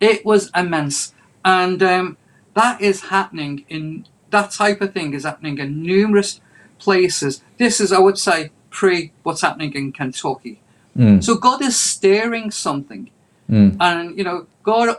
It 0.00 0.24
was 0.24 0.50
immense, 0.54 1.14
and 1.44 1.82
um, 1.82 2.16
that 2.54 2.80
is 2.80 3.02
happening 3.02 3.64
in 3.68 4.06
that 4.30 4.50
type 4.50 4.80
of 4.80 4.92
thing 4.92 5.14
is 5.14 5.24
happening 5.24 5.58
in 5.58 5.82
numerous 5.82 6.40
places. 6.78 7.42
This 7.56 7.80
is, 7.80 7.92
I 7.92 7.98
would 7.98 8.18
say, 8.18 8.50
pre 8.70 9.12
what's 9.22 9.42
happening 9.42 9.72
in 9.74 9.92
Kentucky. 9.92 10.60
Mm. 10.96 11.22
So 11.22 11.36
God 11.36 11.62
is 11.62 11.78
stirring 11.78 12.50
something, 12.50 13.10
Mm. 13.50 13.76
and 13.78 14.16
you 14.18 14.24
know, 14.24 14.46
God, 14.62 14.96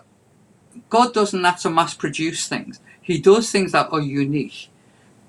God 0.90 1.14
doesn't 1.14 1.44
have 1.44 1.60
to 1.62 1.70
mass 1.70 1.94
produce 1.96 2.48
things. 2.48 2.80
He 3.02 3.20
does 3.20 3.52
things 3.52 3.72
that 3.72 3.88
are 3.92 4.02
unique, 4.02 4.70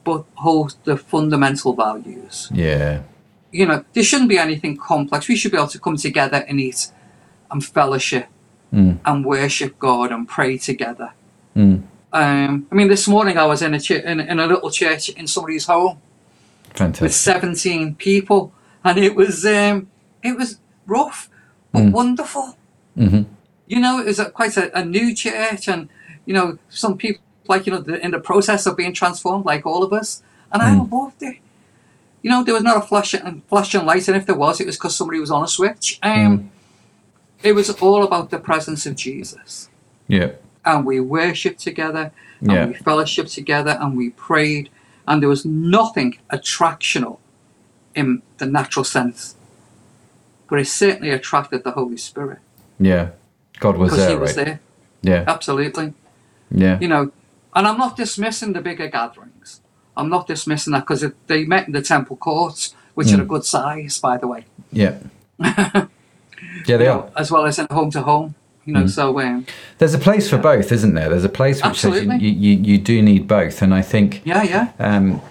but 0.05 0.25
hold 0.35 0.77
the 0.85 0.97
fundamental 0.97 1.73
values. 1.73 2.51
Yeah. 2.53 3.03
You 3.53 3.67
know, 3.67 3.85
there 3.95 4.03
shouldn't 4.03 4.29
be 4.29 4.39
anything 4.39 4.77
complex. 4.77 5.29
We 5.29 5.37
should 5.37 5.53
be 5.53 5.57
able 5.59 5.69
to 5.69 5.79
come 5.79 5.97
together 5.97 6.45
and 6.49 6.61
eat, 6.61 6.91
and 7.51 7.64
fellowship, 7.64 8.27
Mm. 8.75 8.99
and 9.05 9.25
worship 9.25 9.79
God 9.79 10.11
and 10.12 10.27
pray 10.29 10.59
together. 10.59 11.12
Mm. 11.57 11.85
Um, 12.12 12.67
I 12.71 12.75
mean, 12.75 12.89
this 12.89 13.07
morning 13.07 13.39
I 13.39 13.47
was 13.47 13.62
in 13.62 13.75
a 13.75 13.81
ch- 13.81 13.93
in, 13.93 14.21
in 14.21 14.41
a 14.41 14.47
little 14.47 14.71
church 14.71 15.09
in 15.11 15.27
somebody's 15.27 15.67
home 15.67 15.99
with 17.05 17.14
17 17.14 17.95
people, 17.95 18.53
and 18.85 18.99
it 18.99 19.14
was 19.14 19.47
um, 19.47 19.89
it 20.23 20.37
was 20.37 20.59
rough 20.87 21.31
but 21.73 21.83
Mm. 21.83 21.93
wonderful. 21.93 22.57
hmm 22.97 23.23
You 23.69 23.81
know, 23.81 23.99
it 24.01 24.07
was 24.07 24.19
a, 24.19 24.31
quite 24.31 24.57
a, 24.57 24.77
a 24.79 24.85
new 24.85 25.14
church, 25.14 25.69
and 25.69 25.89
you 26.27 26.35
know, 26.35 26.59
some 26.69 26.97
people 26.99 27.23
like 27.49 27.67
you 27.67 27.73
know 27.73 27.83
in 27.97 28.11
the 28.11 28.19
process 28.21 28.67
of 28.67 28.77
being 28.77 28.93
transformed, 28.95 29.45
like 29.45 29.64
all 29.64 29.83
of 29.85 29.93
us, 29.93 30.23
and 30.53 30.61
I 30.62 30.71
Mm. 30.71 30.91
loved 30.91 31.23
it. 31.23 31.37
You 32.23 32.31
know, 32.31 32.43
there 32.43 32.55
was 32.55 32.64
not 32.64 32.77
a 32.77 32.81
flashing 32.81 33.21
and 33.23 33.43
flash 33.49 33.75
and 33.75 33.87
light, 33.87 34.09
and 34.09 34.17
if 34.17 34.27
there 34.27 34.35
was, 34.35 34.61
it 34.61 34.67
was 34.67 34.77
because 34.77 34.97
somebody 34.97 35.21
was 35.21 35.31
on 35.31 35.45
a 35.45 35.49
switch. 35.49 35.99
Um, 36.03 36.51
It 37.43 37.53
was 37.55 37.70
all 37.70 38.03
about 38.03 38.30
the 38.30 38.39
presence 38.39 38.87
of 38.87 38.97
Jesus, 38.97 39.68
Yeah. 40.09 40.32
and 40.64 40.84
we 40.84 41.01
worshipped 41.01 41.61
together, 41.61 42.12
and 42.41 42.51
Yeah. 42.51 42.66
we 42.66 42.74
fellowshiped 42.74 43.32
together, 43.34 43.76
and 43.80 43.97
we 43.97 44.11
prayed, 44.11 44.70
and 45.07 45.22
there 45.22 45.28
was 45.28 45.45
nothing 45.45 46.18
attractional 46.32 47.18
in 47.95 48.22
the 48.39 48.47
natural 48.47 48.84
sense, 48.84 49.37
but 50.49 50.59
it 50.61 50.66
certainly 50.66 51.11
attracted 51.11 51.64
the 51.64 51.72
Holy 51.72 51.97
Spirit 51.97 52.39
Yeah. 52.78 53.11
God 53.59 53.78
was 53.78 53.97
there, 53.97 54.11
He 54.11 54.16
was 54.16 54.37
right? 54.37 54.45
there. 54.45 54.61
Yeah. 55.03 55.24
Absolutely. 55.26 55.95
Yeah. 56.51 56.78
you 56.78 56.89
know, 56.89 57.11
and 57.55 57.66
I'm 57.66 57.78
not 57.78 57.97
dismissing 57.97 58.53
the 58.53 58.61
bigger 58.61 58.89
gatherings. 58.89 59.61
I'm 59.97 60.09
not 60.11 60.26
dismissing 60.26 60.72
that 60.74 60.80
because 60.80 61.05
they 61.26 61.45
met 61.45 61.66
in 61.66 61.72
the 61.72 61.80
temple 61.80 62.16
courts, 62.16 62.74
which 62.95 63.12
are 63.12 63.16
hmm. 63.16 63.22
a 63.22 63.24
good 63.24 63.45
size, 63.45 63.99
by 63.99 64.18
the 64.18 64.26
way. 64.26 64.45
Yeah. 64.70 64.99
yeah, 66.66 66.76
they 66.76 66.84
you 66.84 66.90
are. 66.90 67.11
as 67.16 67.30
well 67.30 67.46
as 67.46 67.59
in 67.59 67.66
home 67.70 67.90
to 67.90 68.02
home. 68.02 68.34
You 68.64 68.72
know, 68.72 68.82
mm. 68.82 68.90
so 68.90 69.20
um, 69.20 69.46
There's 69.78 69.94
a 69.94 69.98
place 69.98 70.28
for 70.28 70.38
both, 70.38 70.72
isn't 70.72 70.94
there? 70.94 71.09
There's 71.09 71.24
a 71.24 71.28
place 71.28 71.64
which 71.64 71.78
says 71.78 72.04
you, 72.04 72.30
you, 72.30 72.59
you, 72.59 72.78
do 72.78 73.00
need 73.00 73.28
both. 73.28 73.62
And 73.62 73.72
I 73.72 73.80
think 73.80 74.22
yeah, 74.24 74.42
yeah, 74.42 74.72
um, 74.80 75.22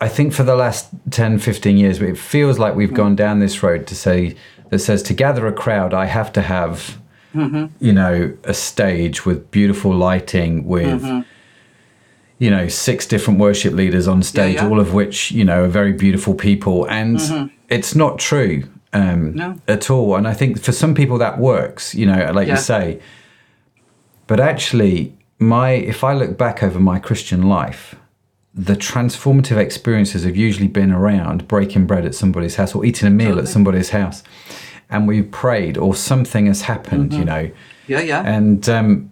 I 0.00 0.08
think 0.08 0.32
for 0.32 0.42
the 0.42 0.56
last 0.56 0.88
10, 1.10 1.38
15 1.38 1.76
years, 1.76 2.00
it 2.00 2.16
feels 2.16 2.58
like 2.58 2.74
we've 2.74 2.90
mm. 2.90 2.96
gone 2.96 3.14
down 3.14 3.40
this 3.40 3.62
road 3.62 3.86
to 3.88 3.94
say 3.94 4.36
that 4.70 4.78
says 4.78 5.02
to 5.04 5.14
gather 5.14 5.46
a 5.46 5.52
crowd, 5.52 5.92
I 5.92 6.06
have 6.06 6.32
to 6.32 6.40
have, 6.40 6.98
mm-hmm. 7.34 7.66
you 7.78 7.92
know, 7.92 8.34
a 8.44 8.54
stage 8.54 9.26
with 9.26 9.50
beautiful 9.50 9.94
lighting, 9.94 10.64
with, 10.64 11.02
mm-hmm. 11.02 11.28
you 12.38 12.50
know, 12.50 12.68
six 12.68 13.06
different 13.06 13.38
worship 13.38 13.74
leaders 13.74 14.08
on 14.08 14.22
stage, 14.22 14.56
yeah. 14.56 14.66
all 14.66 14.80
of 14.80 14.94
which, 14.94 15.30
you 15.30 15.44
know, 15.44 15.64
are 15.64 15.68
very 15.68 15.92
beautiful 15.92 16.34
people. 16.34 16.86
And 16.86 17.18
mm-hmm. 17.18 17.54
it's 17.68 17.94
not 17.94 18.18
true 18.18 18.64
um, 18.92 19.34
No. 19.34 19.56
at 19.68 19.90
all. 19.90 20.16
And 20.16 20.26
I 20.28 20.34
think 20.34 20.60
for 20.62 20.72
some 20.72 20.94
people 20.94 21.18
that 21.18 21.38
works, 21.38 21.94
you 21.94 22.06
know, 22.06 22.30
like 22.32 22.46
Yeah. 22.48 22.54
you 22.54 22.60
say. 22.60 23.00
But 24.26 24.40
actually, 24.40 25.14
my 25.38 25.70
if 25.70 26.04
I 26.04 26.12
look 26.14 26.38
back 26.38 26.62
over 26.62 26.78
my 26.78 26.98
Christian 26.98 27.42
life, 27.48 27.94
the 28.54 28.74
transformative 28.76 29.56
experiences 29.56 30.24
have 30.24 30.36
usually 30.36 30.68
been 30.68 30.92
around 30.92 31.48
breaking 31.48 31.86
bread 31.86 32.04
at 32.04 32.14
somebody's 32.14 32.56
house 32.56 32.74
or 32.74 32.84
eating 32.84 33.08
a 33.08 33.10
meal 33.10 33.38
at 33.38 33.48
somebody's 33.48 33.90
house, 33.90 34.22
and 34.90 35.08
we 35.08 35.22
prayed 35.22 35.76
or 35.78 35.94
something 35.94 36.46
has 36.46 36.62
happened, 36.62 37.12
you 37.14 37.24
know, 37.24 37.50
yeah, 37.88 38.00
yeah. 38.00 38.22
and 38.22 38.68
um, 38.68 39.10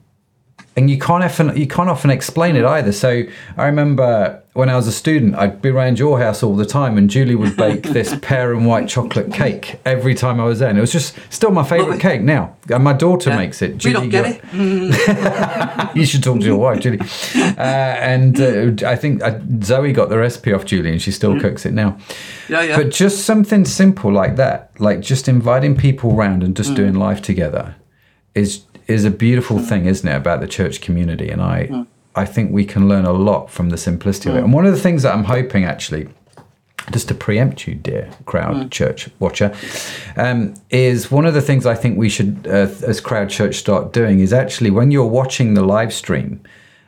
and 0.76 0.90
you 0.90 0.98
can't 0.98 1.24
often 1.24 1.56
you 1.56 1.66
can't 1.66 1.88
often 1.90 2.10
explain 2.10 2.54
it 2.54 2.64
either. 2.64 2.92
So 2.92 3.22
I 3.56 3.66
remember 3.66 4.39
when 4.52 4.68
I 4.68 4.74
was 4.74 4.88
a 4.88 4.92
student, 4.92 5.36
I'd 5.36 5.62
be 5.62 5.68
around 5.68 5.98
your 6.00 6.18
house 6.18 6.42
all 6.42 6.56
the 6.56 6.66
time, 6.66 6.98
and 6.98 7.08
Julie 7.08 7.36
would 7.36 7.56
bake 7.56 7.82
this 7.98 8.16
pear 8.20 8.52
and 8.52 8.66
white 8.66 8.88
chocolate 8.88 9.32
cake 9.32 9.78
every 9.84 10.14
time 10.14 10.40
I 10.40 10.44
was 10.44 10.58
there, 10.58 10.68
and 10.68 10.76
it 10.76 10.80
was 10.80 10.90
just 10.92 11.16
still 11.30 11.52
my 11.52 11.62
favourite 11.62 12.00
cake 12.00 12.20
now. 12.22 12.56
And 12.68 12.82
my 12.82 12.92
daughter 12.92 13.30
Yeah. 13.30 13.36
makes 13.36 13.62
it. 13.62 13.84
we 13.84 13.92
don't 13.92 14.08
get 14.08 14.40
it. 14.52 15.94
you 15.96 16.04
should 16.04 16.24
talk 16.24 16.40
to 16.40 16.44
your 16.44 16.56
wife, 16.58 16.80
Julie. 16.80 16.98
Uh, 17.36 17.60
and 17.60 18.40
uh, 18.40 18.88
I 18.88 18.96
think 18.96 19.22
uh, 19.22 19.38
Zoe 19.62 19.92
got 19.92 20.08
the 20.08 20.18
recipe 20.18 20.52
off 20.52 20.64
Julie, 20.64 20.90
and 20.90 21.00
she 21.00 21.12
still 21.12 21.38
cooks 21.40 21.64
it 21.64 21.72
now. 21.72 21.96
Yeah, 22.48 22.62
yeah. 22.62 22.76
But 22.76 22.90
just 22.90 23.24
something 23.24 23.64
simple 23.64 24.12
like 24.12 24.34
that, 24.36 24.72
like 24.80 25.00
just 25.00 25.28
inviting 25.28 25.76
people 25.76 26.14
round 26.16 26.42
and 26.42 26.56
just 26.56 26.74
doing 26.74 26.94
life 26.94 27.22
together, 27.22 27.76
is 28.34 28.62
is 28.88 29.04
a 29.04 29.10
beautiful 29.10 29.60
thing, 29.60 29.86
isn't 29.86 30.08
it, 30.08 30.16
about 30.16 30.40
the 30.40 30.48
church 30.48 30.80
community? 30.80 31.30
And 31.30 31.40
I 31.40 31.86
I 32.14 32.24
think 32.24 32.52
we 32.52 32.64
can 32.64 32.88
learn 32.88 33.04
a 33.04 33.12
lot 33.12 33.50
from 33.50 33.70
the 33.70 33.76
simplicity 33.78 34.30
of 34.30 34.36
it. 34.36 34.44
And 34.44 34.52
one 34.52 34.66
of 34.66 34.72
the 34.72 34.80
things 34.80 35.02
that 35.02 35.14
I'm 35.14 35.24
hoping 35.24 35.64
actually. 35.64 36.08
Just 36.90 37.08
to 37.08 37.14
preempt 37.14 37.68
you, 37.68 37.74
dear 37.74 38.10
crowd 38.24 38.72
church 38.72 39.10
watcher, 39.20 39.54
um, 40.16 40.54
is 40.70 41.10
one 41.10 41.26
of 41.26 41.34
the 41.34 41.42
things 41.42 41.64
I 41.66 41.74
think 41.74 41.98
we 41.98 42.08
should, 42.08 42.46
uh, 42.48 42.68
as 42.84 43.00
crowd 43.02 43.28
church, 43.28 43.56
start 43.56 43.92
doing 43.92 44.18
is 44.18 44.32
actually 44.32 44.70
when 44.70 44.90
you're 44.90 45.06
watching 45.06 45.54
the 45.54 45.62
live 45.62 45.92
stream, 45.92 46.40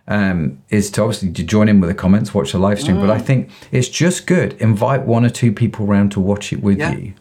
um, 0.08 0.58
is 0.70 0.90
to 0.92 1.02
obviously 1.02 1.30
to 1.32 1.42
join 1.44 1.68
in 1.68 1.78
with 1.78 1.88
the 1.90 1.94
comments, 1.94 2.34
watch 2.34 2.52
the 2.52 2.58
live 2.58 2.80
stream. 2.80 2.98
But 3.00 3.10
I 3.10 3.18
think 3.18 3.50
it's 3.70 3.88
just 3.88 4.26
good. 4.26 4.54
Invite 4.54 5.02
one 5.02 5.24
or 5.26 5.30
two 5.30 5.52
people 5.52 5.86
around 5.86 6.10
to 6.12 6.20
watch 6.20 6.52
it 6.54 6.62
with 6.62 6.78
Yeah. 6.78 6.96
you, 6.96 7.12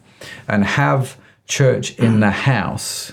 and 0.48 0.64
have 0.64 1.16
church 1.46 1.94
in 1.98 2.20
the 2.20 2.30
house 2.30 3.12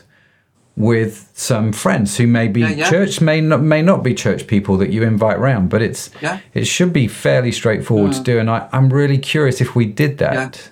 with 0.79 1.29
some 1.33 1.73
friends 1.73 2.15
who 2.15 2.25
may 2.25 2.47
be 2.47 2.61
Yeah, 2.61 2.69
yeah. 2.69 2.89
church 2.89 3.19
may 3.19 3.41
not 3.41 3.61
may 3.61 3.81
not 3.81 4.01
be 4.01 4.15
church 4.15 4.47
people 4.47 4.77
that 4.77 4.89
you 4.91 5.03
invite 5.03 5.37
round, 5.37 5.69
but 5.69 5.81
it's 5.81 6.09
Yeah. 6.21 6.39
it 6.53 6.65
should 6.65 6.93
be 6.93 7.05
fairly 7.05 7.51
straightforward 7.51 8.13
to 8.13 8.21
do. 8.21 8.39
And 8.39 8.49
I, 8.49 8.69
I'm 8.71 8.89
really 8.89 9.17
curious 9.17 9.59
if 9.59 9.75
we 9.75 9.85
did 9.85 10.19
that, 10.19 10.71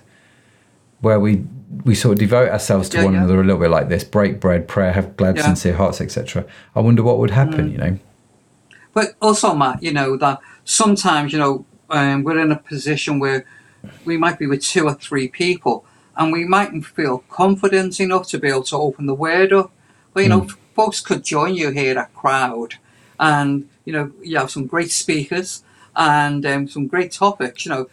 where 1.02 1.20
we 1.20 1.44
we 1.84 1.94
sort 1.94 2.14
of 2.14 2.18
devote 2.18 2.48
ourselves 2.48 2.88
to 2.88 3.04
one 3.04 3.14
another 3.14 3.38
a 3.38 3.44
little 3.44 3.60
bit 3.60 3.68
like 3.70 3.90
this, 3.90 4.02
break 4.02 4.40
bread, 4.40 4.66
prayer, 4.66 4.92
have 4.92 5.14
glad, 5.18 5.38
sincere 5.38 5.74
hearts, 5.74 6.00
etc. 6.00 6.46
I 6.74 6.80
wonder 6.80 7.02
what 7.02 7.18
would 7.18 7.30
happen. 7.30 7.68
Mm. 7.68 7.72
You 7.72 7.78
know. 7.78 7.98
But 8.94 9.14
also, 9.20 9.54
Matt, 9.54 9.82
you 9.82 9.92
know 9.92 10.16
that 10.16 10.40
sometimes 10.64 11.34
you 11.34 11.38
know 11.38 11.66
um, 11.90 12.24
we're 12.24 12.38
in 12.40 12.50
a 12.50 12.58
position 12.58 13.18
where 13.18 13.44
we 14.06 14.16
might 14.16 14.38
be 14.38 14.46
with 14.46 14.62
two 14.62 14.86
or 14.86 14.94
three 14.94 15.28
people, 15.28 15.84
and 16.16 16.32
we 16.32 16.46
mightn't 16.46 16.86
feel 16.86 17.24
confident 17.28 18.00
enough 18.00 18.26
to 18.28 18.38
be 18.38 18.48
able 18.48 18.62
to 18.62 18.76
open 18.76 19.04
the 19.04 19.14
word 19.14 19.52
up. 19.52 19.70
But 20.18 20.24
you 20.24 20.30
know, 20.30 20.48
folks 20.74 21.00
could 21.00 21.22
join 21.22 21.54
you 21.54 21.70
here 21.70 21.96
at 21.96 22.12
Crowd, 22.12 22.74
and 23.20 23.68
you 23.84 23.92
know 23.92 24.10
you 24.20 24.36
have 24.36 24.50
some 24.50 24.66
great 24.66 24.90
speakers 24.90 25.62
and 25.94 26.44
um, 26.44 26.66
some 26.66 26.88
great 26.88 27.12
topics. 27.12 27.64
You 27.64 27.70
know, 27.70 27.90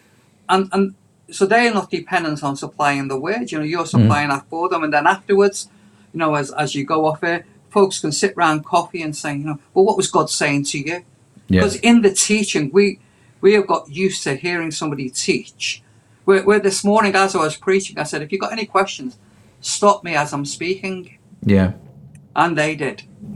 and 0.50 0.68
and 0.74 0.96
so 1.30 1.46
they're 1.46 1.72
not 1.72 1.92
dependent 1.92 2.44
on 2.44 2.56
supplying 2.56 3.10
the 3.10 3.20
word. 3.20 3.52
You 3.52 3.60
know, 3.60 3.64
you're 3.64 3.86
supplying 3.86 4.30
that 4.30 4.48
for 4.50 4.70
them, 4.70 4.84
and 4.84 4.92
then 4.92 5.06
afterwards, 5.06 5.70
you 6.14 6.18
know, 6.18 6.34
as 6.34 6.50
as 6.54 6.74
you 6.74 6.84
go 6.84 7.06
off 7.06 7.22
here, 7.22 7.46
folks 7.70 8.00
can 8.00 8.12
sit 8.12 8.36
round 8.36 8.66
coffee 8.66 9.04
and 9.04 9.16
say, 9.16 9.36
you 9.36 9.46
know, 9.46 9.60
well, 9.76 9.86
what 9.86 9.96
was 9.96 10.10
God 10.10 10.32
saying 10.32 10.64
to 10.72 10.80
you? 10.80 11.06
Yeah. 11.48 11.62
Because 11.62 11.76
in 11.76 12.02
the 12.02 12.12
teaching, 12.12 12.72
we 12.74 12.98
we 13.40 13.54
have 13.54 13.68
got 13.68 13.88
used 13.92 14.24
to 14.24 14.34
hearing 14.34 14.72
somebody 14.72 15.12
teach. 15.12 15.84
Where, 16.24 16.42
where 16.42 16.60
this 16.60 16.84
morning, 16.84 17.14
as 17.14 17.36
I 17.36 17.42
was 17.42 17.56
preaching, 17.56 18.00
I 18.00 18.04
said, 18.04 18.24
if 18.24 18.32
you've 18.32 18.42
got 18.42 18.52
any 18.52 18.66
questions, 18.66 19.20
stop 19.62 20.04
me 20.04 20.16
as 20.16 20.34
I'm 20.34 20.44
speaking, 20.44 21.20
Yeah. 21.46 21.74
And 22.36 22.58
they 22.58 22.76
did. 22.76 23.04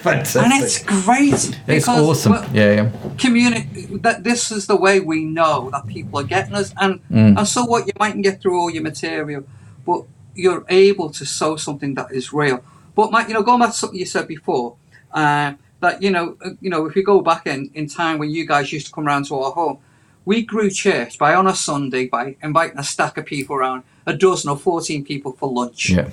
Fantastic. 0.00 0.42
And 0.42 0.52
it's 0.62 0.82
great. 0.82 1.58
It's 1.66 1.88
awesome. 1.88 2.32
Yeah, 2.52 2.72
yeah. 2.72 2.90
community 3.18 3.86
that 4.02 4.24
this 4.24 4.50
is 4.50 4.66
the 4.66 4.76
way 4.76 5.00
we 5.00 5.24
know 5.24 5.70
that 5.70 5.86
people 5.86 6.20
are 6.20 6.24
getting 6.24 6.54
us 6.54 6.72
and 6.80 7.00
Mm. 7.10 7.38
and 7.38 7.48
so 7.48 7.64
what 7.64 7.86
you 7.86 7.92
mightn't 7.98 8.24
get 8.24 8.40
through 8.40 8.58
all 8.60 8.70
your 8.70 8.82
material 8.82 9.44
but 9.86 10.02
you're 10.34 10.64
able 10.68 11.10
to 11.10 11.24
sow 11.24 11.56
something 11.56 11.94
that 11.94 12.10
is 12.12 12.32
real 12.32 12.62
but 12.94 13.10
Mike, 13.12 13.28
you 13.28 13.34
know 13.34 13.42
going 13.42 13.60
back 13.60 13.70
to 13.70 13.76
something 13.76 13.98
you 13.98 14.06
said 14.06 14.26
before 14.28 14.76
uh, 15.12 15.52
that 15.80 16.02
you 16.02 16.10
know 16.10 16.36
uh, 16.44 16.50
you 16.60 16.68
know 16.70 16.86
if 16.86 16.96
you 16.96 17.02
go 17.02 17.20
back 17.20 17.46
in 17.46 17.70
in 17.74 17.86
time 17.88 18.18
when 18.18 18.30
you 18.30 18.46
guys 18.46 18.72
used 18.72 18.86
to 18.86 18.92
come 18.92 19.06
around 19.06 19.24
to 19.26 19.34
our 19.36 19.52
home 19.52 19.78
we 20.24 20.42
grew 20.42 20.68
church 20.70 21.18
by 21.18 21.34
on 21.34 21.46
a 21.46 21.54
sunday 21.54 22.06
by 22.06 22.36
inviting 22.42 22.78
a 22.78 22.84
stack 22.84 23.16
of 23.16 23.24
people 23.24 23.54
around 23.56 23.82
a 24.06 24.12
dozen 24.12 24.50
or 24.50 24.56
14 24.58 25.04
people 25.04 25.32
for 25.32 25.48
lunch 25.50 25.90
Yeah. 25.90 26.10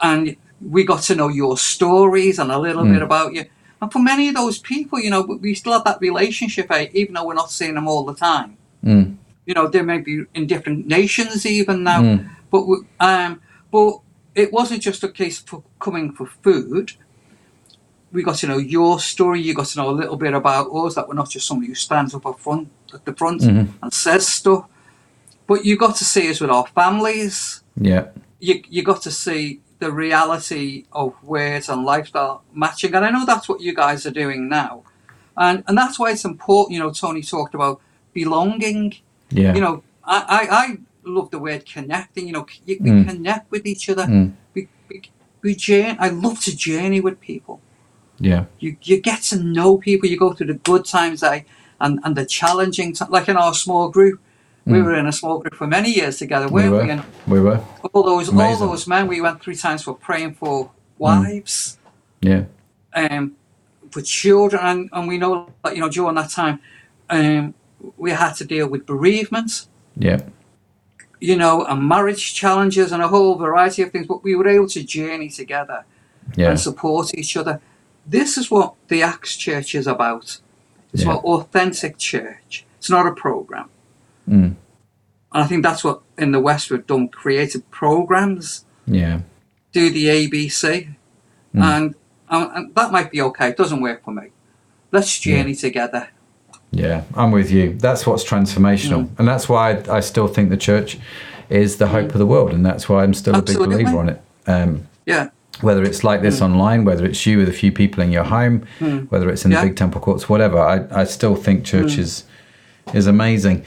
And 0.00 0.36
we 0.60 0.84
got 0.84 1.02
to 1.02 1.14
know 1.14 1.28
your 1.28 1.56
stories 1.58 2.38
and 2.38 2.50
a 2.50 2.58
little 2.58 2.84
Mm. 2.84 2.92
bit 2.94 3.02
about 3.02 3.34
you. 3.34 3.44
And 3.80 3.92
for 3.92 3.98
many 3.98 4.28
of 4.28 4.34
those 4.34 4.58
people, 4.58 4.98
you 4.98 5.10
know, 5.10 5.20
we 5.22 5.54
still 5.54 5.72
have 5.74 5.84
that 5.84 5.98
relationship, 6.00 6.70
eh, 6.70 6.88
even 6.94 7.14
though 7.14 7.26
we're 7.26 7.34
not 7.34 7.50
seeing 7.50 7.74
them 7.74 7.86
all 7.88 8.04
the 8.04 8.14
time. 8.14 8.56
Mm. 8.84 9.16
You 9.46 9.54
know, 9.54 9.68
they 9.68 9.82
may 9.82 9.98
be 9.98 10.24
in 10.34 10.46
different 10.46 10.86
nations 10.86 11.44
even 11.44 11.82
now, 11.84 12.00
Mm. 12.02 12.28
but 12.50 12.66
we, 12.66 12.76
um, 13.00 13.40
but 13.70 13.98
it 14.34 14.52
wasn't 14.52 14.82
just 14.82 15.04
a 15.04 15.08
case 15.08 15.38
for 15.38 15.62
coming 15.78 16.12
for 16.12 16.26
food. 16.42 16.92
We 18.12 18.22
got 18.22 18.36
to 18.36 18.46
know 18.46 18.58
your 18.58 18.98
story. 19.00 19.42
You 19.42 19.52
got 19.54 19.66
to 19.66 19.78
know 19.78 19.90
a 19.90 19.98
little 20.00 20.16
bit 20.16 20.32
about 20.32 20.68
us. 20.72 20.94
That 20.94 21.06
we're 21.08 21.14
not 21.14 21.28
just 21.30 21.46
somebody 21.46 21.68
who 21.68 21.74
stands 21.74 22.14
up 22.14 22.24
at 22.26 22.38
front 22.40 22.68
at 22.94 23.04
the 23.04 23.12
front 23.12 23.42
Mhm. 23.42 23.68
and 23.82 23.92
says 23.92 24.26
stuff, 24.26 24.64
but 25.46 25.64
you 25.66 25.76
got 25.76 25.96
to 25.96 26.04
see 26.04 26.30
us 26.30 26.40
with 26.40 26.50
our 26.50 26.66
families 26.74 27.62
Yeah. 27.78 28.06
you 28.40 28.62
you 28.70 28.82
got 28.82 29.02
to 29.02 29.10
see 29.10 29.60
the 29.78 29.92
reality 29.92 30.84
of 30.92 31.14
words 31.22 31.68
and 31.68 31.84
lifestyle 31.84 32.42
matching, 32.54 32.94
and 32.94 33.04
I 33.04 33.10
know 33.10 33.24
that's 33.26 33.48
what 33.48 33.60
you 33.60 33.74
guys 33.74 34.06
are 34.06 34.10
doing 34.10 34.48
now, 34.48 34.82
and 35.36 35.62
and 35.66 35.76
that's 35.76 35.98
why 35.98 36.10
it's 36.12 36.24
important. 36.24 36.74
You 36.74 36.80
know, 36.80 36.92
Tony 36.92 37.22
talked 37.22 37.54
about 37.54 37.80
belonging. 38.12 38.94
Yeah. 39.30 39.54
You 39.54 39.60
know, 39.60 39.82
I 40.04 40.18
I, 40.38 40.56
I 40.62 40.66
love 41.04 41.30
the 41.30 41.38
word 41.38 41.66
connecting. 41.66 42.26
You 42.28 42.32
know, 42.32 42.46
you, 42.64 42.76
we 42.80 42.90
Mm. 42.90 43.08
connect 43.08 43.50
with 43.50 43.66
each 43.66 43.88
other. 43.90 44.04
Mm. 44.06 44.32
We, 44.54 44.68
we, 44.88 45.02
we 45.42 45.54
journey. 45.54 45.96
I 45.98 46.08
love 46.08 46.40
to 46.44 46.56
journey 46.56 47.00
with 47.00 47.20
people. 47.20 47.60
Yeah. 48.18 48.44
You 48.60 48.76
you 48.82 49.00
get 49.00 49.22
to 49.30 49.36
know 49.42 49.76
people. 49.78 50.08
You 50.08 50.18
go 50.18 50.32
through 50.32 50.46
the 50.54 50.60
good 50.70 50.84
times, 50.86 51.22
I 51.22 51.44
and 51.80 52.00
and 52.04 52.16
the 52.16 52.24
challenging. 52.24 52.94
T- 52.94 53.04
like 53.10 53.28
in 53.28 53.36
our 53.36 53.52
small 53.54 53.90
group, 53.90 54.20
we 54.66 54.78
Mm. 54.78 54.84
were 54.84 54.94
in 54.94 55.06
a 55.06 55.12
small 55.12 55.38
group 55.38 55.54
for 55.54 55.66
many 55.66 55.90
years 55.90 56.18
together, 56.18 56.48
We 56.48 56.62
weren't 56.68 56.72
we? 56.72 56.78
were. 56.78 56.90
And 56.92 57.02
We 57.26 57.40
were. 57.40 57.60
all 57.92 58.02
those 58.02 58.28
Amazing. 58.28 58.62
all 58.62 58.70
those 58.72 58.86
men 58.86 59.06
we 59.06 59.20
went 59.20 59.40
three 59.40 59.54
times 59.56 59.82
for 59.84 59.94
praying 59.94 60.34
for 60.34 60.70
wives, 60.98 61.78
Yeah. 62.20 62.44
um, 62.94 63.32
for 63.90 64.02
children, 64.02 64.60
and, 64.64 64.88
and 64.92 65.06
we 65.08 65.18
know 65.18 65.48
that 65.62 65.74
you 65.76 65.80
know 65.82 65.88
during 65.88 66.16
that 66.16 66.30
time, 66.30 66.58
um, 67.10 67.54
we 67.96 68.10
had 68.10 68.32
to 68.34 68.44
deal 68.44 68.66
with 68.68 68.84
bereavement, 68.86 69.66
Yeah. 69.96 70.20
you 71.20 71.36
know, 71.36 71.64
and 71.64 71.88
marriage 71.88 72.34
challenges 72.34 72.90
and 72.92 73.02
a 73.02 73.08
whole 73.08 73.36
variety 73.36 73.82
of 73.82 73.90
things. 73.92 74.06
But 74.06 74.24
we 74.24 74.34
were 74.34 74.48
able 74.48 74.68
to 74.68 74.82
journey 74.82 75.28
together 75.28 75.84
Yeah. 76.36 76.50
and 76.50 76.58
support 76.60 77.14
each 77.14 77.36
other. 77.36 77.60
This 78.04 78.36
is 78.36 78.50
what 78.50 78.74
the 78.88 79.02
Acts 79.02 79.36
Church 79.36 79.74
is 79.74 79.86
about. 79.86 80.38
It's 80.92 81.02
Yeah. 81.04 81.10
about 81.12 81.24
authentic 81.24 81.98
church. 81.98 82.64
It's 82.78 82.90
not 82.90 83.06
a 83.06 83.12
program. 83.12 83.68
Mm. 84.28 84.54
And 85.32 85.44
I 85.44 85.44
think 85.44 85.62
that's 85.62 85.84
what 85.84 86.00
in 86.18 86.32
the 86.32 86.40
West 86.40 86.70
we've 86.70 86.86
done 86.86 87.08
creative 87.08 87.68
programs 87.70 88.64
Yeah. 88.86 89.20
do 89.72 89.90
the 89.90 90.06
ABC, 90.08 90.88
Mm. 91.54 91.62
and, 91.62 91.94
and 92.30 92.50
and 92.54 92.74
that 92.74 92.92
might 92.92 93.10
be 93.10 93.20
okay. 93.22 93.48
It 93.50 93.56
doesn't 93.56 93.80
work 93.80 94.04
for 94.04 94.10
me. 94.12 94.24
Let's 94.92 95.18
journey 95.18 95.54
together. 95.54 96.08
Yeah, 96.70 97.02
I'm 97.14 97.30
with 97.30 97.50
you. 97.50 97.74
That's 97.78 98.06
what's 98.06 98.24
transformational, 98.24 99.04
Mm. 99.04 99.18
and 99.18 99.28
that's 99.28 99.48
why 99.48 99.70
I, 99.72 99.96
I 99.98 100.00
still 100.00 100.26
think 100.28 100.50
the 100.50 100.56
church 100.56 100.98
is 101.48 101.76
the 101.76 101.86
hope 101.88 102.06
of 102.12 102.18
the 102.18 102.26
world, 102.26 102.52
and 102.52 102.64
that's 102.66 102.88
why 102.88 103.02
I'm 103.04 103.14
still 103.14 103.36
a 103.36 103.42
big 103.42 103.56
believer 103.58 103.98
on 103.98 104.08
it. 104.08 104.20
Um, 104.46 104.86
Yeah, 105.06 105.28
whether 105.60 105.82
it's 105.84 106.02
like 106.02 106.20
this 106.22 106.40
online, 106.42 106.84
whether 106.84 107.06
it's 107.06 107.24
you 107.24 107.38
with 107.38 107.48
a 107.48 107.52
few 107.52 107.70
people 107.70 108.02
in 108.02 108.10
your 108.10 108.24
home, 108.24 108.62
Mm. 108.80 109.08
whether 109.10 109.28
it's 109.30 109.44
in 109.44 109.52
Yeah. 109.52 109.60
the 109.60 109.68
big 109.68 109.76
temple 109.76 110.00
courts, 110.00 110.28
whatever, 110.28 110.58
I, 110.58 110.84
I 110.90 111.04
still 111.04 111.36
think 111.36 111.64
church 111.64 111.92
Mm. 111.96 111.98
is 112.00 112.24
is 112.94 113.06
amazing. 113.06 113.64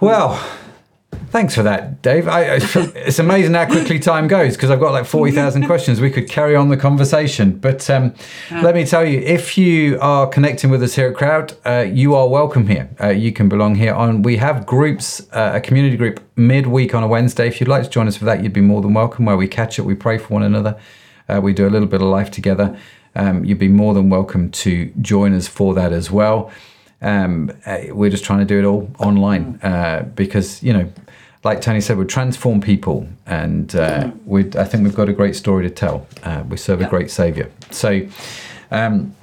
Well, 0.00 0.34
thanks 1.30 1.54
for 1.54 1.62
that, 1.62 2.02
Dave. 2.02 2.28
I, 2.28 2.42
it's 2.60 3.18
amazing 3.18 3.54
how 3.54 3.66
quickly 3.66 3.98
time 3.98 4.28
goes 4.28 4.56
because 4.56 4.70
I've 4.70 4.80
got 4.80 4.92
like 4.92 5.06
forty 5.06 5.32
thousand 5.32 5.66
questions. 5.66 6.00
We 6.00 6.10
could 6.10 6.28
carry 6.28 6.54
on 6.54 6.68
the 6.68 6.76
conversation, 6.76 7.58
but 7.58 7.88
um, 7.90 8.14
let 8.50 8.74
me 8.74 8.84
tell 8.84 9.04
you, 9.04 9.18
if 9.20 9.58
you 9.58 9.98
are 10.00 10.26
connecting 10.26 10.70
with 10.70 10.82
us 10.82 10.94
here 10.94 11.08
at 11.08 11.16
Crowd, 11.16 11.56
uh, 11.64 11.86
you 11.88 12.14
are 12.14 12.28
welcome 12.28 12.66
here. 12.66 12.88
Uh, 13.00 13.08
you 13.08 13.32
can 13.32 13.48
belong 13.48 13.74
here. 13.74 13.94
On 13.94 14.22
we 14.22 14.36
have 14.36 14.66
groups, 14.66 15.26
uh, 15.32 15.52
a 15.54 15.60
community 15.60 15.96
group 15.96 16.20
midweek 16.36 16.94
on 16.94 17.02
a 17.02 17.08
Wednesday. 17.08 17.48
If 17.48 17.60
you'd 17.60 17.68
like 17.68 17.84
to 17.84 17.90
join 17.90 18.06
us 18.08 18.16
for 18.16 18.24
that, 18.26 18.42
you'd 18.42 18.52
be 18.52 18.60
more 18.60 18.80
than 18.80 18.94
welcome. 18.94 19.24
Where 19.24 19.36
we 19.36 19.48
catch 19.48 19.78
up, 19.80 19.86
we 19.86 19.94
pray 19.94 20.18
for 20.18 20.34
one 20.34 20.42
another. 20.42 20.78
Uh, 21.28 21.40
we 21.42 21.52
do 21.52 21.66
a 21.66 21.70
little 21.70 21.88
bit 21.88 22.00
of 22.00 22.06
life 22.06 22.30
together. 22.30 22.78
Um, 23.16 23.44
you'd 23.44 23.58
be 23.58 23.68
more 23.68 23.94
than 23.94 24.10
welcome 24.10 24.50
to 24.50 24.92
join 25.00 25.32
us 25.32 25.48
for 25.48 25.74
that 25.74 25.92
as 25.92 26.10
well. 26.10 26.52
Um, 27.02 27.52
uh, 27.66 27.78
we're 27.90 28.10
just 28.10 28.24
trying 28.24 28.40
to 28.40 28.44
do 28.44 28.58
it 28.58 28.64
all 28.64 28.90
online 28.98 29.60
uh, 29.62 30.08
because, 30.14 30.62
you 30.62 30.72
know, 30.72 30.90
like 31.44 31.60
Tony 31.60 31.80
said, 31.80 31.98
we 31.98 32.04
transform 32.04 32.60
people, 32.60 33.06
and 33.24 33.74
uh, 33.76 34.10
we 34.24 34.46
I 34.56 34.64
think 34.64 34.82
we've 34.82 34.96
got 34.96 35.08
a 35.08 35.12
great 35.12 35.36
story 35.36 35.62
to 35.62 35.70
tell. 35.70 36.06
Uh, 36.24 36.42
we 36.48 36.56
serve 36.56 36.80
a 36.80 36.88
great 36.88 37.10
Savior. 37.10 37.50
So, 37.70 38.08
um, 38.72 39.14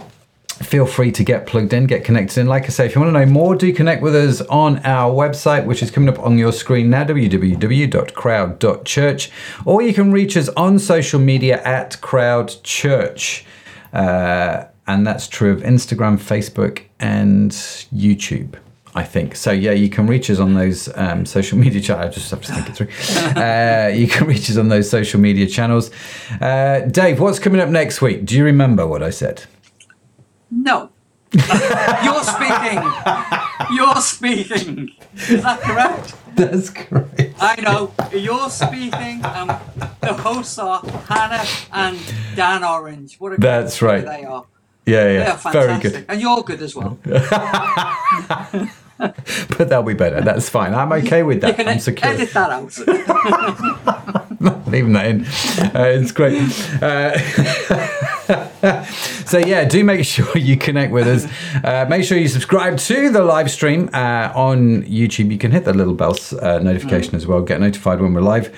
feel 0.48 0.86
free 0.86 1.12
to 1.12 1.24
get 1.24 1.48
plugged 1.48 1.74
in, 1.74 1.86
get 1.86 2.06
connected 2.06 2.40
in. 2.40 2.48
Like 2.48 2.64
I 2.64 2.70
say, 2.70 2.86
if 2.86 2.96
you 2.96 3.02
want 3.02 3.14
to 3.14 3.20
know 3.20 3.32
more, 3.32 3.56
do 3.56 3.74
connect 3.74 4.02
with 4.02 4.16
us 4.16 4.40
on 4.42 4.80
our 4.86 5.12
website, 5.12 5.66
which 5.66 5.84
is 5.84 5.92
coming 5.92 6.10
up 6.10 6.20
on 6.20 6.38
your 6.38 6.54
screen 6.54 6.90
now, 6.90 7.04
www.crowd.church, 7.04 9.32
or 9.66 9.82
you 9.82 9.94
can 9.94 10.12
reach 10.12 10.38
us 10.38 10.50
on 10.50 10.80
social 10.80 11.20
media 11.20 11.62
at 11.64 12.00
Crowd 12.00 12.56
Church. 12.64 13.46
Uh, 13.92 14.66
and 14.88 15.06
that's 15.06 15.28
true 15.28 15.52
of 15.52 15.62
Instagram, 15.62 16.18
Facebook, 16.18 16.84
and 17.00 17.52
YouTube. 17.52 18.56
I 18.96 19.04
think 19.04 19.36
so. 19.36 19.52
Yeah, 19.52 19.72
you 19.72 19.90
can 19.90 20.06
reach 20.06 20.30
us 20.30 20.40
on 20.40 20.54
those 20.54 20.88
um, 20.96 21.26
social 21.26 21.58
media 21.58 21.82
channels. 21.82 22.06
I 22.06 22.10
just 22.12 22.30
have 22.30 22.42
to 22.42 22.54
think 22.54 22.70
it 22.70 22.76
through. 22.76 23.42
uh, 23.42 23.88
you 23.88 24.08
can 24.08 24.28
reach 24.28 24.50
us 24.50 24.58
on 24.58 24.68
those 24.68 24.90
social 24.90 25.20
media 25.20 25.48
channels. 25.48 25.90
Uh, 26.40 26.82
Dave, 26.82 27.20
what's 27.20 27.40
coming 27.40 27.60
up 27.60 27.70
next 27.70 28.02
week? 28.02 28.26
Do 28.26 28.38
you 28.38 28.44
remember 28.46 28.86
what 28.86 29.02
I 29.02 29.10
said? 29.10 29.46
no, 30.52 30.92
you're 31.34 32.24
speaking. 32.24 32.84
You're 33.74 34.02
speaking. 34.02 34.90
Is 35.16 35.42
that 35.42 35.62
correct? 35.62 36.16
That's 36.36 36.70
correct. 36.70 37.36
I 37.40 37.60
know 37.62 37.92
you're 38.12 38.50
speaking. 38.50 39.24
Um, 39.26 39.48
the 40.02 40.14
hosts 40.14 40.58
are 40.60 40.80
Hannah 41.08 41.46
and 41.72 42.00
Dan 42.36 42.64
Orange. 42.64 43.20
What 43.20 43.34
a 43.34 43.38
That's 43.38 43.82
right. 43.82 44.06
They 44.06 44.24
are. 44.26 44.46
Yeah, 44.86 45.12
yeah, 45.12 45.52
very 45.52 45.80
good. 45.80 46.06
and 46.10 46.22
you're 46.22 46.44
good 46.44 46.62
as 46.62 46.76
well. 46.76 46.98
But 49.58 49.70
that'll 49.70 49.84
be 49.84 49.94
better. 49.96 50.22
That's 50.22 50.48
fine. 50.50 50.74
I'm 50.74 50.92
okay 50.94 51.24
with 51.24 51.42
that. 51.42 51.60
I'm 51.68 51.80
secure. 51.80 52.12
edit 52.12 52.32
that 52.34 52.50
out. 52.52 52.78
leaving 54.68 54.94
that 54.94 55.06
in. 55.08 55.26
Uh, 55.76 55.86
it's 55.88 56.12
great. 56.12 56.40
Uh, 56.82 57.12
so 59.26 59.38
yeah, 59.38 59.66
do 59.66 59.84
make 59.84 60.06
sure 60.06 60.38
you 60.38 60.58
connect 60.58 60.92
with 60.92 61.08
us. 61.08 61.28
Uh, 61.64 61.86
make 61.90 62.04
sure 62.06 62.18
you 62.18 62.28
subscribe 62.28 62.78
to 62.78 63.10
the 63.10 63.22
live 63.24 63.52
stream 63.52 63.90
uh, 63.94 64.32
on 64.34 64.84
YouTube. 64.84 65.32
You 65.32 65.38
can 65.38 65.52
hit 65.52 65.66
the 65.66 65.74
little 65.74 65.94
bell 65.94 66.16
uh, 66.42 66.60
notification 66.60 67.16
as 67.16 67.28
well. 67.28 67.42
Get 67.42 67.60
notified 67.60 68.00
when 68.02 68.14
we're 68.14 68.22
live. 68.22 68.56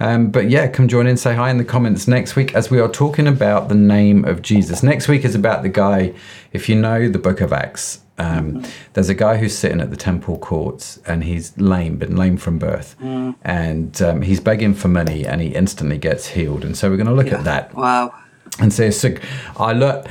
Um, 0.00 0.30
but 0.30 0.48
yeah, 0.50 0.68
come 0.68 0.88
join 0.88 1.06
in. 1.06 1.16
Say 1.16 1.34
hi 1.34 1.50
in 1.50 1.58
the 1.58 1.64
comments 1.64 2.06
next 2.06 2.36
week 2.36 2.54
as 2.54 2.70
we 2.70 2.78
are 2.78 2.88
talking 2.88 3.26
about 3.26 3.68
the 3.68 3.74
name 3.74 4.24
of 4.24 4.42
Jesus. 4.42 4.82
Next 4.82 5.08
week 5.08 5.24
is 5.24 5.34
about 5.34 5.62
the 5.62 5.68
guy. 5.68 6.14
If 6.52 6.68
you 6.68 6.76
know 6.76 7.08
the 7.08 7.18
Book 7.18 7.40
of 7.40 7.52
Acts. 7.52 8.00
Um, 8.18 8.64
there's 8.92 9.08
a 9.08 9.14
guy 9.14 9.38
who's 9.38 9.56
sitting 9.56 9.80
at 9.80 9.88
the 9.88 9.96
temple 9.96 10.36
courts 10.36 11.00
and 11.06 11.24
he's 11.24 11.56
lame, 11.56 11.96
been 11.96 12.16
lame 12.16 12.36
from 12.36 12.58
birth, 12.58 12.94
and 13.00 14.02
um, 14.02 14.20
he's 14.20 14.40
begging 14.40 14.74
for 14.74 14.88
money 14.88 15.24
and 15.26 15.40
he 15.40 15.54
instantly 15.54 15.96
gets 15.96 16.26
healed. 16.28 16.62
And 16.62 16.76
so 16.76 16.90
we're 16.90 16.98
going 16.98 17.06
to 17.06 17.14
look 17.14 17.32
at 17.32 17.44
that 17.44 17.74
Wow. 17.74 18.12
And 18.58 18.72
say, 18.72 18.90
so 18.90 19.14
I 19.56 19.72
look, 19.72 20.06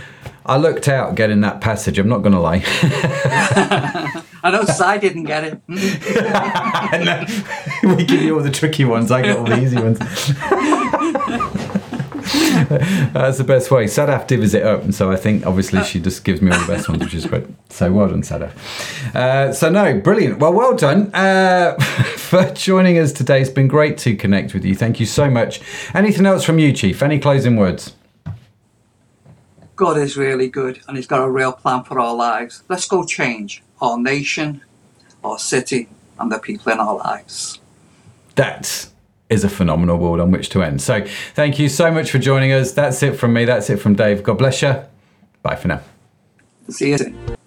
I 0.46 0.58
looked 0.58 0.88
out 0.88 1.16
getting 1.16 1.42
that 1.42 1.62
passage. 1.62 2.00
I'm 2.00 2.08
not 2.10 2.20
going 2.20 2.34
to 2.34 2.40
lie. 2.40 2.64
I 4.42 4.52
know 4.52 4.64
Si 4.64 5.00
didn't 5.00 5.26
get 5.26 5.44
it. 5.44 5.62
We 7.98 8.04
give 8.06 8.22
you 8.22 8.36
all 8.36 8.44
the 8.44 8.52
tricky 8.52 8.86
ones. 8.86 9.12
I 9.12 9.22
get 9.22 9.38
all 9.38 9.46
the 9.46 9.62
easy 9.62 9.78
ones. 9.78 10.00
That's 13.14 13.38
the 13.38 13.44
best 13.44 13.72
way. 13.72 13.86
Sadaf 13.86 14.28
divvies 14.28 14.54
it 14.54 14.64
up, 14.64 14.84
and 14.84 14.94
so 14.94 15.12
I 15.12 15.16
think 15.16 15.46
obviously 15.46 15.84
she 15.84 16.00
just 16.00 16.24
gives 16.24 16.42
me 16.42 16.52
all 16.52 16.60
the 16.60 16.68
best 16.68 16.88
ones, 16.90 17.04
which 17.04 17.14
is 17.14 17.26
great. 17.26 17.46
So 17.70 17.92
well 17.92 18.10
done, 18.10 18.22
Sadaf. 18.22 18.52
Uh, 19.16 19.54
so 19.54 19.70
no, 19.70 20.00
brilliant. 20.00 20.40
Well, 20.40 20.54
well 20.54 20.76
done 20.76 21.10
uh, 21.14 21.74
for 22.18 22.52
joining 22.54 22.98
us 23.00 23.12
today. 23.12 23.42
It's 23.42 23.50
been 23.50 23.68
great 23.68 23.98
to 24.00 24.16
connect 24.16 24.54
with 24.54 24.66
you. 24.66 24.76
Thank 24.76 25.00
you 25.00 25.06
so 25.06 25.30
much. 25.30 25.62
Anything 25.94 26.26
else 26.26 26.44
from 26.44 26.60
you, 26.60 26.72
Chief? 26.74 27.02
Any 27.02 27.20
closing 27.20 27.56
words? 27.56 27.94
God 29.80 29.98
is 29.98 30.18
really 30.18 30.50
good 30.50 30.82
and 30.88 30.98
He's 30.98 31.08
got 31.08 31.24
a 31.24 31.30
real 31.30 31.54
plan 31.54 31.86
for 31.86 32.02
our 32.02 32.14
lives. 32.14 32.64
Let's 32.68 32.86
go 32.86 33.06
change 33.06 33.64
our 33.82 33.98
nation, 33.98 34.62
our 35.24 35.40
city, 35.40 35.88
and 36.20 36.30
the 36.30 36.38
people 36.38 36.74
in 36.74 36.82
our 36.82 36.98
lives. 36.98 37.60
That 38.36 38.90
is 39.30 39.46
a 39.46 39.50
phenomenal 39.50 39.98
world 39.98 40.20
on 40.20 40.32
which 40.32 40.50
to 40.50 40.64
end. 40.64 40.82
So 40.82 41.06
thank 41.34 41.60
you 41.60 41.70
so 41.70 41.92
much 41.92 42.12
for 42.12 42.20
joining 42.20 42.52
us. 42.52 42.74
That's 42.74 43.02
it 43.02 43.16
from 43.16 43.32
me. 43.32 43.46
That's 43.46 43.70
it 43.70 43.78
from 43.78 43.96
Dave. 43.96 44.22
God 44.22 44.38
bless 44.38 44.62
you. 44.62 44.76
Bye 45.44 45.56
for 45.56 45.70
now. 45.70 45.82
See 46.68 46.90
you 46.90 46.98
soon. 46.98 47.38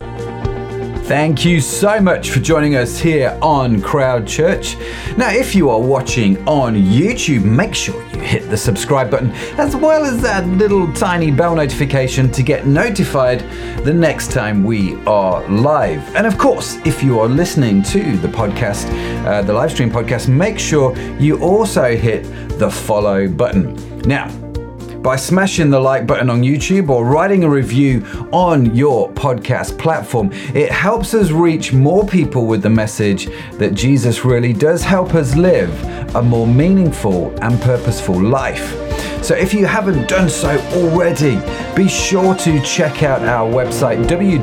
Thank 1.12 1.44
you 1.44 1.60
so 1.60 2.00
much 2.00 2.30
for 2.30 2.40
joining 2.40 2.74
us 2.74 2.98
here 2.98 3.38
on 3.42 3.82
Crowd 3.82 4.26
Church. 4.26 4.78
Now, 5.18 5.30
if 5.30 5.54
you 5.54 5.68
are 5.68 5.78
watching 5.78 6.38
on 6.48 6.74
YouTube, 6.74 7.44
make 7.44 7.74
sure 7.74 8.02
you 8.14 8.20
hit 8.20 8.48
the 8.48 8.56
subscribe 8.56 9.10
button 9.10 9.30
as 9.58 9.76
well 9.76 10.06
as 10.06 10.22
that 10.22 10.46
little 10.46 10.90
tiny 10.94 11.30
bell 11.30 11.54
notification 11.54 12.32
to 12.32 12.42
get 12.42 12.66
notified 12.66 13.40
the 13.84 13.92
next 13.92 14.30
time 14.30 14.64
we 14.64 14.96
are 15.04 15.46
live. 15.50 16.00
And 16.16 16.26
of 16.26 16.38
course, 16.38 16.76
if 16.86 17.02
you 17.02 17.20
are 17.20 17.28
listening 17.28 17.82
to 17.82 18.16
the 18.16 18.28
podcast, 18.28 18.86
uh, 19.26 19.42
the 19.42 19.52
live 19.52 19.72
stream 19.72 19.90
podcast, 19.90 20.28
make 20.28 20.58
sure 20.58 20.96
you 21.18 21.38
also 21.42 21.94
hit 21.94 22.22
the 22.58 22.70
follow 22.70 23.28
button. 23.28 23.76
Now, 24.08 24.30
by 25.02 25.16
smashing 25.16 25.70
the 25.70 25.80
like 25.80 26.06
button 26.06 26.30
on 26.30 26.42
YouTube 26.42 26.88
or 26.88 27.04
writing 27.04 27.44
a 27.44 27.48
review 27.48 28.04
on 28.32 28.74
your 28.74 29.10
podcast 29.12 29.78
platform. 29.78 30.30
It 30.54 30.70
helps 30.70 31.14
us 31.14 31.30
reach 31.30 31.72
more 31.72 32.06
people 32.06 32.46
with 32.46 32.62
the 32.62 32.70
message 32.70 33.28
that 33.58 33.74
Jesus 33.74 34.24
really 34.24 34.52
does 34.52 34.82
help 34.82 35.14
us 35.14 35.34
live 35.34 35.72
a 36.14 36.22
more 36.22 36.46
meaningful 36.46 37.34
and 37.42 37.60
purposeful 37.60 38.20
life. 38.20 38.91
So 39.22 39.34
if 39.36 39.54
you 39.54 39.66
haven't 39.66 40.08
done 40.08 40.28
so 40.28 40.58
already, 40.72 41.40
be 41.76 41.88
sure 41.88 42.34
to 42.34 42.60
check 42.62 43.04
out 43.04 43.22
our 43.22 43.48
website 43.48 44.04
www.crowd.church 44.06 44.34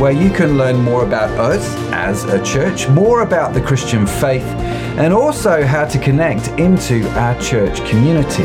where 0.00 0.12
you 0.12 0.30
can 0.30 0.56
learn 0.56 0.76
more 0.76 1.04
about 1.04 1.30
us 1.38 1.76
as 1.92 2.24
a 2.24 2.42
church, 2.42 2.88
more 2.88 3.20
about 3.22 3.52
the 3.52 3.60
Christian 3.60 4.06
faith, 4.06 4.44
and 4.96 5.12
also 5.12 5.64
how 5.64 5.84
to 5.84 5.98
connect 5.98 6.48
into 6.58 7.06
our 7.18 7.38
church 7.40 7.84
community. 7.84 8.44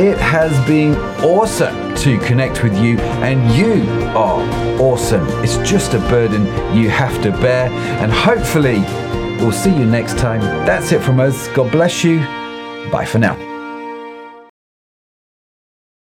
It 0.00 0.18
has 0.18 0.52
been 0.66 0.94
awesome 1.24 1.94
to 1.96 2.18
connect 2.18 2.62
with 2.62 2.76
you, 2.78 2.98
and 2.98 3.56
you 3.56 3.82
are 4.08 4.40
awesome. 4.80 5.26
It's 5.42 5.56
just 5.68 5.94
a 5.94 5.98
burden 6.00 6.46
you 6.76 6.90
have 6.90 7.22
to 7.22 7.30
bear, 7.30 7.70
and 8.00 8.12
hopefully, 8.12 8.80
we'll 9.42 9.52
see 9.52 9.74
you 9.74 9.86
next 9.86 10.18
time. 10.18 10.40
That's 10.66 10.92
it 10.92 11.02
from 11.02 11.18
us. 11.18 11.48
God 11.48 11.72
bless 11.72 12.04
you. 12.04 12.37
Bye 12.90 13.04
for 13.04 13.18
now. 13.18 13.57